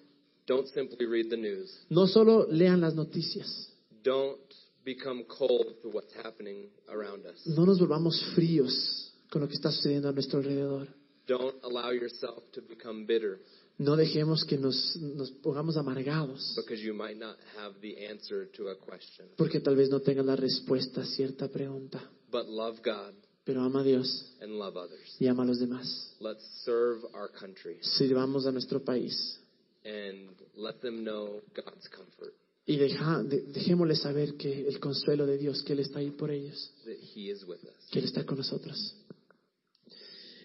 don't 0.47 0.67
simply 0.69 1.07
read 1.07 1.29
the 1.29 1.37
news. 1.37 1.71
no 1.91 2.07
solo 2.07 2.47
lean 2.51 2.81
las 2.81 2.95
noticias, 2.95 3.71
Don't 4.03 4.39
become 4.85 5.25
cold 5.25 5.81
to 5.83 5.89
what's 5.91 6.15
happening 6.17 6.69
around 6.89 7.27
us. 7.27 7.47
no 7.47 7.67
nos 7.67 7.79
volvamos 7.79 8.23
fríos 8.35 9.13
con 9.31 9.43
lo 9.43 9.49
que 9.49 9.55
está 9.55 9.71
sucediendo 9.71 10.09
a 10.09 10.13
nuestro 10.13 10.39
alrededor. 10.39 10.89
Don't 11.27 11.57
allow 11.65 11.91
yourself 11.93 12.45
to 12.53 12.63
become 12.63 13.05
bitter 13.05 13.41
No 13.79 13.95
dejemos 13.95 14.45
que 14.45 14.57
nos, 14.57 14.97
nos 14.97 15.31
pongamos 15.43 15.77
amargados, 15.77 16.55
because 16.57 16.83
you 16.83 16.95
might 16.95 17.19
not 17.19 17.37
have 17.59 17.75
the 17.83 18.07
answer 18.09 18.49
to 18.57 18.69
a 18.71 18.75
question. 18.77 19.27
porque 19.37 19.61
tal 19.61 19.77
vez 19.77 19.91
no 19.91 20.01
tengan 20.01 20.27
la 20.27 20.37
respuesta 20.37 21.03
a 21.03 21.05
cierta 21.05 21.49
pregunta. 21.49 22.01
But 22.31 22.47
love 22.49 22.79
God 22.83 23.15
Pero 23.45 23.61
ama 23.63 23.81
a 23.81 23.85
Dios 23.85 24.33
and 24.41 24.53
love 24.59 24.77
others. 24.77 25.17
y 25.21 25.27
ama 25.29 25.43
a 25.43 25.47
los 25.47 25.59
demás. 25.61 26.15
Let's 26.21 26.43
serve 26.65 27.05
our 27.15 27.31
country 27.31 27.77
Sirvamos 27.83 28.47
a 28.47 28.53
nuestro 28.53 28.83
país 28.83 29.39
and 29.85 30.31
let 30.57 30.81
them 30.81 31.05
know 31.05 31.43
God's 31.55 31.87
comfort, 31.91 32.33
y 32.67 32.77
deja, 32.79 33.23
de- 33.23 33.43
dejémosles 33.43 34.01
saber 34.01 34.37
que 34.37 34.67
el 34.67 34.81
consuelo 34.81 35.27
de 35.27 35.37
Dios, 35.39 35.63
que 35.63 35.75
Él 35.75 35.81
está 35.81 35.99
ahí 36.01 36.11
por 36.13 36.31
ellos, 36.31 36.73
that 36.87 36.97
He 37.15 37.31
is 37.31 37.45
with 37.45 37.63
us. 37.63 37.91
que 37.93 37.99
Él 38.01 38.07
está 38.07 38.25
con 38.25 38.39
nosotros. 38.39 38.97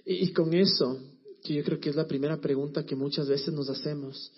Y, 0.05 0.25
y 0.25 0.33
con 0.33 0.53
eso, 0.53 0.99
que 1.43 1.53
yo 1.55 1.63
creo 1.63 1.79
que 1.79 1.89
es 1.89 1.95
la 1.95 2.07
primera 2.07 2.39
pregunta 2.39 2.85
que 2.85 2.95
muchas 2.95 3.27
veces 3.27 3.53
nos 3.53 3.69
hacemos, 3.69 4.31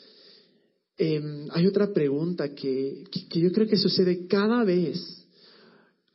em, 0.98 1.48
hay 1.52 1.68
otra 1.68 1.92
pregunta 1.92 2.54
que, 2.54 3.04
que- 3.12 3.28
que 3.28 3.40
yo 3.40 3.52
creo 3.52 3.68
que 3.68 3.78
sucede 3.78 4.28
cada 4.28 4.64
vez, 4.64 5.00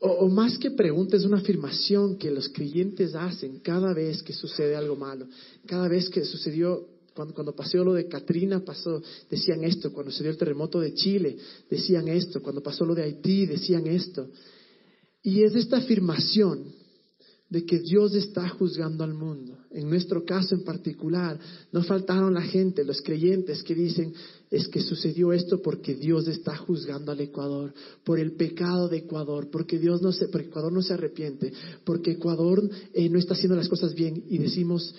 o, 0.00 0.08
o 0.08 0.28
más 0.28 0.56
que 0.58 0.70
pregunta, 0.70 1.16
es 1.16 1.24
una 1.24 1.38
afirmación 1.38 2.16
que 2.16 2.30
los 2.30 2.48
creyentes 2.50 3.14
hacen 3.14 3.58
cada 3.60 3.92
vez 3.92 4.22
que 4.22 4.32
sucede 4.32 4.76
algo 4.76 4.94
malo, 4.96 5.26
cada 5.66 5.88
vez 5.88 6.08
que 6.08 6.24
sucedió, 6.24 6.86
cuando, 7.14 7.34
cuando 7.34 7.54
pasó 7.56 7.82
lo 7.82 7.94
de 7.94 8.06
Katrina, 8.06 8.64
pasó, 8.64 9.02
decían 9.28 9.64
esto, 9.64 9.92
cuando 9.92 10.12
sucedió 10.12 10.30
el 10.30 10.38
terremoto 10.38 10.78
de 10.78 10.94
Chile, 10.94 11.36
decían 11.68 12.06
esto, 12.06 12.40
cuando 12.40 12.62
pasó 12.62 12.84
lo 12.84 12.94
de 12.94 13.02
Haití, 13.02 13.46
decían 13.46 13.88
esto. 13.88 14.28
Y 15.24 15.42
es 15.42 15.56
esta 15.56 15.78
afirmación 15.78 16.72
de 17.50 17.66
que 17.66 17.80
Dios 17.80 18.14
está 18.14 18.48
juzgando 18.50 19.02
al 19.02 19.14
mundo. 19.14 19.57
En 19.70 19.88
nuestro 19.88 20.24
caso 20.24 20.54
en 20.54 20.64
particular, 20.64 21.38
no 21.72 21.82
faltaron 21.82 22.32
la 22.32 22.40
gente, 22.40 22.84
los 22.84 23.02
creyentes 23.02 23.62
que 23.62 23.74
dicen, 23.74 24.14
es 24.50 24.66
que 24.68 24.80
sucedió 24.80 25.32
esto 25.32 25.60
porque 25.60 25.94
Dios 25.94 26.26
está 26.26 26.56
juzgando 26.56 27.12
al 27.12 27.20
Ecuador, 27.20 27.74
por 28.02 28.18
el 28.18 28.32
pecado 28.32 28.88
de 28.88 28.98
Ecuador, 28.98 29.48
porque 29.50 29.78
Dios 29.78 30.00
no 30.00 30.10
se, 30.10 30.28
porque 30.28 30.48
Ecuador 30.48 30.72
no 30.72 30.80
se 30.80 30.94
arrepiente, 30.94 31.52
porque 31.84 32.12
Ecuador 32.12 32.68
eh, 32.94 33.08
no 33.10 33.18
está 33.18 33.34
haciendo 33.34 33.56
las 33.56 33.68
cosas 33.68 33.94
bien. 33.94 34.24
Y 34.28 34.38
decimos, 34.38 34.94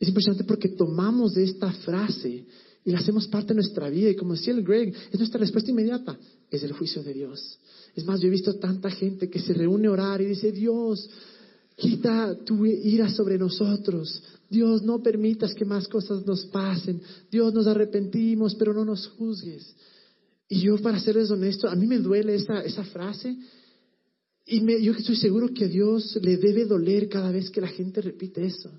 es 0.00 0.08
impresionante 0.08 0.44
porque 0.44 0.70
tomamos 0.70 1.36
esta 1.36 1.70
frase 1.72 2.46
y 2.84 2.90
la 2.90 2.98
hacemos 2.98 3.28
parte 3.28 3.48
de 3.48 3.56
nuestra 3.56 3.90
vida. 3.90 4.08
Y 4.08 4.16
como 4.16 4.34
decía 4.34 4.54
el 4.54 4.62
Greg, 4.62 4.94
es 5.12 5.18
nuestra 5.18 5.40
respuesta 5.40 5.70
inmediata, 5.70 6.18
es 6.50 6.62
el 6.62 6.72
juicio 6.72 7.02
de 7.02 7.12
Dios. 7.12 7.58
Es 7.94 8.04
más, 8.04 8.20
yo 8.20 8.28
he 8.28 8.30
visto 8.30 8.54
tanta 8.54 8.90
gente 8.90 9.28
que 9.28 9.38
se 9.38 9.52
reúne 9.52 9.88
a 9.88 9.92
orar 9.92 10.20
y 10.20 10.26
dice, 10.26 10.50
Dios, 10.50 11.08
quita 11.76 12.36
tu 12.44 12.64
ira 12.66 13.08
sobre 13.10 13.38
nosotros. 13.38 14.22
Dios, 14.48 14.82
no 14.82 15.02
permitas 15.02 15.54
que 15.54 15.64
más 15.64 15.88
cosas 15.88 16.24
nos 16.24 16.46
pasen. 16.46 17.00
Dios, 17.30 17.52
nos 17.52 17.66
arrepentimos, 17.66 18.54
pero 18.54 18.72
no 18.72 18.84
nos 18.84 19.06
juzgues. 19.08 19.74
Y 20.48 20.60
yo, 20.60 20.78
para 20.78 21.00
serles 21.00 21.30
honesto, 21.30 21.68
a 21.68 21.74
mí 21.74 21.86
me 21.86 21.98
duele 21.98 22.34
esa, 22.36 22.62
esa 22.62 22.84
frase. 22.84 23.36
Y 24.46 24.60
me- 24.60 24.80
yo 24.82 24.92
estoy 24.92 25.16
seguro 25.16 25.48
que 25.54 25.64
a 25.64 25.68
Dios 25.68 26.18
le 26.22 26.36
debe 26.36 26.66
doler 26.66 27.08
cada 27.08 27.32
vez 27.32 27.50
que 27.50 27.60
la 27.60 27.68
gente 27.68 28.00
repite 28.02 28.44
eso. 28.44 28.70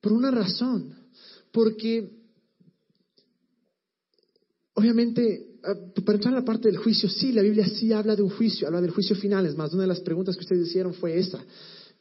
Por 0.00 0.12
una 0.12 0.30
razón. 0.30 0.94
Porque, 1.52 2.10
obviamente, 4.74 5.56
ah, 5.62 5.74
para 6.04 6.16
entrar 6.16 6.34
a 6.34 6.40
la 6.40 6.44
parte 6.44 6.68
del 6.68 6.78
juicio, 6.78 7.08
sí, 7.08 7.32
la 7.32 7.42
Biblia 7.42 7.68
sí 7.68 7.92
habla 7.92 8.16
de 8.16 8.22
un 8.22 8.30
juicio, 8.30 8.66
habla 8.66 8.80
del 8.80 8.90
juicio 8.90 9.14
final. 9.16 9.46
Es 9.46 9.56
más, 9.56 9.72
una 9.72 9.82
de 9.82 9.88
las 9.88 10.00
preguntas 10.00 10.34
que 10.36 10.42
ustedes 10.42 10.68
hicieron 10.68 10.94
fue 10.94 11.18
esa. 11.18 11.42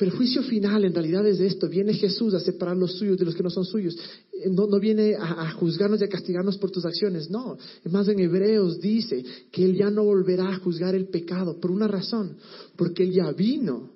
Pero 0.01 0.13
el 0.13 0.17
juicio 0.17 0.41
final 0.41 0.83
en 0.83 0.95
realidad 0.95 1.27
es 1.27 1.39
esto. 1.39 1.69
Viene 1.69 1.93
Jesús 1.93 2.33
a 2.33 2.39
separar 2.39 2.75
los 2.75 2.93
suyos 2.93 3.19
de 3.19 3.25
los 3.25 3.35
que 3.35 3.43
no 3.43 3.51
son 3.51 3.65
suyos. 3.65 3.95
Eh, 4.33 4.49
No, 4.49 4.65
no 4.65 4.79
viene 4.79 5.13
a, 5.13 5.51
juzgarnos 5.51 6.01
y 6.01 6.05
a 6.05 6.09
castigarnos 6.09 6.57
por 6.57 6.71
tus 6.71 6.83
acciones. 6.85 7.29
No. 7.29 7.55
Más, 7.87 8.07
en 8.07 8.19
Hebreos 8.19 8.79
dice 8.79 9.23
que 9.51 9.63
Él 9.63 9.77
ya 9.77 9.91
no 9.91 10.03
volverá 10.03 10.49
a 10.49 10.57
juzgar 10.57 10.95
el 10.95 11.09
pecado 11.09 11.59
por 11.59 11.69
una 11.69 11.87
razón. 11.87 12.35
Porque 12.75 13.03
Él 13.03 13.11
ya 13.11 13.31
vino 13.31 13.91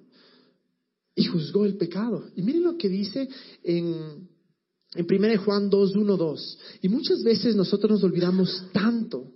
y 1.16 1.26
juzgó 1.26 1.66
el 1.66 1.76
pecado. 1.76 2.26
Y 2.36 2.44
miren 2.44 2.66
lo 2.66 2.78
que 2.78 2.88
dice 2.88 3.28
en, 3.64 4.30
en 4.94 5.08
1 5.10 5.44
Juan 5.44 5.72
2, 5.72 5.96
1, 5.96 6.18
2. 6.18 6.60
Y 6.84 6.90
muchas 6.90 7.24
veces 7.24 7.56
nosotros 7.56 7.94
nos 7.94 8.04
olvidamos 8.04 8.68
tanto 8.72 9.32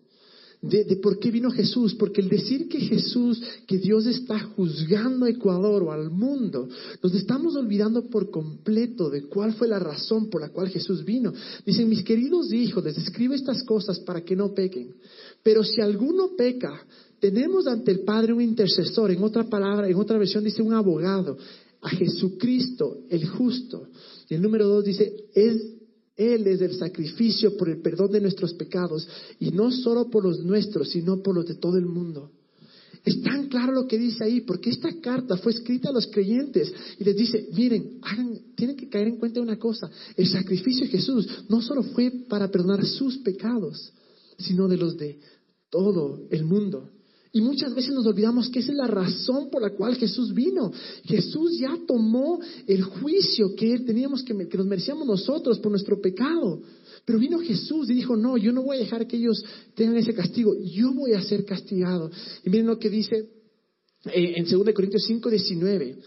de, 0.62 0.98
por 0.98 1.20
qué 1.20 1.32
vino 1.32 1.50
Jesús, 1.52 1.96
porque 1.96 2.20
el 2.20 2.28
decir 2.28 2.68
que 2.68 2.80
Jesús, 2.80 3.42
que 3.66 3.78
Dios 3.78 4.06
está 4.06 4.40
juzgando 4.40 5.26
a 5.26 5.30
Ecuador 5.30 5.84
o 5.84 5.92
al 5.92 6.10
mundo, 6.10 6.68
nos 7.02 7.14
estamos 7.16 7.56
olvidando 7.56 8.10
por 8.10 8.30
completo 8.30 9.10
de 9.10 9.24
cuál 9.24 9.54
fue 9.54 9.70
la 9.70 9.80
razón 9.80 10.30
por 10.30 10.42
la 10.42 10.50
cual 10.50 10.68
Jesús 10.68 11.06
vino. 11.06 11.34
Dicen, 11.66 11.88
mis 11.88 12.04
queridos 12.04 12.52
hijos, 12.52 12.84
les 12.84 12.98
escribo 12.98 13.34
estas 13.34 13.64
cosas 13.64 14.00
para 14.02 14.22
que 14.26 14.36
no 14.36 14.54
pequen. 14.54 14.96
Pero 15.44 15.64
si 15.64 15.80
alguno 15.80 16.36
peca, 16.36 16.86
tenemos 17.22 17.66
ante 17.66 17.92
el 17.92 18.02
Padre 18.02 18.34
un 18.34 18.42
intercesor, 18.42 19.12
en 19.12 19.24
otra 19.24 19.46
palabra, 19.46 19.88
en 19.88 19.96
otra 19.96 20.18
versión 20.18 20.44
dice 20.44 20.62
un 20.62 20.74
abogado, 20.74 21.38
a 21.82 21.90
Jesucristo, 21.90 23.06
el 23.10 23.26
justo. 23.30 23.88
Y 24.28 24.36
el 24.36 24.42
número 24.42 24.68
dos 24.68 24.84
dice, 24.84 25.26
es 25.34 25.79
él 26.20 26.46
es 26.48 26.60
el 26.60 26.76
sacrificio 26.76 27.56
por 27.56 27.70
el 27.70 27.82
perdón 27.82 28.12
de 28.12 28.22
nuestros 28.22 28.54
pecados, 28.54 29.08
y 29.40 29.52
no 29.52 29.72
solo 29.72 30.10
por 30.10 30.26
los 30.26 30.44
nuestros, 30.44 30.90
sino 30.90 31.24
por 31.24 31.34
los 31.34 31.48
de 31.48 31.56
todo 31.56 31.78
el 31.78 31.86
mundo. 31.86 32.32
Es 33.06 33.22
tan 33.22 33.48
claro 33.48 33.72
lo 33.72 33.88
que 33.88 33.98
dice 33.98 34.26
ahí, 34.26 34.42
porque 34.42 34.70
esta 34.70 34.90
carta 35.00 35.38
fue 35.38 35.54
escrita 35.54 35.90
a 35.90 35.94
los 35.94 36.08
creyentes 36.08 36.72
y 37.00 37.04
les 37.06 37.16
dice, 37.16 37.48
miren, 37.54 38.00
hagan, 38.02 38.38
tienen 38.56 38.76
que 38.76 38.90
caer 38.90 39.08
en 39.08 39.18
cuenta 39.18 39.40
de 39.40 39.46
una 39.46 39.58
cosa, 39.58 39.90
el 40.18 40.28
sacrificio 40.28 40.86
de 40.86 40.92
Jesús 40.92 41.46
no 41.48 41.62
solo 41.62 41.84
fue 41.84 42.12
para 42.28 42.52
perdonar 42.52 42.86
sus 42.86 43.18
pecados, 43.20 43.94
sino 44.38 44.68
de 44.68 44.78
los 44.78 44.98
de 44.98 45.20
todo 45.70 46.28
el 46.30 46.44
mundo. 46.44 46.90
Y 47.32 47.42
muchas 47.42 47.76
veces 47.76 47.94
nos 47.94 48.08
olvidamos 48.08 48.50
que 48.50 48.60
esa 48.60 48.72
es 48.72 48.78
la 48.78 48.88
razón 48.88 49.50
por 49.52 49.62
la 49.62 49.70
cual 49.72 49.96
Jesús 49.96 50.34
vino. 50.34 50.72
Jesús 51.04 51.60
ya 51.60 51.78
tomó 51.88 52.40
el 52.66 52.82
juicio 52.82 53.56
que 53.56 53.80
teníamos 53.80 54.24
que, 54.24 54.34
nos 54.34 54.66
merecíamos 54.66 55.06
nosotros 55.06 55.60
por 55.60 55.72
nuestro 55.72 56.02
pecado. 56.02 56.62
Pero 57.06 57.20
vino 57.20 57.40
Jesús 57.40 57.90
y 57.90 57.94
dijo, 57.94 58.16
no, 58.16 58.36
yo 58.38 58.52
no 58.52 58.64
voy 58.64 58.78
a 58.78 58.80
dejar 58.80 59.08
que 59.08 59.18
ellos 59.18 59.44
tengan 59.76 59.98
ese 59.98 60.14
castigo, 60.14 60.56
yo 60.60 60.92
voy 60.94 61.14
a 61.14 61.22
ser 61.22 61.46
castigado. 61.46 62.10
Y 62.44 62.50
miren 62.50 62.66
lo 62.66 62.80
que 62.80 62.90
dice 62.90 63.30
eh, 64.06 64.34
en 64.36 64.46
2 64.46 64.74
Corintios 64.74 65.04
5, 65.06 65.30
19. 65.30 65.98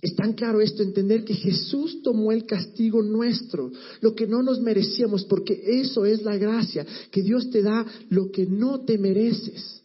Es 0.00 0.16
tan 0.16 0.32
claro 0.32 0.62
esto, 0.62 0.82
entender 0.82 1.24
que 1.24 1.34
Jesús 1.34 2.00
tomó 2.02 2.32
el 2.32 2.46
castigo 2.46 3.02
nuestro, 3.02 3.70
lo 4.00 4.14
que 4.14 4.26
no 4.26 4.42
nos 4.42 4.60
merecíamos, 4.60 5.26
porque 5.26 5.60
eso 5.62 6.06
es 6.06 6.22
la 6.22 6.38
gracia, 6.38 6.86
que 7.10 7.22
Dios 7.22 7.50
te 7.50 7.60
da 7.60 7.84
lo 8.08 8.30
que 8.30 8.46
no 8.46 8.80
te 8.86 8.96
mereces. 8.96 9.79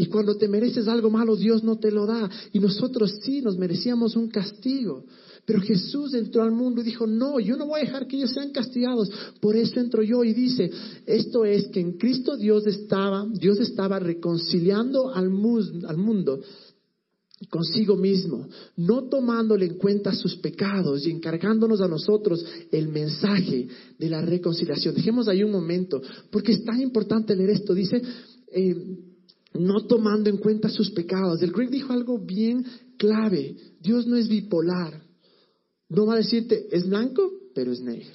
Y 0.00 0.06
cuando 0.06 0.36
te 0.36 0.46
mereces 0.46 0.86
algo 0.86 1.10
malo, 1.10 1.34
Dios 1.34 1.64
no 1.64 1.76
te 1.80 1.90
lo 1.90 2.06
da. 2.06 2.30
Y 2.52 2.60
nosotros 2.60 3.18
sí 3.20 3.42
nos 3.42 3.58
merecíamos 3.58 4.14
un 4.14 4.28
castigo. 4.28 5.04
Pero 5.44 5.60
Jesús 5.60 6.14
entró 6.14 6.42
al 6.42 6.52
mundo 6.52 6.80
y 6.80 6.84
dijo, 6.84 7.04
no, 7.04 7.40
yo 7.40 7.56
no 7.56 7.66
voy 7.66 7.80
a 7.80 7.84
dejar 7.84 8.06
que 8.06 8.16
ellos 8.16 8.30
sean 8.30 8.52
castigados. 8.52 9.10
Por 9.40 9.56
eso 9.56 9.80
entro 9.80 10.04
yo 10.04 10.22
y 10.22 10.32
dice, 10.34 10.70
esto 11.04 11.44
es 11.44 11.66
que 11.68 11.80
en 11.80 11.98
Cristo 11.98 12.36
Dios 12.36 12.64
estaba, 12.68 13.26
Dios 13.28 13.58
estaba 13.58 13.98
reconciliando 13.98 15.12
al, 15.12 15.32
al 15.88 15.96
mundo 15.96 16.42
consigo 17.50 17.96
mismo, 17.96 18.48
no 18.76 19.08
tomándole 19.08 19.66
en 19.66 19.78
cuenta 19.78 20.12
sus 20.12 20.36
pecados 20.36 21.06
y 21.06 21.10
encargándonos 21.10 21.80
a 21.80 21.88
nosotros 21.88 22.44
el 22.70 22.88
mensaje 22.88 23.66
de 23.98 24.10
la 24.10 24.20
reconciliación. 24.20 24.94
Dejemos 24.94 25.26
ahí 25.26 25.42
un 25.42 25.52
momento, 25.52 26.00
porque 26.30 26.52
es 26.52 26.64
tan 26.64 26.80
importante 26.80 27.34
leer 27.34 27.50
esto. 27.50 27.74
Dice, 27.74 28.02
eh, 28.52 28.76
no 29.54 29.86
tomando 29.86 30.30
en 30.30 30.38
cuenta 30.38 30.68
sus 30.68 30.90
pecados. 30.90 31.42
El 31.42 31.52
Greg 31.52 31.70
dijo 31.70 31.92
algo 31.92 32.18
bien 32.18 32.64
clave. 32.96 33.56
Dios 33.80 34.06
no 34.06 34.16
es 34.16 34.28
bipolar. 34.28 35.02
No 35.88 36.06
va 36.06 36.14
a 36.14 36.18
decirte, 36.18 36.68
es 36.70 36.86
blanco, 36.86 37.32
pero 37.54 37.72
es 37.72 37.80
negro. 37.80 38.14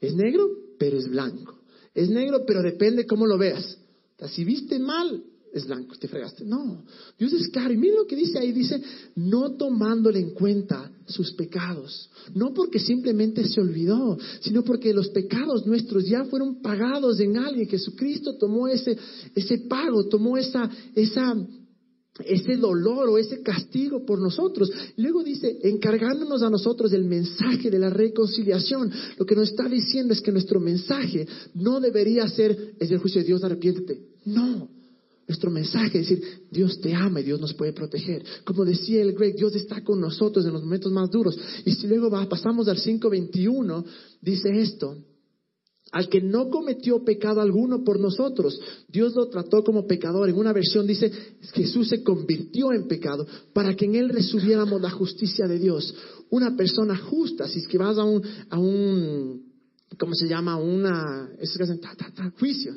Es 0.00 0.14
negro, 0.14 0.48
pero 0.78 0.98
es 0.98 1.08
blanco. 1.08 1.58
Es 1.94 2.08
negro, 2.08 2.44
pero 2.46 2.62
depende 2.62 3.06
cómo 3.06 3.26
lo 3.26 3.36
veas. 3.36 3.78
Si 4.28 4.44
viste 4.44 4.78
mal, 4.78 5.24
es 5.52 5.66
blanco, 5.66 5.96
te 5.96 6.06
fregaste. 6.06 6.44
No, 6.44 6.84
Dios 7.18 7.32
es 7.32 7.48
claro. 7.48 7.72
Y 7.72 7.76
miren 7.76 7.96
lo 7.96 8.06
que 8.06 8.16
dice 8.16 8.38
ahí, 8.38 8.52
dice, 8.52 8.80
no 9.16 9.52
tomándole 9.56 10.20
en 10.20 10.30
cuenta 10.30 10.90
sus 11.06 11.32
pecados. 11.32 12.08
No 12.34 12.54
porque 12.54 12.78
simplemente 12.78 13.46
se 13.46 13.60
olvidó, 13.60 14.16
sino 14.40 14.62
porque 14.62 14.94
los 14.94 15.08
pecados 15.08 15.66
nuestros 15.66 16.06
ya 16.06 16.24
fueron 16.24 16.60
pagados 16.62 17.18
en 17.20 17.36
alguien. 17.36 17.68
Jesucristo 17.68 18.36
tomó 18.36 18.68
ese, 18.68 18.96
ese 19.34 19.58
pago, 19.58 20.06
tomó 20.06 20.36
esa, 20.36 20.70
esa, 20.94 21.34
ese 22.24 22.56
dolor 22.56 23.08
o 23.08 23.18
ese 23.18 23.42
castigo 23.42 24.04
por 24.06 24.20
nosotros. 24.20 24.70
Luego 24.96 25.24
dice, 25.24 25.58
encargándonos 25.64 26.42
a 26.42 26.50
nosotros 26.50 26.92
del 26.92 27.04
mensaje 27.04 27.70
de 27.70 27.78
la 27.78 27.90
reconciliación, 27.90 28.90
lo 29.18 29.26
que 29.26 29.34
nos 29.34 29.50
está 29.50 29.68
diciendo 29.68 30.12
es 30.12 30.20
que 30.20 30.30
nuestro 30.30 30.60
mensaje 30.60 31.26
no 31.54 31.80
debería 31.80 32.28
ser, 32.28 32.74
es 32.78 32.90
el 32.90 32.98
juicio 32.98 33.20
de 33.20 33.26
Dios, 33.26 33.42
arrepiéntete. 33.42 34.00
No, 34.26 34.79
nuestro 35.30 35.50
mensaje 35.50 36.00
es 36.00 36.08
decir, 36.08 36.24
Dios 36.50 36.80
te 36.80 36.92
ama 36.92 37.20
y 37.20 37.22
Dios 37.22 37.40
nos 37.40 37.54
puede 37.54 37.72
proteger. 37.72 38.24
Como 38.44 38.64
decía 38.64 39.00
el 39.00 39.12
Greg, 39.12 39.36
Dios 39.36 39.54
está 39.54 39.80
con 39.84 40.00
nosotros 40.00 40.44
en 40.44 40.52
los 40.52 40.64
momentos 40.64 40.90
más 40.90 41.08
duros. 41.08 41.38
Y 41.64 41.72
si 41.72 41.86
luego 41.86 42.10
pasamos 42.28 42.66
al 42.66 42.78
5.21, 42.78 43.84
dice 44.20 44.60
esto, 44.60 44.96
al 45.92 46.08
que 46.08 46.20
no 46.20 46.50
cometió 46.50 47.04
pecado 47.04 47.40
alguno 47.40 47.84
por 47.84 48.00
nosotros. 48.00 48.60
Dios 48.88 49.14
lo 49.14 49.28
trató 49.28 49.62
como 49.62 49.86
pecador. 49.86 50.28
En 50.28 50.36
una 50.36 50.52
versión 50.52 50.84
dice, 50.84 51.12
Jesús 51.54 51.88
se 51.88 52.02
convirtió 52.02 52.72
en 52.72 52.88
pecado 52.88 53.24
para 53.52 53.76
que 53.76 53.84
en 53.84 53.94
él 53.94 54.08
recibiéramos 54.08 54.80
la 54.80 54.90
justicia 54.90 55.46
de 55.46 55.60
Dios. 55.60 55.94
Una 56.30 56.56
persona 56.56 56.96
justa, 56.96 57.46
si 57.46 57.60
es 57.60 57.68
que 57.68 57.78
vas 57.78 57.98
a 57.98 58.04
un, 58.04 58.20
a 58.48 58.58
un 58.58 59.44
¿cómo 59.96 60.14
se 60.14 60.26
llama? 60.26 60.56
Una, 60.56 61.30
eso 61.38 61.56
que 61.56 61.64
hacen, 61.64 61.80
ta, 61.80 61.94
ta, 61.96 62.10
ta, 62.12 62.32
juicio 62.36 62.74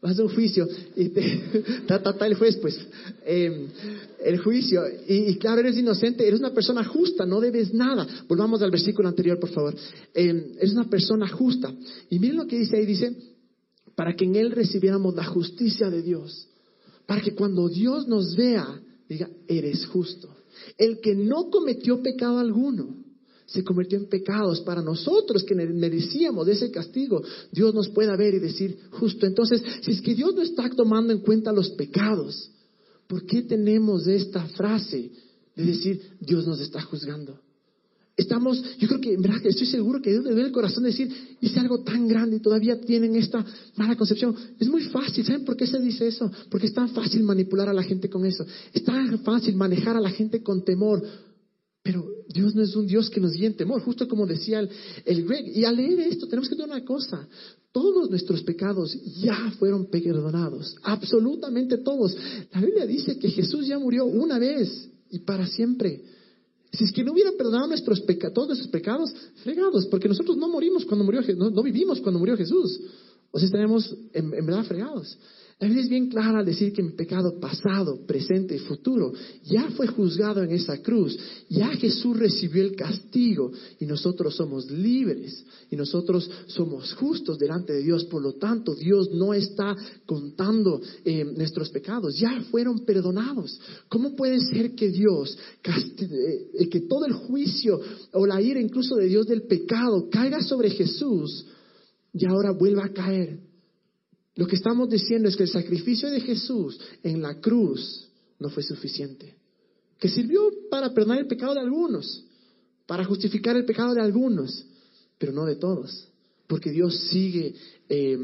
vas 0.00 0.18
a 0.18 0.22
un 0.22 0.28
juicio 0.28 0.68
y 0.94 1.08
te, 1.08 1.42
ta, 1.86 2.02
ta, 2.02 2.26
el 2.26 2.34
juez, 2.34 2.56
pues, 2.56 2.78
em, 3.24 3.68
el 4.24 4.38
juicio, 4.38 4.82
y, 5.06 5.36
claro, 5.36 5.60
eres 5.60 5.76
inocente, 5.76 6.26
eres 6.26 6.40
una 6.40 6.52
persona 6.52 6.84
justa, 6.84 7.24
no 7.24 7.40
debes 7.40 7.72
nada. 7.72 8.06
Volvamos 8.28 8.62
al 8.62 8.70
versículo 8.70 9.08
anterior, 9.08 9.38
por 9.38 9.50
favor. 9.50 9.74
Eh, 10.14 10.56
una 10.72 10.88
persona 10.90 11.28
justa. 11.28 11.72
Y 12.10 12.18
miren 12.18 12.36
lo 12.36 12.46
que 12.46 12.58
dice 12.58 12.76
ahí, 12.76 12.86
dice, 12.86 13.16
para 13.94 14.14
que 14.14 14.24
en 14.24 14.36
él 14.36 14.50
recibiéramos 14.50 15.14
la 15.14 15.24
justicia 15.24 15.90
de 15.90 16.02
Dios. 16.02 16.48
Para 17.06 17.20
que 17.20 17.34
cuando 17.34 17.68
Dios 17.68 18.08
nos 18.08 18.34
vea, 18.34 18.80
diga, 19.08 19.30
eres 19.46 19.86
justo. 19.86 20.28
El 20.76 21.00
que 21.00 21.14
no 21.14 21.50
cometió 21.50 22.02
pecado 22.02 22.38
alguno 22.38 23.05
se 23.46 23.62
convirtió 23.62 23.96
en 23.96 24.06
pecados 24.06 24.60
para 24.60 24.82
nosotros 24.82 25.44
que 25.44 25.54
merecíamos 25.54 26.48
ese 26.48 26.70
castigo, 26.70 27.22
Dios 27.52 27.74
nos 27.74 27.88
pueda 27.88 28.16
ver 28.16 28.34
y 28.34 28.40
decir 28.40 28.76
justo. 28.90 29.24
Entonces, 29.24 29.62
si 29.82 29.92
es 29.92 30.00
que 30.00 30.14
Dios 30.14 30.34
no 30.34 30.42
está 30.42 30.68
tomando 30.70 31.12
en 31.12 31.20
cuenta 31.20 31.52
los 31.52 31.70
pecados, 31.70 32.50
¿por 33.06 33.24
qué 33.24 33.42
tenemos 33.42 34.06
esta 34.08 34.44
frase 34.48 35.10
de 35.54 35.64
decir 35.64 36.00
Dios 36.20 36.46
nos 36.46 36.60
está 36.60 36.82
juzgando? 36.82 37.40
Estamos, 38.16 38.62
yo 38.78 38.88
creo 38.88 39.00
que 39.00 39.12
en 39.12 39.20
verdad 39.20 39.44
estoy 39.44 39.66
seguro 39.66 40.00
que 40.00 40.10
Dios 40.10 40.24
le 40.24 40.30
duele 40.30 40.46
el 40.46 40.52
corazón 40.52 40.84
de 40.84 40.88
decir, 40.88 41.36
hice 41.40 41.60
algo 41.60 41.82
tan 41.82 42.08
grande 42.08 42.36
y 42.36 42.40
todavía 42.40 42.80
tienen 42.80 43.14
esta 43.14 43.44
mala 43.76 43.94
concepción. 43.94 44.34
Es 44.58 44.68
muy 44.68 44.84
fácil, 44.84 45.24
¿saben 45.24 45.44
por 45.44 45.54
qué 45.54 45.66
se 45.66 45.78
dice 45.78 46.08
eso? 46.08 46.32
Porque 46.50 46.66
es 46.66 46.72
tan 46.72 46.88
fácil 46.88 47.22
manipular 47.22 47.68
a 47.68 47.74
la 47.74 47.82
gente 47.82 48.08
con 48.08 48.24
eso. 48.24 48.46
Es 48.72 48.82
tan 48.84 49.18
fácil 49.18 49.54
manejar 49.54 49.96
a 49.96 50.00
la 50.00 50.10
gente 50.10 50.42
con 50.42 50.64
temor. 50.64 51.02
Pero 51.82 52.06
Dios 52.36 52.54
no 52.54 52.62
es 52.62 52.76
un 52.76 52.86
Dios 52.86 53.08
que 53.10 53.20
nos 53.20 53.32
guíe 53.32 53.46
en 53.46 53.56
temor, 53.56 53.80
justo 53.82 54.06
como 54.06 54.26
decía 54.26 54.60
el, 55.04 55.24
Greg. 55.24 55.56
Y 55.56 55.64
al 55.64 55.76
leer 55.76 56.00
esto 56.00 56.26
tenemos 56.26 56.48
que 56.48 56.54
tener 56.54 56.70
una 56.70 56.84
cosa. 56.84 57.26
Todos 57.72 58.10
nuestros 58.10 58.42
pecados 58.42 58.96
ya 59.20 59.52
fueron 59.58 59.86
perdonados, 59.86 60.76
absolutamente 60.82 61.78
todos. 61.78 62.16
La 62.52 62.60
Biblia 62.60 62.86
dice 62.86 63.18
que 63.18 63.30
Jesús 63.30 63.66
ya 63.66 63.78
murió 63.78 64.04
una 64.04 64.38
vez 64.38 64.88
y 65.10 65.20
para 65.20 65.46
siempre. 65.46 66.02
Si 66.72 66.84
es 66.84 66.92
que 66.92 67.02
no 67.02 67.12
hubiera 67.12 67.32
perdonado 67.32 67.68
nuestros 67.68 68.04
todos 68.34 68.48
nuestros 68.48 68.68
pecados, 68.68 69.10
fregados, 69.42 69.86
porque 69.86 70.08
nosotros 70.08 70.36
no 70.36 70.48
morimos 70.48 70.84
cuando 70.84 71.04
murió 71.04 71.22
no, 71.36 71.50
no 71.50 71.62
vivimos 71.62 72.00
cuando 72.00 72.18
murió 72.18 72.36
Jesús. 72.36 72.80
O 73.30 73.38
sea, 73.38 73.46
estaríamos 73.46 73.94
en 74.12 74.30
verdad 74.30 74.64
fregados. 74.64 75.16
Es 75.58 75.88
bien 75.88 76.10
clara 76.10 76.40
al 76.40 76.44
decir 76.44 76.70
que 76.74 76.82
mi 76.82 76.92
pecado 76.92 77.40
pasado, 77.40 78.04
presente 78.06 78.54
y 78.54 78.58
futuro 78.58 79.14
ya 79.42 79.70
fue 79.70 79.86
juzgado 79.86 80.42
en 80.42 80.50
esa 80.50 80.82
cruz. 80.82 81.18
Ya 81.48 81.68
Jesús 81.68 82.14
recibió 82.18 82.62
el 82.62 82.76
castigo 82.76 83.50
y 83.80 83.86
nosotros 83.86 84.36
somos 84.36 84.70
libres 84.70 85.46
y 85.70 85.76
nosotros 85.76 86.30
somos 86.48 86.92
justos 86.92 87.38
delante 87.38 87.72
de 87.72 87.82
Dios. 87.82 88.04
Por 88.04 88.20
lo 88.20 88.34
tanto, 88.34 88.74
Dios 88.74 89.08
no 89.14 89.32
está 89.32 89.74
contando 90.04 90.82
eh, 91.06 91.24
nuestros 91.24 91.70
pecados. 91.70 92.18
Ya 92.18 92.42
fueron 92.50 92.84
perdonados. 92.84 93.58
¿Cómo 93.88 94.14
puede 94.14 94.38
ser 94.40 94.74
que 94.74 94.90
Dios, 94.90 95.38
eh, 95.64 96.68
que 96.68 96.80
todo 96.80 97.06
el 97.06 97.14
juicio 97.14 97.80
o 98.12 98.26
la 98.26 98.42
ira 98.42 98.60
incluso 98.60 98.94
de 98.96 99.06
Dios 99.06 99.26
del 99.26 99.44
pecado 99.44 100.10
caiga 100.10 100.42
sobre 100.42 100.68
Jesús 100.68 101.46
y 102.12 102.26
ahora 102.26 102.50
vuelva 102.50 102.84
a 102.84 102.92
caer? 102.92 103.55
Lo 104.36 104.46
que 104.46 104.56
estamos 104.56 104.88
diciendo 104.88 105.28
es 105.28 105.36
que 105.36 105.44
el 105.44 105.48
sacrificio 105.48 106.10
de 106.10 106.20
Jesús 106.20 106.78
en 107.02 107.22
la 107.22 107.40
cruz 107.40 108.08
no 108.38 108.50
fue 108.50 108.62
suficiente. 108.62 109.34
Que 109.98 110.10
sirvió 110.10 110.40
para 110.70 110.92
perdonar 110.92 111.18
el 111.18 111.26
pecado 111.26 111.54
de 111.54 111.60
algunos, 111.60 112.24
para 112.86 113.04
justificar 113.04 113.56
el 113.56 113.64
pecado 113.64 113.94
de 113.94 114.02
algunos, 114.02 114.66
pero 115.16 115.32
no 115.32 115.46
de 115.46 115.56
todos. 115.56 116.08
Porque 116.46 116.70
Dios 116.70 116.94
sigue 117.08 117.54
eh, 117.88 118.18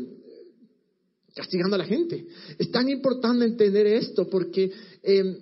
castigando 1.35 1.77
a 1.77 1.79
la 1.79 1.87
gente. 1.87 2.27
Es 2.59 2.71
tan 2.71 2.91
importante 2.91 3.47
entender 3.47 3.87
esto 3.87 4.29
porque 4.29 4.71
eh, 5.03 5.39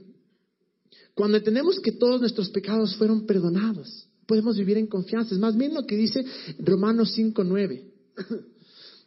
cuando 1.15 1.39
entendemos 1.39 1.81
que 1.81 1.93
todos 1.93 2.21
nuestros 2.21 2.49
pecados 2.51 2.95
fueron 2.95 3.27
perdonados, 3.27 4.07
podemos 4.25 4.57
vivir 4.57 4.79
en 4.79 4.87
confianza. 4.87 5.35
Es 5.35 5.41
más 5.41 5.57
bien 5.57 5.75
lo 5.75 5.85
que 5.85 5.97
dice 5.97 6.25
Romanos 6.61 7.13
5.9. 7.19 8.51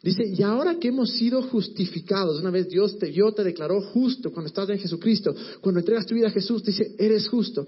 Dice, 0.04 0.22
y 0.26 0.42
ahora 0.42 0.78
que 0.78 0.88
hemos 0.88 1.12
sido 1.12 1.40
justificados, 1.40 2.38
una 2.38 2.50
vez 2.50 2.68
Dios 2.68 2.98
te 2.98 3.10
vio, 3.10 3.32
te 3.32 3.42
declaró 3.42 3.80
justo 3.80 4.30
cuando 4.30 4.48
estás 4.48 4.68
en 4.68 4.78
Jesucristo, 4.78 5.34
cuando 5.62 5.80
entregas 5.80 6.04
tu 6.04 6.14
vida 6.14 6.26
a 6.26 6.30
Jesús, 6.30 6.62
dice, 6.62 6.94
eres 6.98 7.26
justo. 7.26 7.66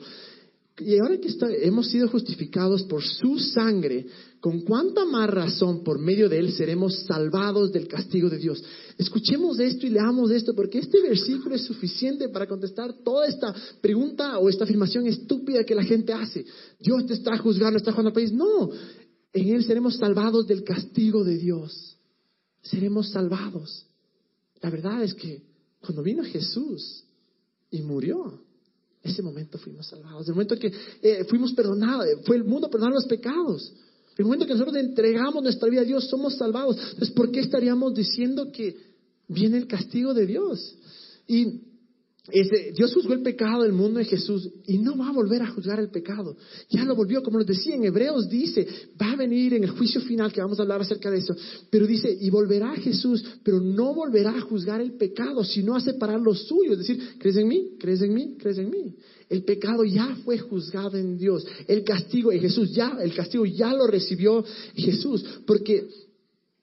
Y 0.78 0.98
ahora 0.98 1.16
que 1.18 1.30
hemos 1.62 1.88
sido 1.88 2.08
justificados 2.08 2.82
por 2.82 3.02
su 3.02 3.38
sangre, 3.38 4.04
¿con 4.38 4.60
cuánta 4.60 5.06
más 5.06 5.30
razón 5.30 5.82
por 5.82 5.98
medio 5.98 6.28
de 6.28 6.38
él 6.38 6.52
seremos 6.52 7.04
salvados 7.06 7.72
del 7.72 7.88
castigo 7.88 8.28
de 8.28 8.36
Dios? 8.36 8.62
Escuchemos 8.98 9.58
esto 9.58 9.86
y 9.86 9.90
leamos 9.90 10.30
esto, 10.30 10.54
porque 10.54 10.80
este 10.80 11.00
versículo 11.00 11.54
es 11.54 11.64
suficiente 11.64 12.28
para 12.28 12.46
contestar 12.46 12.92
toda 13.02 13.26
esta 13.26 13.54
pregunta 13.80 14.38
o 14.38 14.50
esta 14.50 14.64
afirmación 14.64 15.06
estúpida 15.06 15.64
que 15.64 15.74
la 15.74 15.84
gente 15.84 16.12
hace. 16.12 16.44
Dios 16.78 17.06
te 17.06 17.14
está 17.14 17.38
juzgando, 17.38 17.78
está 17.78 17.92
jugando 17.92 18.10
al 18.10 18.14
país. 18.14 18.30
No, 18.30 18.68
en 19.32 19.48
él 19.54 19.64
seremos 19.64 19.96
salvados 19.96 20.46
del 20.46 20.64
castigo 20.64 21.24
de 21.24 21.38
Dios 21.38 21.95
seremos 22.70 23.10
salvados. 23.10 23.86
La 24.60 24.70
verdad 24.70 25.02
es 25.02 25.14
que 25.14 25.42
cuando 25.80 26.02
vino 26.02 26.24
Jesús 26.24 27.04
y 27.70 27.82
murió, 27.82 28.40
ese 29.02 29.22
momento 29.22 29.58
fuimos 29.58 29.86
salvados. 29.86 30.26
El 30.28 30.34
momento 30.34 30.58
que 30.58 30.72
eh, 31.02 31.24
fuimos 31.28 31.52
perdonados, 31.52 32.06
fue 32.24 32.36
el 32.36 32.44
mundo 32.44 32.68
perdonar 32.70 32.94
los 32.94 33.06
pecados. 33.06 33.72
El 34.16 34.24
momento 34.24 34.46
que 34.46 34.54
nosotros 34.54 34.76
entregamos 34.76 35.42
nuestra 35.42 35.68
vida 35.68 35.82
a 35.82 35.84
Dios, 35.84 36.08
somos 36.08 36.36
salvados. 36.36 36.76
Entonces, 36.76 37.10
¿por 37.10 37.30
qué 37.30 37.40
estaríamos 37.40 37.94
diciendo 37.94 38.50
que 38.50 38.76
viene 39.28 39.58
el 39.58 39.66
castigo 39.66 40.14
de 40.14 40.26
Dios? 40.26 40.74
Y 41.28 41.60
Dios 42.74 42.92
juzgó 42.92 43.12
el 43.12 43.22
pecado 43.22 43.62
del 43.62 43.72
mundo 43.72 44.00
en 44.00 44.06
Jesús 44.06 44.48
y 44.66 44.78
no 44.78 44.96
va 44.96 45.08
a 45.08 45.12
volver 45.12 45.42
a 45.42 45.50
juzgar 45.50 45.78
el 45.78 45.90
pecado. 45.90 46.36
Ya 46.70 46.84
lo 46.84 46.96
volvió, 46.96 47.22
como 47.22 47.38
les 47.38 47.46
decía 47.46 47.74
en 47.74 47.84
Hebreos, 47.84 48.28
dice, 48.28 48.66
va 49.00 49.12
a 49.12 49.16
venir 49.16 49.54
en 49.54 49.64
el 49.64 49.70
juicio 49.70 50.00
final, 50.00 50.32
que 50.32 50.40
vamos 50.40 50.58
a 50.58 50.62
hablar 50.62 50.80
acerca 50.80 51.10
de 51.10 51.18
eso, 51.18 51.36
pero 51.70 51.86
dice, 51.86 52.16
y 52.20 52.30
volverá 52.30 52.74
Jesús, 52.76 53.24
pero 53.44 53.60
no 53.60 53.94
volverá 53.94 54.36
a 54.36 54.40
juzgar 54.40 54.80
el 54.80 54.92
pecado, 54.96 55.44
sino 55.44 55.76
a 55.76 55.80
separar 55.80 56.20
lo 56.20 56.34
suyo. 56.34 56.72
Es 56.72 56.78
decir, 56.78 57.16
¿crees 57.18 57.36
en 57.36 57.48
mí? 57.48 57.76
¿Crees 57.78 58.02
en 58.02 58.12
mí? 58.12 58.36
¿Crees 58.38 58.58
en 58.58 58.70
mí? 58.70 58.94
El 59.28 59.44
pecado 59.44 59.84
ya 59.84 60.16
fue 60.24 60.38
juzgado 60.38 60.96
en 60.96 61.18
Dios. 61.18 61.46
El 61.66 61.84
castigo 61.84 62.32
en 62.32 62.40
Jesús 62.40 62.72
ya, 62.72 62.96
el 63.00 63.14
castigo 63.14 63.44
ya 63.44 63.72
lo 63.72 63.86
recibió 63.86 64.44
Jesús, 64.74 65.24
porque 65.46 65.88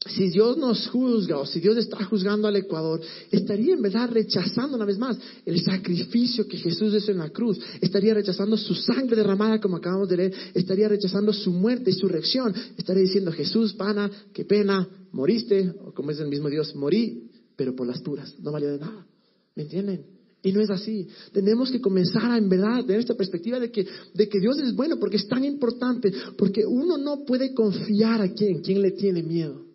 si 0.05 0.29
Dios 0.29 0.57
nos 0.57 0.87
juzga 0.87 1.37
o 1.37 1.45
si 1.45 1.59
Dios 1.59 1.77
está 1.77 2.03
juzgando 2.03 2.47
al 2.47 2.55
Ecuador, 2.55 3.01
estaría 3.31 3.73
en 3.73 3.81
verdad 3.81 4.09
rechazando 4.09 4.75
una 4.75 4.85
vez 4.85 4.97
más 4.97 5.17
el 5.45 5.61
sacrificio 5.61 6.47
que 6.47 6.57
Jesús 6.57 6.93
hizo 6.93 7.11
en 7.11 7.19
la 7.19 7.29
cruz, 7.29 7.59
estaría 7.79 8.13
rechazando 8.13 8.57
su 8.57 8.75
sangre 8.75 9.15
derramada 9.15 9.61
como 9.61 9.77
acabamos 9.77 10.09
de 10.09 10.17
leer, 10.17 10.33
estaría 10.53 10.89
rechazando 10.89 11.31
su 11.31 11.51
muerte 11.51 11.91
y 11.91 11.93
su 11.93 12.07
reacción, 12.07 12.53
estaría 12.77 13.03
diciendo 13.03 13.31
Jesús, 13.31 13.73
pana, 13.73 14.11
qué 14.33 14.43
pena, 14.45 14.87
moriste, 15.11 15.73
o 15.85 15.93
como 15.93 16.11
es 16.11 16.19
el 16.19 16.27
mismo 16.27 16.49
Dios, 16.49 16.75
morí, 16.75 17.29
pero 17.55 17.75
por 17.75 17.87
las 17.87 18.01
puras, 18.01 18.35
no 18.39 18.51
valió 18.51 18.71
de 18.71 18.79
nada. 18.79 19.05
¿Me 19.55 19.63
entienden? 19.63 20.05
Y 20.41 20.51
no 20.51 20.59
es 20.59 20.69
así. 20.69 21.07
Tenemos 21.31 21.71
que 21.71 21.79
comenzar 21.79 22.29
a 22.31 22.37
en 22.37 22.49
verdad 22.49 22.83
tener 22.83 22.99
esta 22.99 23.13
perspectiva 23.13 23.59
de 23.59 23.71
que, 23.71 23.87
de 24.13 24.27
que 24.27 24.39
Dios 24.41 24.59
es 24.59 24.75
bueno 24.75 24.99
porque 24.99 25.15
es 25.15 25.27
tan 25.29 25.45
importante, 25.45 26.11
porque 26.37 26.65
uno 26.65 26.97
no 26.97 27.23
puede 27.23 27.53
confiar 27.53 28.21
a 28.21 28.33
quien, 28.33 28.61
quien 28.61 28.81
le 28.81 28.91
tiene 28.91 29.23
miedo. 29.23 29.72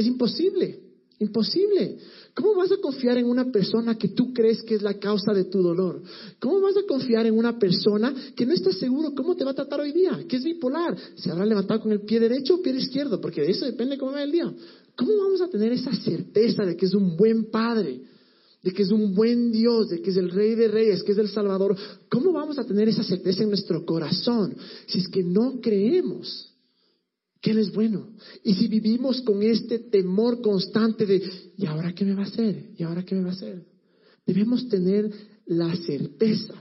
Es 0.00 0.06
imposible, 0.06 0.80
imposible. 1.18 1.98
¿Cómo 2.32 2.54
vas 2.54 2.72
a 2.72 2.78
confiar 2.78 3.18
en 3.18 3.26
una 3.26 3.52
persona 3.52 3.98
que 3.98 4.08
tú 4.08 4.32
crees 4.32 4.62
que 4.62 4.76
es 4.76 4.80
la 4.80 4.98
causa 4.98 5.34
de 5.34 5.44
tu 5.44 5.60
dolor? 5.60 6.02
¿Cómo 6.38 6.58
vas 6.62 6.74
a 6.78 6.86
confiar 6.88 7.26
en 7.26 7.36
una 7.36 7.58
persona 7.58 8.14
que 8.34 8.46
no 8.46 8.54
estás 8.54 8.78
seguro 8.78 9.14
cómo 9.14 9.36
te 9.36 9.44
va 9.44 9.50
a 9.50 9.54
tratar 9.54 9.78
hoy 9.78 9.92
día? 9.92 10.24
Que 10.26 10.36
es 10.36 10.42
bipolar. 10.44 10.96
¿Se 11.16 11.30
habrá 11.30 11.44
levantado 11.44 11.82
con 11.82 11.92
el 11.92 12.00
pie 12.00 12.18
derecho 12.18 12.54
o 12.54 12.62
pie 12.62 12.74
izquierdo? 12.74 13.20
Porque 13.20 13.42
de 13.42 13.50
eso 13.50 13.66
depende 13.66 13.98
cómo 13.98 14.12
va 14.12 14.22
el 14.22 14.32
día. 14.32 14.50
¿Cómo 14.96 15.14
vamos 15.18 15.42
a 15.42 15.50
tener 15.50 15.70
esa 15.70 15.92
certeza 15.92 16.64
de 16.64 16.78
que 16.78 16.86
es 16.86 16.94
un 16.94 17.14
buen 17.14 17.50
padre? 17.50 18.00
de 18.62 18.72
que 18.72 18.82
es 18.82 18.90
un 18.90 19.14
buen 19.14 19.52
Dios, 19.52 19.88
de 19.88 20.02
que 20.02 20.10
es 20.10 20.16
el 20.18 20.30
Rey 20.30 20.54
de 20.54 20.68
Reyes, 20.68 21.02
que 21.02 21.12
es 21.12 21.18
el 21.18 21.28
Salvador. 21.28 21.74
¿Cómo 22.10 22.30
vamos 22.30 22.58
a 22.58 22.64
tener 22.64 22.90
esa 22.90 23.02
certeza 23.02 23.42
en 23.42 23.48
nuestro 23.48 23.86
corazón 23.86 24.54
si 24.86 24.98
es 24.98 25.08
que 25.08 25.22
no 25.22 25.60
creemos 25.62 26.49
que 27.40 27.52
Él 27.52 27.58
es 27.58 27.72
bueno. 27.72 28.10
Y 28.44 28.54
si 28.54 28.68
vivimos 28.68 29.20
con 29.22 29.42
este 29.42 29.78
temor 29.78 30.40
constante 30.40 31.06
de, 31.06 31.22
¿y 31.56 31.66
ahora 31.66 31.94
qué 31.94 32.04
me 32.04 32.14
va 32.14 32.22
a 32.22 32.26
hacer? 32.26 32.70
¿Y 32.76 32.82
ahora 32.82 33.04
qué 33.04 33.14
me 33.14 33.22
va 33.22 33.30
a 33.30 33.34
hacer? 33.34 33.64
Debemos 34.26 34.68
tener 34.68 35.10
la 35.46 35.74
certeza 35.76 36.54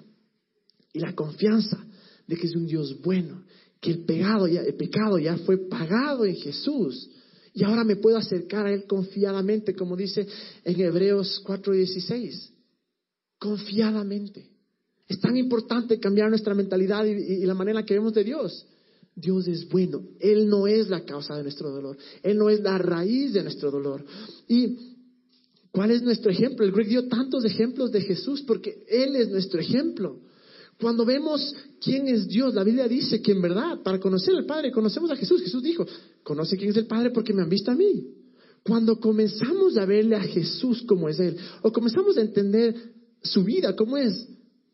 y 0.93 0.99
la 0.99 1.13
confianza 1.13 1.85
de 2.27 2.35
que 2.35 2.47
es 2.47 2.55
un 2.55 2.65
Dios 2.65 3.01
bueno, 3.01 3.43
que 3.81 3.91
el 3.91 4.05
pecado 4.05 4.47
ya, 4.47 4.61
el 4.61 4.75
pecado 4.75 5.19
ya 5.19 5.37
fue 5.37 5.57
pagado 5.67 6.25
en 6.25 6.35
Jesús. 6.35 7.09
Y 7.53 7.63
ahora 7.63 7.83
me 7.83 7.95
puedo 7.95 8.17
acercar 8.17 8.65
a 8.65 8.73
Él 8.73 8.85
confiadamente, 8.85 9.75
como 9.75 9.95
dice 9.95 10.27
en 10.63 10.79
Hebreos 10.79 11.41
4:16. 11.45 12.51
Confiadamente. 13.37 14.49
Es 15.07 15.19
tan 15.19 15.35
importante 15.37 15.99
cambiar 15.99 16.29
nuestra 16.29 16.53
mentalidad 16.53 17.03
y, 17.05 17.45
la 17.45 17.55
manera 17.55 17.83
que 17.83 17.95
vemos 17.95 18.13
de 18.13 18.23
Dios. 18.23 18.65
Dios 19.19 19.47
es 19.47 19.67
bueno. 19.67 20.01
Él 20.19 20.47
no 20.47 20.67
es 20.67 20.89
la 20.89 21.03
causa 21.03 21.35
de 21.35 21.43
nuestro 21.43 21.69
dolor. 21.69 21.97
Él 22.23 22.37
no 22.37 22.49
es 22.49 22.61
la 22.61 22.77
raíz 22.77 23.33
de 23.33 23.43
nuestro 23.43 23.71
dolor. 23.71 24.05
¿Y 24.47 24.77
cuál 25.71 25.91
es 25.91 26.01
nuestro 26.01 26.31
ejemplo? 26.31 26.65
El 26.65 26.71
Greg 26.71 26.87
dio 26.87 27.07
tantos 27.07 27.45
ejemplos 27.45 27.91
de 27.91 28.01
Jesús 28.01 28.41
porque 28.43 28.85
Él 28.87 29.15
es 29.15 29.29
nuestro 29.29 29.59
ejemplo. 29.59 30.19
Cuando 30.79 31.05
vemos 31.05 31.53
quién 31.81 32.07
es 32.07 32.27
Dios, 32.27 32.53
la 32.53 32.63
Biblia 32.63 32.87
dice 32.87 33.21
que 33.21 33.33
en 33.33 33.41
verdad, 33.41 33.81
para 33.83 33.99
conocer 33.99 34.35
al 34.35 34.45
Padre, 34.45 34.71
conocemos 34.71 35.11
a 35.11 35.15
Jesús. 35.15 35.41
Jesús 35.41 35.61
dijo, 35.61 35.85
conoce 36.23 36.55
quién 36.55 36.69
es 36.69 36.77
el 36.77 36.87
Padre 36.87 37.11
porque 37.11 37.33
me 37.33 37.41
han 37.41 37.49
visto 37.49 37.71
a 37.71 37.75
mí. 37.75 38.07
Cuando 38.63 38.99
comenzamos 38.99 39.77
a 39.77 39.85
verle 39.85 40.15
a 40.15 40.21
Jesús 40.21 40.83
como 40.83 41.09
es 41.09 41.19
Él, 41.19 41.35
o 41.63 41.71
comenzamos 41.71 42.17
a 42.17 42.21
entender 42.21 42.75
su 43.21 43.43
vida 43.43 43.75
como 43.75 43.97
es, 43.97 44.27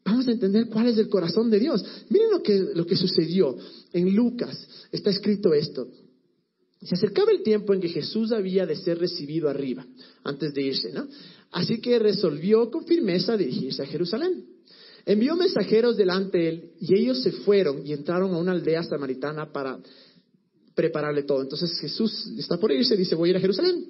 vamos 0.05 0.27
a 0.27 0.31
entender 0.31 0.67
cuál 0.67 0.87
es 0.87 0.97
el 0.97 1.09
corazón 1.09 1.49
de 1.49 1.59
Dios. 1.59 1.83
Miren 2.09 2.29
lo 2.29 2.43
que, 2.43 2.57
lo 2.75 2.85
que 2.85 2.95
sucedió 2.95 3.57
en 3.91 4.15
Lucas. 4.15 4.55
Está 4.91 5.09
escrito 5.09 5.53
esto. 5.53 5.87
Se 6.81 6.93
acercaba 6.93 7.31
el 7.31 7.41
tiempo 7.41 7.73
en 7.73 7.81
que 7.81 7.89
Jesús 7.89 8.31
había 8.31 8.67
de 8.67 8.75
ser 8.75 8.99
recibido 8.99 9.49
arriba, 9.49 9.85
antes 10.23 10.53
de 10.53 10.61
irse, 10.61 10.91
¿no? 10.91 11.07
Así 11.51 11.79
que 11.79 11.97
resolvió 11.97 12.69
con 12.69 12.85
firmeza 12.85 13.35
dirigirse 13.35 13.81
a 13.81 13.87
Jerusalén. 13.87 14.45
Envió 15.05 15.35
mensajeros 15.35 15.97
delante 15.97 16.37
de 16.37 16.49
él 16.49 16.71
y 16.79 16.99
ellos 16.99 17.23
se 17.23 17.31
fueron 17.31 17.85
y 17.85 17.93
entraron 17.93 18.33
a 18.33 18.37
una 18.37 18.51
aldea 18.51 18.83
samaritana 18.83 19.51
para 19.51 19.79
prepararle 20.75 21.23
todo. 21.23 21.41
Entonces 21.41 21.79
Jesús 21.79 22.27
está 22.37 22.57
por 22.57 22.71
irse, 22.71 22.95
dice, 22.95 23.15
voy 23.15 23.29
a 23.29 23.31
ir 23.31 23.37
a 23.37 23.41
Jerusalén. 23.41 23.85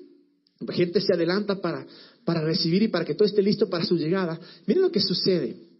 La 0.59 0.74
gente 0.74 1.01
se 1.01 1.13
adelanta 1.13 1.59
para, 1.59 1.86
para 2.24 2.41
recibir 2.41 2.84
y 2.84 2.88
para 2.88 3.03
que 3.03 3.16
todo 3.16 3.28
esté 3.28 3.41
listo 3.41 3.70
para 3.70 3.86
su 3.86 3.97
llegada. 3.97 4.39
Miren 4.66 4.84
lo 4.84 4.91
que 4.91 5.01
sucede. 5.01 5.74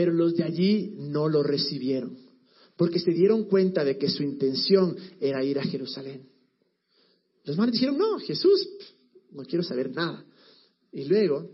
Pero 0.00 0.14
los 0.14 0.34
de 0.34 0.44
allí 0.44 0.94
no 0.96 1.28
lo 1.28 1.42
recibieron, 1.42 2.16
porque 2.74 2.98
se 2.98 3.10
dieron 3.10 3.44
cuenta 3.44 3.84
de 3.84 3.98
que 3.98 4.08
su 4.08 4.22
intención 4.22 4.96
era 5.20 5.44
ir 5.44 5.58
a 5.58 5.62
Jerusalén. 5.62 6.26
Los 7.44 7.58
manes 7.58 7.74
dijeron, 7.74 7.98
no, 7.98 8.18
Jesús, 8.18 8.66
no 9.30 9.42
quiero 9.42 9.62
saber 9.62 9.90
nada. 9.94 10.24
Y 10.90 11.04
luego, 11.04 11.50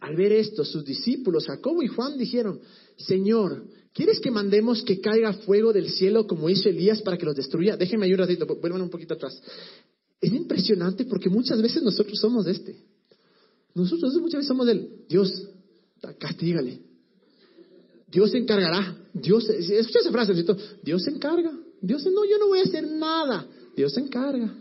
al 0.00 0.16
ver 0.16 0.32
esto, 0.32 0.66
sus 0.66 0.84
discípulos, 0.84 1.46
Jacobo 1.46 1.82
y 1.82 1.86
Juan, 1.86 2.18
dijeron, 2.18 2.60
Señor, 2.98 3.64
¿quieres 3.94 4.20
que 4.20 4.30
mandemos 4.30 4.82
que 4.82 5.00
caiga 5.00 5.32
fuego 5.32 5.72
del 5.72 5.88
cielo 5.88 6.26
como 6.26 6.50
hizo 6.50 6.68
Elías 6.68 7.00
para 7.00 7.16
que 7.16 7.24
los 7.24 7.36
destruya? 7.36 7.78
Déjenme 7.78 8.04
ayudar 8.04 8.28
un 8.28 8.36
ratito, 8.36 8.54
vuelvan 8.60 8.82
un 8.82 8.90
poquito 8.90 9.14
atrás. 9.14 9.42
Es 10.20 10.30
impresionante 10.30 11.06
porque 11.06 11.30
muchas 11.30 11.62
veces 11.62 11.82
nosotros 11.82 12.20
somos 12.20 12.46
este. 12.46 12.84
Nosotros 13.74 14.12
muchas 14.16 14.40
veces 14.40 14.48
somos 14.48 14.66
del 14.66 15.06
Dios, 15.08 15.48
castígale. 16.18 16.87
Dios 18.10 18.30
se 18.30 18.38
encargará. 18.38 18.96
Dios, 19.12 19.48
escucha 19.48 20.00
esa 20.00 20.12
frase, 20.12 20.32
Dios 20.82 21.02
se 21.02 21.10
encarga. 21.10 21.52
Dios 21.80 22.04
no, 22.06 22.24
yo 22.24 22.38
no 22.38 22.48
voy 22.48 22.60
a 22.60 22.62
hacer 22.62 22.86
nada. 22.86 23.46
Dios 23.76 23.92
se 23.92 24.00
encarga. 24.00 24.52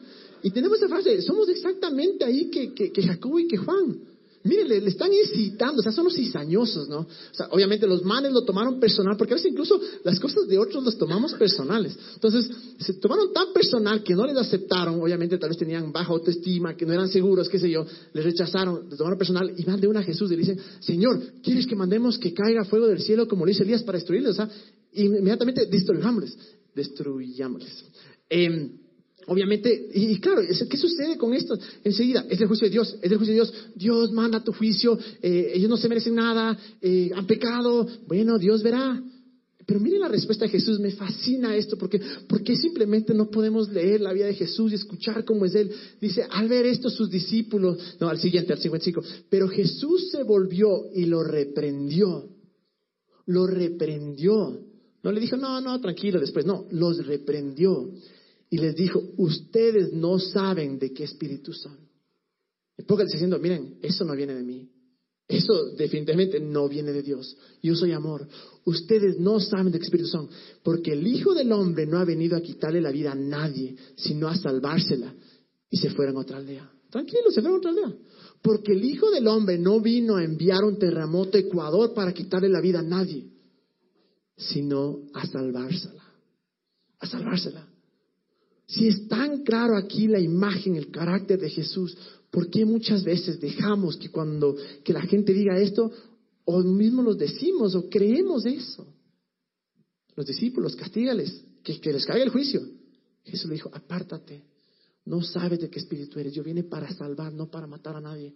Y 0.43 0.51
tenemos 0.51 0.77
esa 0.77 0.87
frase, 0.87 1.21
somos 1.21 1.49
exactamente 1.49 2.23
ahí 2.23 2.49
que, 2.49 2.73
que, 2.73 2.91
que 2.91 3.01
Jacobo 3.01 3.39
y 3.39 3.47
que 3.47 3.57
Juan. 3.57 3.99
Miren, 4.47 4.67
le, 4.67 4.77
están 4.87 5.11
incitando, 5.11 5.79
o 5.79 5.83
sea, 5.83 5.91
son 5.91 6.05
los 6.05 6.15
cizañosos, 6.15 6.87
¿no? 6.87 6.99
O 6.99 7.33
sea, 7.33 7.47
obviamente 7.51 7.85
los 7.85 8.03
manes 8.03 8.31
lo 8.31 8.43
tomaron 8.43 8.79
personal, 8.79 9.17
porque 9.17 9.33
a 9.33 9.35
veces 9.35 9.51
incluso 9.51 9.79
las 10.03 10.19
cosas 10.19 10.47
de 10.47 10.57
otros 10.57 10.83
los 10.83 10.97
tomamos 10.97 11.33
personales. 11.33 11.97
Entonces, 12.13 12.49
se 12.79 12.93
tomaron 12.93 13.33
tan 13.33 13.53
personal 13.53 14.03
que 14.03 14.15
no 14.15 14.25
les 14.25 14.37
aceptaron, 14.37 15.01
obviamente 15.01 15.37
tal 15.37 15.49
vez 15.49 15.57
tenían 15.57 15.91
baja 15.91 16.11
autoestima, 16.11 16.75
que 16.75 16.85
no 16.85 16.93
eran 16.93 17.09
seguros, 17.09 17.49
qué 17.49 17.59
sé 17.59 17.69
yo, 17.69 17.85
les 18.13 18.23
rechazaron, 18.23 18.87
les 18.89 18.97
tomaron 18.97 19.17
personal 19.17 19.53
y 19.55 19.63
van 19.63 19.79
de 19.79 19.87
una 19.87 19.99
a 19.99 20.03
Jesús 20.03 20.31
y 20.31 20.35
le 20.35 20.41
dicen, 20.41 20.59
Señor, 20.79 21.21
¿quieres 21.43 21.67
que 21.67 21.75
mandemos 21.75 22.17
que 22.17 22.33
caiga 22.33 22.63
fuego 22.65 22.87
del 22.87 23.01
cielo 23.01 23.27
como 23.27 23.45
le 23.45 23.51
dice 23.51 23.63
Elías 23.63 23.83
para 23.83 23.97
destruirles? 23.97 24.31
O 24.31 24.35
sea, 24.35 24.49
inmediatamente 24.93 25.65
destruyámosles, 25.65 26.37
destruyámosles. 26.73 27.85
Eh, 28.29 28.71
Obviamente, 29.29 29.89
y, 29.93 30.19
claro, 30.21 30.41
¿qué 30.41 30.77
sucede 30.77 31.17
con 31.17 31.33
esto? 31.33 31.59
Enseguida, 31.83 32.25
es 32.29 32.39
el 32.39 32.47
juicio 32.47 32.65
de 32.65 32.71
Dios, 32.71 32.95
es 33.01 33.11
el 33.11 33.17
juicio 33.17 33.33
de 33.33 33.41
Dios. 33.41 33.53
Dios 33.75 34.11
manda 34.13 34.41
tu 34.41 34.53
juicio, 34.53 34.97
eh, 35.21 35.51
ellos 35.53 35.69
no 35.69 35.75
se 35.75 35.89
merecen 35.89 36.15
nada, 36.15 36.57
eh, 36.81 37.11
han 37.13 37.27
pecado. 37.27 37.85
Bueno, 38.07 38.39
Dios 38.39 38.63
verá. 38.63 39.03
Pero 39.65 39.81
miren 39.81 39.99
la 39.99 40.07
respuesta 40.07 40.45
de 40.45 40.51
Jesús, 40.51 40.79
me 40.79 40.91
fascina 40.91 41.53
esto, 41.57 41.77
porque, 41.77 41.99
porque 42.29 42.55
simplemente 42.55 43.13
no 43.13 43.29
podemos 43.29 43.67
leer 43.67 43.99
la 43.99 44.13
vida 44.13 44.27
de 44.27 44.33
Jesús 44.33 44.71
y 44.71 44.75
escuchar 44.75 45.25
cómo 45.25 45.43
es 45.43 45.55
Él. 45.55 45.71
Dice, 45.99 46.25
al 46.29 46.47
ver 46.47 46.65
esto 46.65 46.89
sus 46.89 47.09
discípulos, 47.09 47.97
no, 47.99 48.07
al 48.07 48.19
siguiente, 48.19 48.53
al 48.53 48.59
55, 48.59 49.03
pero 49.29 49.49
Jesús 49.49 50.09
se 50.09 50.23
volvió 50.23 50.85
y 50.95 51.05
lo 51.05 51.21
reprendió, 51.21 52.29
lo 53.25 53.45
reprendió. 53.45 54.57
No 55.03 55.11
le 55.11 55.19
dijo, 55.19 55.35
no, 55.35 55.59
no, 55.59 55.81
tranquilo, 55.81 56.17
después, 56.17 56.45
no, 56.45 56.65
los 56.71 57.05
reprendió 57.05 57.91
y 58.49 58.57
les 58.57 58.75
dijo, 58.75 59.03
ustedes 59.17 59.93
no 59.93 60.19
saben 60.19 60.79
de 60.79 60.93
qué 60.93 61.03
espíritu 61.03 61.53
son. 61.53 61.77
Pónganse 62.85 63.13
diciendo, 63.13 63.39
miren, 63.39 63.79
eso 63.81 64.05
no 64.05 64.15
viene 64.15 64.35
de 64.35 64.43
mí. 64.43 64.69
Eso 65.27 65.71
definitivamente 65.75 66.39
no 66.39 66.69
viene 66.69 66.93
de 66.93 67.01
Dios. 67.01 67.35
Yo 67.61 67.75
soy 67.75 67.91
amor. 67.91 68.25
Ustedes 68.63 69.19
no 69.19 69.41
saben 69.41 69.73
de 69.73 69.79
qué 69.79 69.85
espíritu 69.85 70.07
son, 70.07 70.29
porque 70.63 70.93
el 70.93 71.05
Hijo 71.05 71.33
del 71.33 71.51
Hombre 71.51 71.85
no 71.85 71.97
ha 71.97 72.05
venido 72.05 72.37
a 72.37 72.41
quitarle 72.41 72.79
la 72.79 72.91
vida 72.91 73.11
a 73.11 73.15
nadie, 73.15 73.75
sino 73.97 74.29
a 74.29 74.37
salvársela. 74.37 75.13
Y 75.69 75.77
se 75.77 75.89
fueron 75.89 76.15
a 76.15 76.21
otra 76.21 76.37
aldea. 76.37 76.71
Tranquilo, 76.89 77.29
se 77.29 77.41
fueron 77.41 77.55
a 77.55 77.57
otra 77.57 77.71
aldea. 77.71 77.93
Porque 78.41 78.71
el 78.71 78.85
Hijo 78.85 79.11
del 79.11 79.27
Hombre 79.27 79.57
no 79.57 79.81
vino 79.81 80.15
a 80.15 80.23
enviar 80.23 80.63
un 80.63 80.79
terremoto 80.79 81.37
a 81.37 81.41
Ecuador 81.41 81.93
para 81.93 82.13
quitarle 82.13 82.47
la 82.47 82.61
vida 82.61 82.79
a 82.79 82.83
nadie, 82.83 83.27
sino 84.37 85.09
a 85.13 85.27
salvársela. 85.27 86.03
A 86.99 87.05
salvársela. 87.05 87.66
Si 88.67 88.87
es 88.87 89.07
tan 89.07 89.43
claro 89.43 89.77
aquí 89.77 90.07
la 90.07 90.19
imagen, 90.19 90.75
el 90.75 90.91
carácter 90.91 91.39
de 91.39 91.49
Jesús, 91.49 91.97
¿Por 92.29 92.49
qué 92.49 92.65
muchas 92.65 93.03
veces 93.03 93.39
dejamos 93.39 93.97
que 93.97 94.09
cuando 94.09 94.55
que 94.83 94.93
la 94.93 95.01
gente 95.01 95.33
diga 95.33 95.57
esto, 95.57 95.91
o 96.45 96.61
mismo 96.61 97.01
los 97.01 97.17
decimos 97.17 97.75
o 97.75 97.89
creemos 97.89 98.45
eso? 98.45 98.85
Los 100.15 100.25
discípulos, 100.25 100.75
castígales, 100.75 101.43
que, 101.63 101.79
les 101.91 102.05
caiga 102.05 102.23
el 102.23 102.29
juicio. 102.29 102.61
Jesús 103.23 103.47
le 103.47 103.55
dijo, 103.55 103.69
apártate, 103.73 104.43
no 105.05 105.21
sabes 105.21 105.59
de 105.59 105.69
qué 105.69 105.79
espíritu 105.79 106.19
eres, 106.19 106.33
yo 106.33 106.43
vine 106.43 106.63
para 106.63 106.91
salvar, 106.93 107.33
no 107.33 107.49
para 107.49 107.67
matar 107.67 107.95
a 107.95 108.01
nadie. 108.01 108.33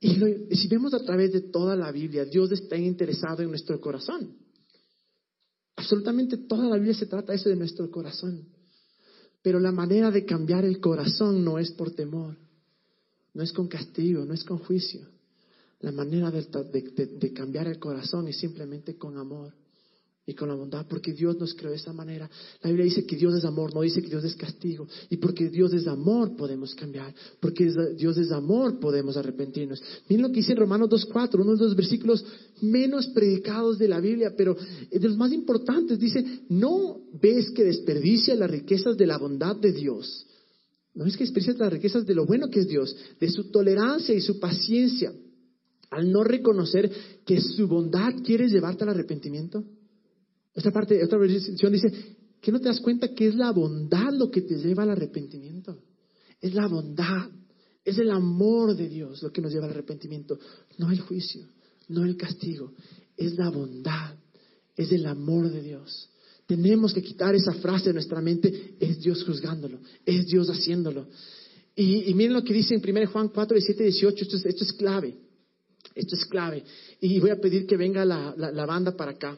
Y 0.00 0.56
si 0.56 0.68
vemos 0.68 0.94
a 0.94 1.04
través 1.04 1.32
de 1.32 1.40
toda 1.40 1.74
la 1.74 1.90
Biblia, 1.90 2.24
Dios 2.24 2.52
está 2.52 2.76
interesado 2.76 3.42
en 3.42 3.48
nuestro 3.48 3.80
corazón. 3.80 4.36
Absolutamente 5.76 6.36
toda 6.36 6.68
la 6.68 6.76
Biblia 6.76 6.94
se 6.94 7.06
trata 7.06 7.34
eso 7.34 7.48
de 7.48 7.56
nuestro 7.56 7.90
corazón. 7.90 8.48
Pero 9.42 9.60
la 9.60 9.72
manera 9.72 10.10
de 10.10 10.24
cambiar 10.24 10.64
el 10.64 10.80
corazón 10.80 11.44
no 11.44 11.58
es 11.58 11.70
por 11.70 11.92
temor, 11.92 12.36
no 13.34 13.42
es 13.42 13.52
con 13.52 13.68
castigo, 13.68 14.24
no 14.24 14.34
es 14.34 14.42
con 14.42 14.58
juicio. 14.58 15.08
La 15.80 15.92
manera 15.92 16.30
de, 16.30 16.42
de 16.42 17.32
cambiar 17.32 17.68
el 17.68 17.78
corazón 17.78 18.26
es 18.28 18.38
simplemente 18.38 18.96
con 18.96 19.18
amor 19.18 19.52
y 20.28 20.34
con 20.34 20.48
la 20.48 20.56
bondad, 20.56 20.86
porque 20.88 21.12
Dios 21.12 21.38
nos 21.38 21.54
creó 21.54 21.70
de 21.70 21.76
esa 21.76 21.92
manera. 21.92 22.28
La 22.60 22.70
Biblia 22.70 22.84
dice 22.84 23.06
que 23.06 23.14
Dios 23.14 23.32
es 23.34 23.44
amor, 23.44 23.72
no 23.72 23.82
dice 23.82 24.02
que 24.02 24.08
Dios 24.08 24.24
es 24.24 24.34
castigo. 24.34 24.88
Y 25.08 25.18
porque 25.18 25.48
Dios 25.48 25.72
es 25.72 25.86
amor 25.86 26.34
podemos 26.36 26.74
cambiar, 26.74 27.14
porque 27.38 27.72
Dios 27.96 28.18
es 28.18 28.32
amor 28.32 28.80
podemos 28.80 29.16
arrepentirnos. 29.16 29.80
Miren 30.08 30.22
lo 30.22 30.28
que 30.30 30.40
dice 30.40 30.52
en 30.52 30.58
Romanos 30.58 30.90
2.4, 30.90 31.40
uno 31.40 31.54
de 31.54 31.64
los 31.64 31.76
versículos 31.76 32.24
menos 32.60 33.06
predicados 33.08 33.78
de 33.78 33.86
la 33.86 34.00
Biblia, 34.00 34.34
pero 34.36 34.56
de 34.90 35.08
los 35.08 35.16
más 35.16 35.32
importantes. 35.32 36.00
Dice, 36.00 36.24
no 36.48 37.02
ves 37.22 37.52
que 37.52 37.62
desperdicia 37.62 38.34
las 38.34 38.50
riquezas 38.50 38.96
de 38.96 39.06
la 39.06 39.18
bondad 39.18 39.54
de 39.54 39.70
Dios. 39.70 40.26
No 40.92 41.04
es 41.04 41.16
que 41.16 41.22
desperdicia 41.22 41.54
las 41.56 41.72
riquezas 41.72 42.04
de 42.04 42.14
lo 42.16 42.26
bueno 42.26 42.50
que 42.50 42.60
es 42.60 42.66
Dios, 42.66 42.96
de 43.20 43.30
su 43.30 43.52
tolerancia 43.52 44.12
y 44.12 44.20
su 44.20 44.40
paciencia, 44.40 45.12
al 45.90 46.10
no 46.10 46.24
reconocer 46.24 46.90
que 47.24 47.40
su 47.40 47.68
bondad 47.68 48.12
quiere 48.24 48.48
llevarte 48.48 48.82
al 48.82 48.90
arrepentimiento. 48.90 49.62
Esta 50.56 50.72
parte, 50.72 51.04
otra 51.04 51.18
versión 51.18 51.70
dice, 51.70 51.92
que 52.40 52.50
no 52.50 52.58
te 52.58 52.68
das 52.68 52.80
cuenta 52.80 53.14
que 53.14 53.28
es 53.28 53.34
la 53.34 53.52
bondad 53.52 54.12
lo 54.12 54.30
que 54.30 54.40
te 54.40 54.56
lleva 54.56 54.84
al 54.84 54.90
arrepentimiento. 54.90 55.82
Es 56.40 56.54
la 56.54 56.66
bondad, 56.66 57.28
es 57.84 57.98
el 57.98 58.10
amor 58.10 58.74
de 58.74 58.88
Dios 58.88 59.22
lo 59.22 59.30
que 59.30 59.42
nos 59.42 59.52
lleva 59.52 59.66
al 59.66 59.72
arrepentimiento, 59.72 60.38
no 60.78 60.90
el 60.90 61.00
juicio, 61.00 61.46
no 61.88 62.04
el 62.04 62.16
castigo, 62.16 62.72
es 63.16 63.36
la 63.36 63.50
bondad, 63.50 64.14
es 64.74 64.90
el 64.92 65.06
amor 65.06 65.50
de 65.50 65.60
Dios. 65.60 66.08
Tenemos 66.46 66.94
que 66.94 67.02
quitar 67.02 67.34
esa 67.34 67.52
frase 67.54 67.86
de 67.86 67.94
nuestra 67.94 68.20
mente, 68.20 68.76
es 68.80 69.00
Dios 69.00 69.24
juzgándolo, 69.24 69.78
es 70.04 70.26
Dios 70.26 70.48
haciéndolo. 70.48 71.06
Y, 71.74 72.14
miren 72.14 72.32
lo 72.32 72.44
que 72.44 72.54
dice 72.54 72.74
en 72.74 72.82
1 72.96 73.10
Juan 73.10 73.28
4, 73.28 73.54
17 73.54 73.82
18, 73.82 74.22
esto 74.22 74.36
es, 74.36 74.46
esto 74.46 74.64
es 74.64 74.72
clave, 74.72 75.18
esto 75.94 76.16
es 76.16 76.24
clave. 76.24 76.64
Y 77.00 77.20
voy 77.20 77.30
a 77.30 77.40
pedir 77.40 77.66
que 77.66 77.76
venga 77.76 78.04
la, 78.06 78.34
la 78.36 78.66
banda 78.66 78.96
para 78.96 79.10
acá. 79.10 79.36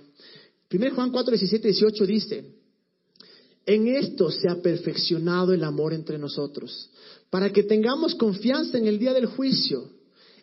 1 0.70 0.94
Juan 0.94 1.10
4, 1.10 1.32
17, 1.32 1.68
18 1.68 2.06
dice, 2.06 2.44
en 3.64 3.88
esto 3.88 4.30
se 4.30 4.48
ha 4.48 4.60
perfeccionado 4.60 5.52
el 5.52 5.64
amor 5.64 5.94
entre 5.94 6.18
nosotros, 6.18 6.90
para 7.30 7.52
que 7.52 7.62
tengamos 7.62 8.14
confianza 8.14 8.78
en 8.78 8.86
el 8.86 8.98
día 8.98 9.12
del 9.12 9.26
juicio, 9.26 9.90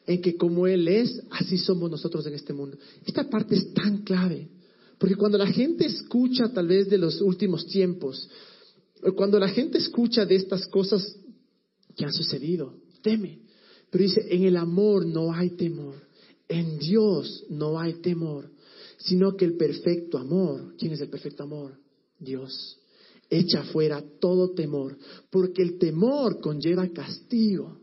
en 0.07 0.21
que 0.21 0.35
como 0.35 0.67
Él 0.67 0.87
es, 0.87 1.21
así 1.31 1.57
somos 1.57 1.89
nosotros 1.89 2.25
en 2.27 2.35
este 2.35 2.53
mundo. 2.53 2.77
Esta 3.05 3.27
parte 3.29 3.55
es 3.55 3.73
tan 3.73 4.03
clave, 4.03 4.47
porque 4.97 5.15
cuando 5.15 5.37
la 5.37 5.47
gente 5.47 5.85
escucha 5.85 6.49
tal 6.53 6.67
vez 6.67 6.89
de 6.89 6.97
los 6.97 7.21
últimos 7.21 7.65
tiempos, 7.67 8.29
cuando 9.15 9.39
la 9.39 9.49
gente 9.49 9.77
escucha 9.77 10.25
de 10.25 10.35
estas 10.35 10.65
cosas 10.67 11.15
que 11.95 12.05
han 12.05 12.13
sucedido, 12.13 12.73
teme. 13.01 13.39
Pero 13.91 14.03
dice, 14.03 14.25
en 14.29 14.43
el 14.43 14.57
amor 14.57 15.05
no 15.05 15.33
hay 15.33 15.51
temor, 15.51 15.95
en 16.47 16.79
Dios 16.79 17.45
no 17.49 17.79
hay 17.79 17.93
temor 17.95 18.54
sino 19.05 19.35
que 19.35 19.45
el 19.45 19.55
perfecto 19.55 20.17
amor, 20.17 20.75
¿quién 20.77 20.93
es 20.93 21.01
el 21.01 21.09
perfecto 21.09 21.43
amor? 21.43 21.77
Dios. 22.17 22.79
Echa 23.29 23.63
fuera 23.63 24.03
todo 24.19 24.51
temor, 24.51 24.97
porque 25.29 25.61
el 25.61 25.77
temor 25.77 26.39
conlleva 26.39 26.87
castigo. 26.89 27.79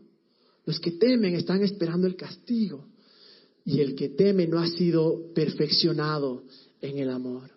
Los 0.65 0.79
que 0.79 0.91
temen 0.91 1.35
están 1.35 1.61
esperando 1.63 2.07
el 2.07 2.15
castigo, 2.15 2.87
y 3.65 3.79
el 3.79 3.95
que 3.95 4.09
teme 4.09 4.47
no 4.47 4.59
ha 4.59 4.67
sido 4.67 5.33
perfeccionado 5.33 6.43
en 6.81 6.97
el 6.97 7.09
amor. 7.09 7.49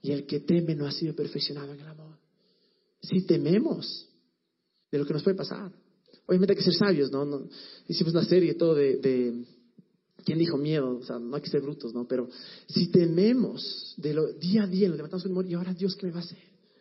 Y 0.00 0.12
el 0.12 0.24
que 0.26 0.40
teme 0.40 0.74
no 0.74 0.86
ha 0.86 0.92
sido 0.92 1.14
perfeccionado 1.14 1.74
en 1.74 1.80
el 1.80 1.86
amor. 1.86 2.16
Si 3.02 3.26
tememos 3.26 4.08
de 4.90 4.98
lo 4.98 5.04
que 5.04 5.12
nos 5.12 5.22
puede 5.22 5.36
pasar, 5.36 5.70
obviamente 6.26 6.52
hay 6.52 6.56
que 6.56 6.64
ser 6.64 6.74
sabios, 6.74 7.12
¿no? 7.12 7.48
hicimos 7.86 8.14
una 8.14 8.24
serie 8.24 8.54
todo 8.54 8.74
de 8.74 9.44
¿Quién 10.24 10.38
dijo 10.38 10.56
miedo? 10.56 10.98
O 10.98 11.04
sea, 11.04 11.18
no 11.18 11.36
hay 11.36 11.42
que 11.42 11.50
ser 11.50 11.60
brutos, 11.60 11.94
¿no? 11.94 12.06
Pero 12.06 12.28
si 12.66 12.88
tememos 12.88 13.94
de 13.96 14.14
lo 14.14 14.32
día 14.32 14.64
a 14.64 14.66
día, 14.66 14.88
nos 14.88 14.96
levantamos 14.96 15.24
un 15.26 15.50
y 15.50 15.54
ahora 15.54 15.72
Dios, 15.72 15.94
¿qué 15.96 16.06
me 16.06 16.12
va 16.12 16.20
a 16.20 16.22
hacer? 16.22 16.38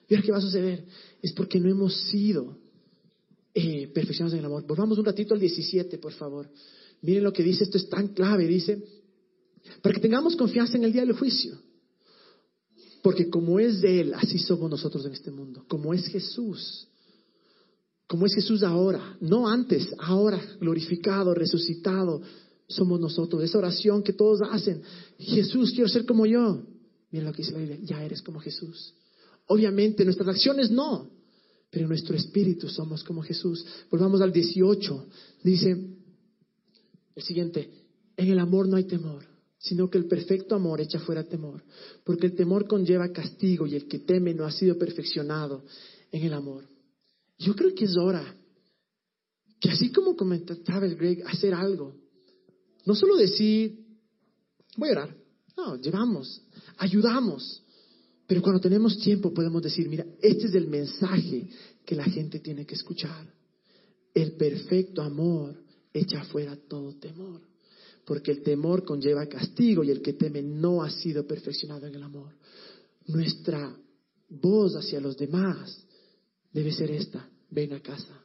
¿Y 0.07 0.15
ahora 0.15 0.25
qué 0.25 0.31
va 0.31 0.37
a 0.37 0.41
suceder? 0.41 0.85
Es 1.21 1.33
porque 1.33 1.59
no 1.59 1.69
hemos 1.69 1.95
sido 2.09 2.57
eh, 3.53 3.87
perfeccionados 3.93 4.33
en 4.33 4.39
el 4.39 4.45
amor. 4.45 4.65
Volvamos 4.65 4.97
un 4.97 5.05
ratito 5.05 5.33
al 5.33 5.39
17, 5.39 5.97
por 5.97 6.13
favor. 6.13 6.49
Miren 7.01 7.23
lo 7.23 7.33
que 7.33 7.43
dice, 7.43 7.63
esto 7.63 7.77
es 7.77 7.89
tan 7.89 8.09
clave, 8.09 8.47
dice, 8.47 8.83
para 9.81 9.93
que 9.93 10.01
tengamos 10.01 10.35
confianza 10.35 10.77
en 10.77 10.83
el 10.83 10.93
día 10.93 11.05
del 11.05 11.13
juicio. 11.13 11.57
Porque 13.01 13.29
como 13.29 13.59
es 13.59 13.81
de 13.81 14.01
Él, 14.01 14.13
así 14.13 14.37
somos 14.39 14.69
nosotros 14.69 15.05
en 15.05 15.13
este 15.13 15.31
mundo. 15.31 15.63
Como 15.67 15.93
es 15.93 16.07
Jesús. 16.07 16.87
Como 18.07 18.25
es 18.25 18.33
Jesús 18.33 18.63
ahora, 18.63 19.17
no 19.19 19.47
antes, 19.49 19.87
ahora 19.99 20.41
glorificado, 20.59 21.33
resucitado, 21.33 22.21
somos 22.67 22.99
nosotros. 22.99 23.43
Esa 23.43 23.57
oración 23.57 24.03
que 24.03 24.13
todos 24.13 24.41
hacen, 24.51 24.81
Jesús, 25.17 25.71
quiero 25.71 25.89
ser 25.89 26.05
como 26.05 26.25
yo. 26.25 26.63
Mira 27.11 27.25
lo 27.25 27.31
que 27.31 27.41
dice 27.41 27.53
la 27.53 27.59
Biblia, 27.59 27.79
ya 27.81 28.03
eres 28.03 28.21
como 28.21 28.39
Jesús. 28.39 28.93
Obviamente 29.47 30.03
nuestras 30.03 30.27
acciones 30.27 30.69
no, 30.69 31.09
pero 31.69 31.87
nuestro 31.87 32.15
espíritu 32.15 32.67
somos 32.67 33.03
como 33.03 33.21
Jesús. 33.21 33.65
Volvamos 33.89 34.21
al 34.21 34.33
18. 34.33 35.05
Dice 35.43 35.77
el 37.15 37.23
siguiente, 37.23 37.69
en 38.17 38.29
el 38.29 38.39
amor 38.39 38.67
no 38.67 38.75
hay 38.75 38.83
temor, 38.83 39.25
sino 39.57 39.89
que 39.89 39.97
el 39.97 40.05
perfecto 40.05 40.55
amor 40.55 40.81
echa 40.81 40.99
fuera 40.99 41.23
temor, 41.23 41.63
porque 42.03 42.27
el 42.27 42.35
temor 42.35 42.67
conlleva 42.67 43.11
castigo 43.11 43.65
y 43.65 43.75
el 43.75 43.87
que 43.87 43.99
teme 43.99 44.33
no 44.33 44.45
ha 44.45 44.51
sido 44.51 44.77
perfeccionado 44.77 45.63
en 46.11 46.23
el 46.23 46.33
amor. 46.33 46.67
Yo 47.39 47.55
creo 47.55 47.73
que 47.73 47.85
es 47.85 47.95
hora 47.95 48.35
que 49.59 49.69
así 49.69 49.91
como 49.91 50.15
comentaba 50.15 50.85
el 50.85 50.95
Greg, 50.95 51.23
hacer 51.25 51.53
algo 51.53 51.95
no 52.87 52.95
solo 52.95 53.17
decir, 53.17 53.85
voy 54.77 54.87
a 54.87 54.91
orar. 54.93 55.17
No, 55.57 55.75
llevamos, 55.75 56.41
ayudamos. 56.77 57.61
Pero 58.25 58.41
cuando 58.41 58.61
tenemos 58.61 58.97
tiempo 58.97 59.33
podemos 59.33 59.61
decir, 59.61 59.89
mira, 59.89 60.05
este 60.21 60.47
es 60.47 60.55
el 60.55 60.67
mensaje 60.67 61.49
que 61.85 61.95
la 61.95 62.05
gente 62.05 62.39
tiene 62.39 62.65
que 62.65 62.75
escuchar. 62.75 63.29
El 64.13 64.37
perfecto 64.37 65.01
amor 65.01 65.61
echa 65.91 66.23
fuera 66.23 66.55
todo 66.55 66.93
temor. 66.93 67.41
Porque 68.05 68.31
el 68.31 68.41
temor 68.41 68.85
conlleva 68.85 69.25
castigo 69.25 69.83
y 69.83 69.91
el 69.91 70.01
que 70.01 70.13
teme 70.13 70.41
no 70.41 70.81
ha 70.81 70.89
sido 70.89 71.27
perfeccionado 71.27 71.87
en 71.87 71.95
el 71.95 72.03
amor. 72.03 72.37
Nuestra 73.07 73.77
voz 74.29 74.77
hacia 74.77 75.01
los 75.01 75.17
demás 75.17 75.77
debe 76.53 76.71
ser 76.71 76.91
esta. 76.91 77.29
Ven 77.49 77.73
a 77.73 77.81
casa. 77.81 78.17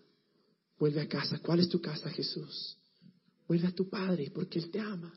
Vuelve 0.79 1.01
a 1.01 1.09
casa. 1.09 1.41
¿Cuál 1.41 1.59
es 1.59 1.69
tu 1.69 1.81
casa, 1.81 2.09
Jesús? 2.11 2.77
Vuelve 3.53 3.69
a 3.69 3.75
tu 3.75 3.87
Padre 3.91 4.33
porque 4.35 4.59
Él 4.59 4.71
te 4.71 4.81
ama. 4.81 5.13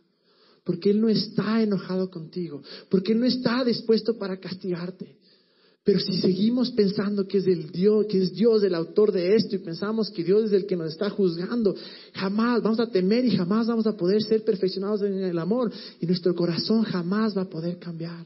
Porque 0.65 0.89
Él 0.89 0.99
no 0.99 1.07
está 1.07 1.63
enojado 1.63 2.09
contigo. 2.09 2.61
Porque 2.89 3.13
Él 3.13 3.21
no 3.21 3.25
está 3.25 3.63
dispuesto 3.63 4.17
para 4.17 4.41
castigarte. 4.41 5.15
Pero 5.85 6.01
si 6.01 6.19
seguimos 6.19 6.69
pensando 6.71 7.25
que 7.25 7.37
es 7.37 7.47
el 7.47 7.71
Dios, 7.71 8.07
que 8.09 8.21
es 8.21 8.33
Dios 8.33 8.61
el 8.63 8.75
autor 8.75 9.13
de 9.13 9.37
esto 9.37 9.55
y 9.55 9.59
pensamos 9.59 10.09
que 10.09 10.25
Dios 10.25 10.47
es 10.47 10.51
el 10.51 10.65
que 10.65 10.75
nos 10.75 10.91
está 10.91 11.09
juzgando, 11.09 11.77
jamás 12.11 12.61
vamos 12.61 12.81
a 12.81 12.91
temer 12.91 13.23
y 13.23 13.37
jamás 13.37 13.67
vamos 13.67 13.87
a 13.87 13.95
poder 13.95 14.21
ser 14.21 14.43
perfeccionados 14.43 15.03
en 15.03 15.23
el 15.23 15.39
amor 15.39 15.71
y 16.01 16.05
nuestro 16.05 16.35
corazón 16.35 16.83
jamás 16.83 17.37
va 17.37 17.43
a 17.43 17.49
poder 17.49 17.79
cambiar. 17.79 18.25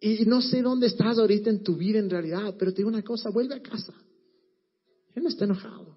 Y 0.00 0.26
no 0.26 0.42
sé 0.42 0.60
dónde 0.60 0.88
estás 0.88 1.16
ahorita 1.16 1.48
en 1.48 1.62
tu 1.62 1.76
vida 1.76 1.98
en 1.98 2.10
realidad, 2.10 2.56
pero 2.58 2.72
te 2.72 2.78
digo 2.78 2.90
una 2.90 3.02
cosa, 3.02 3.30
vuelve 3.30 3.54
a 3.54 3.62
casa. 3.62 3.94
Él 5.14 5.22
no 5.22 5.30
está 5.30 5.46
enojado. 5.46 5.96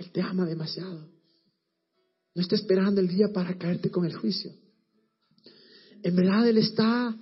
Él 0.00 0.10
te 0.12 0.22
ama 0.22 0.46
demasiado. 0.46 1.19
No 2.34 2.42
está 2.42 2.54
esperando 2.54 3.00
el 3.00 3.08
día 3.08 3.32
para 3.32 3.56
caerte 3.58 3.90
con 3.90 4.04
el 4.04 4.14
juicio. 4.14 4.52
En 6.02 6.16
verdad 6.16 6.48
Él 6.48 6.58
está 6.58 7.16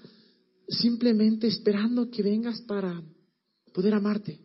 simplemente 0.69 1.47
esperando 1.47 2.11
que 2.11 2.23
vengas 2.23 2.61
para 2.63 3.03
poder 3.73 3.95
amarte. 3.95 4.39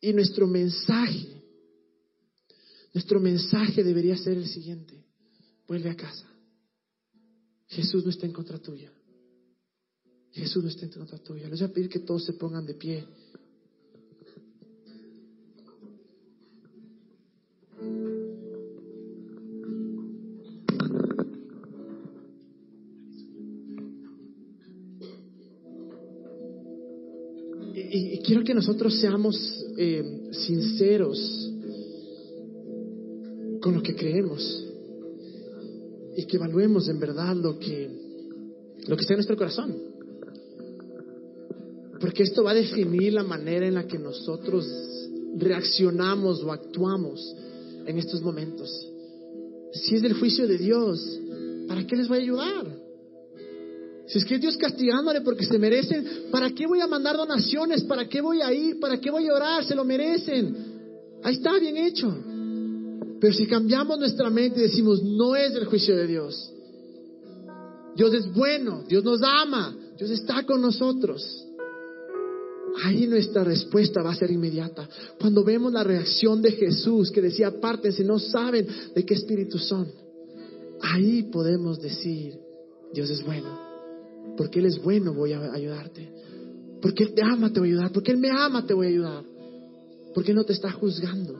Y 0.00 0.12
nuestro 0.12 0.46
mensaje, 0.46 1.42
nuestro 2.92 3.20
mensaje 3.20 3.82
debería 3.82 4.16
ser 4.16 4.36
el 4.36 4.48
siguiente. 4.48 5.04
Vuelve 5.66 5.90
a 5.90 5.96
casa. 5.96 6.26
Jesús 7.68 8.04
no 8.04 8.10
está 8.10 8.26
en 8.26 8.32
contra 8.32 8.58
tuya. 8.58 8.92
Jesús 10.32 10.62
no 10.62 10.68
está 10.68 10.84
en 10.84 10.92
contra 10.92 11.18
tuya. 11.18 11.48
Les 11.48 11.60
voy 11.60 11.70
a 11.70 11.72
pedir 11.72 11.88
que 11.88 12.00
todos 12.00 12.24
se 12.24 12.34
pongan 12.34 12.66
de 12.66 12.74
pie. 12.74 13.06
Quiero 28.26 28.42
que 28.42 28.54
nosotros 28.54 28.98
seamos 28.98 29.36
eh, 29.76 30.30
sinceros 30.32 31.52
con 33.62 33.74
lo 33.74 33.82
que 33.82 33.94
creemos 33.94 34.64
y 36.16 36.26
que 36.26 36.36
evaluemos 36.36 36.88
en 36.88 36.98
verdad 36.98 37.36
lo 37.36 37.56
que, 37.58 37.88
lo 38.88 38.96
que 38.96 39.02
está 39.02 39.14
en 39.14 39.18
nuestro 39.18 39.36
corazón. 39.36 39.76
Porque 42.00 42.24
esto 42.24 42.42
va 42.42 42.50
a 42.50 42.54
definir 42.54 43.12
la 43.12 43.22
manera 43.22 43.66
en 43.66 43.74
la 43.74 43.86
que 43.86 43.98
nosotros 43.98 44.66
reaccionamos 45.36 46.42
o 46.42 46.50
actuamos 46.50 47.34
en 47.86 47.96
estos 47.98 48.22
momentos. 48.22 48.68
Si 49.72 49.94
es 49.94 50.02
del 50.02 50.14
juicio 50.14 50.48
de 50.48 50.58
Dios, 50.58 51.20
¿para 51.68 51.86
qué 51.86 51.94
les 51.94 52.08
voy 52.08 52.18
a 52.18 52.22
ayudar? 52.22 52.85
Si 54.06 54.18
es 54.18 54.24
que 54.24 54.38
Dios 54.38 54.56
castigándole 54.56 55.20
porque 55.20 55.44
se 55.44 55.58
merecen, 55.58 56.28
¿para 56.30 56.50
qué 56.50 56.66
voy 56.66 56.80
a 56.80 56.86
mandar 56.86 57.16
donaciones? 57.16 57.82
¿Para 57.84 58.08
qué 58.08 58.20
voy 58.20 58.40
a 58.40 58.52
ir? 58.52 58.78
¿Para 58.78 59.00
qué 59.00 59.10
voy 59.10 59.26
a 59.28 59.34
orar? 59.34 59.64
Se 59.64 59.74
lo 59.74 59.84
merecen. 59.84 60.56
Ahí 61.22 61.34
está, 61.34 61.58
bien 61.58 61.76
hecho. 61.76 62.14
Pero 63.20 63.32
si 63.32 63.46
cambiamos 63.46 63.98
nuestra 63.98 64.30
mente 64.30 64.60
y 64.60 64.64
decimos, 64.64 65.02
no 65.02 65.34
es 65.34 65.54
el 65.54 65.64
juicio 65.64 65.96
de 65.96 66.06
Dios. 66.06 66.52
Dios 67.96 68.12
es 68.12 68.32
bueno, 68.32 68.84
Dios 68.86 69.02
nos 69.02 69.20
ama, 69.22 69.74
Dios 69.96 70.10
está 70.10 70.44
con 70.44 70.60
nosotros. 70.60 71.44
Ahí 72.84 73.06
nuestra 73.06 73.42
respuesta 73.42 74.02
va 74.02 74.12
a 74.12 74.16
ser 74.16 74.30
inmediata. 74.30 74.86
Cuando 75.18 75.42
vemos 75.42 75.72
la 75.72 75.82
reacción 75.82 76.42
de 76.42 76.52
Jesús 76.52 77.10
que 77.10 77.22
decía, 77.22 77.48
apártense, 77.48 78.04
no 78.04 78.18
saben 78.18 78.66
de 78.94 79.04
qué 79.04 79.14
espíritu 79.14 79.58
son. 79.58 79.90
Ahí 80.82 81.22
podemos 81.24 81.80
decir, 81.80 82.38
Dios 82.92 83.08
es 83.08 83.24
bueno. 83.24 83.65
Porque 84.36 84.58
Él 84.60 84.66
es 84.66 84.82
bueno, 84.82 85.14
voy 85.14 85.32
a 85.32 85.52
ayudarte. 85.52 86.12
Porque 86.80 87.04
Él 87.04 87.14
te 87.14 87.22
ama, 87.22 87.52
te 87.52 87.60
voy 87.60 87.70
a 87.70 87.72
ayudar. 87.72 87.92
Porque 87.92 88.12
Él 88.12 88.18
me 88.18 88.30
ama, 88.30 88.66
te 88.66 88.74
voy 88.74 88.86
a 88.86 88.90
ayudar. 88.90 89.24
Porque 90.14 90.30
Él 90.30 90.36
no 90.36 90.44
te 90.44 90.52
está 90.52 90.70
juzgando. 90.72 91.34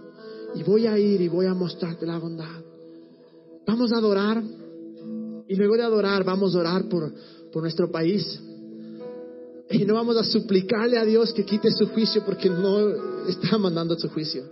Y 0.55 0.62
voy 0.62 0.86
a 0.86 0.99
ir 0.99 1.20
y 1.20 1.28
voy 1.28 1.47
a 1.47 1.55
mostrarte 1.55 2.07
la 2.07 2.18
bondad. 2.18 2.62
Vamos 3.66 3.92
a 3.92 3.99
adorar. 3.99 4.42
Y 5.49 5.55
luego 5.55 5.76
de 5.76 5.82
adorar, 5.82 6.24
vamos 6.24 6.55
a 6.55 6.59
orar 6.59 6.88
por, 6.88 7.12
por 7.53 7.62
nuestro 7.62 7.90
país. 7.90 8.40
Y 9.70 9.84
no 9.84 9.94
vamos 9.94 10.16
a 10.16 10.24
suplicarle 10.24 10.97
a 10.97 11.05
Dios 11.05 11.32
que 11.32 11.44
quite 11.44 11.70
su 11.70 11.88
juicio 11.88 12.22
porque 12.24 12.49
no 12.49 13.26
está 13.28 13.59
mandando 13.59 13.99
su 13.99 14.09
juicio. 14.09 14.44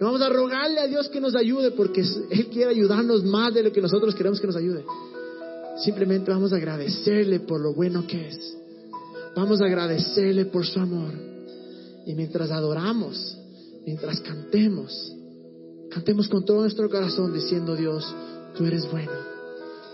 No 0.00 0.06
vamos 0.06 0.22
a 0.22 0.28
rogarle 0.28 0.80
a 0.80 0.88
Dios 0.88 1.08
que 1.08 1.20
nos 1.20 1.36
ayude 1.36 1.70
porque 1.70 2.02
Él 2.30 2.48
quiere 2.48 2.70
ayudarnos 2.70 3.24
más 3.24 3.54
de 3.54 3.62
lo 3.62 3.72
que 3.72 3.80
nosotros 3.80 4.14
queremos 4.14 4.40
que 4.40 4.48
nos 4.48 4.56
ayude. 4.56 4.84
Simplemente 5.76 6.30
vamos 6.30 6.52
a 6.52 6.56
agradecerle 6.56 7.40
por 7.40 7.60
lo 7.60 7.74
bueno 7.74 8.06
que 8.06 8.28
es. 8.28 8.56
Vamos 9.34 9.60
a 9.60 9.66
agradecerle 9.66 10.46
por 10.46 10.66
su 10.66 10.78
amor. 10.78 11.12
Y 12.06 12.14
mientras 12.14 12.50
adoramos, 12.50 13.38
mientras 13.86 14.20
cantemos, 14.20 15.14
cantemos 15.90 16.28
con 16.28 16.44
todo 16.44 16.60
nuestro 16.60 16.88
corazón 16.90 17.32
diciendo, 17.32 17.74
Dios, 17.76 18.04
tú 18.56 18.66
eres 18.66 18.90
bueno. 18.90 19.12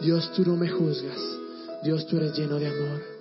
Dios, 0.00 0.32
tú 0.34 0.44
no 0.44 0.56
me 0.56 0.68
juzgas. 0.68 1.18
Dios, 1.84 2.06
tú 2.06 2.16
eres 2.16 2.36
lleno 2.36 2.58
de 2.58 2.66
amor. 2.66 3.17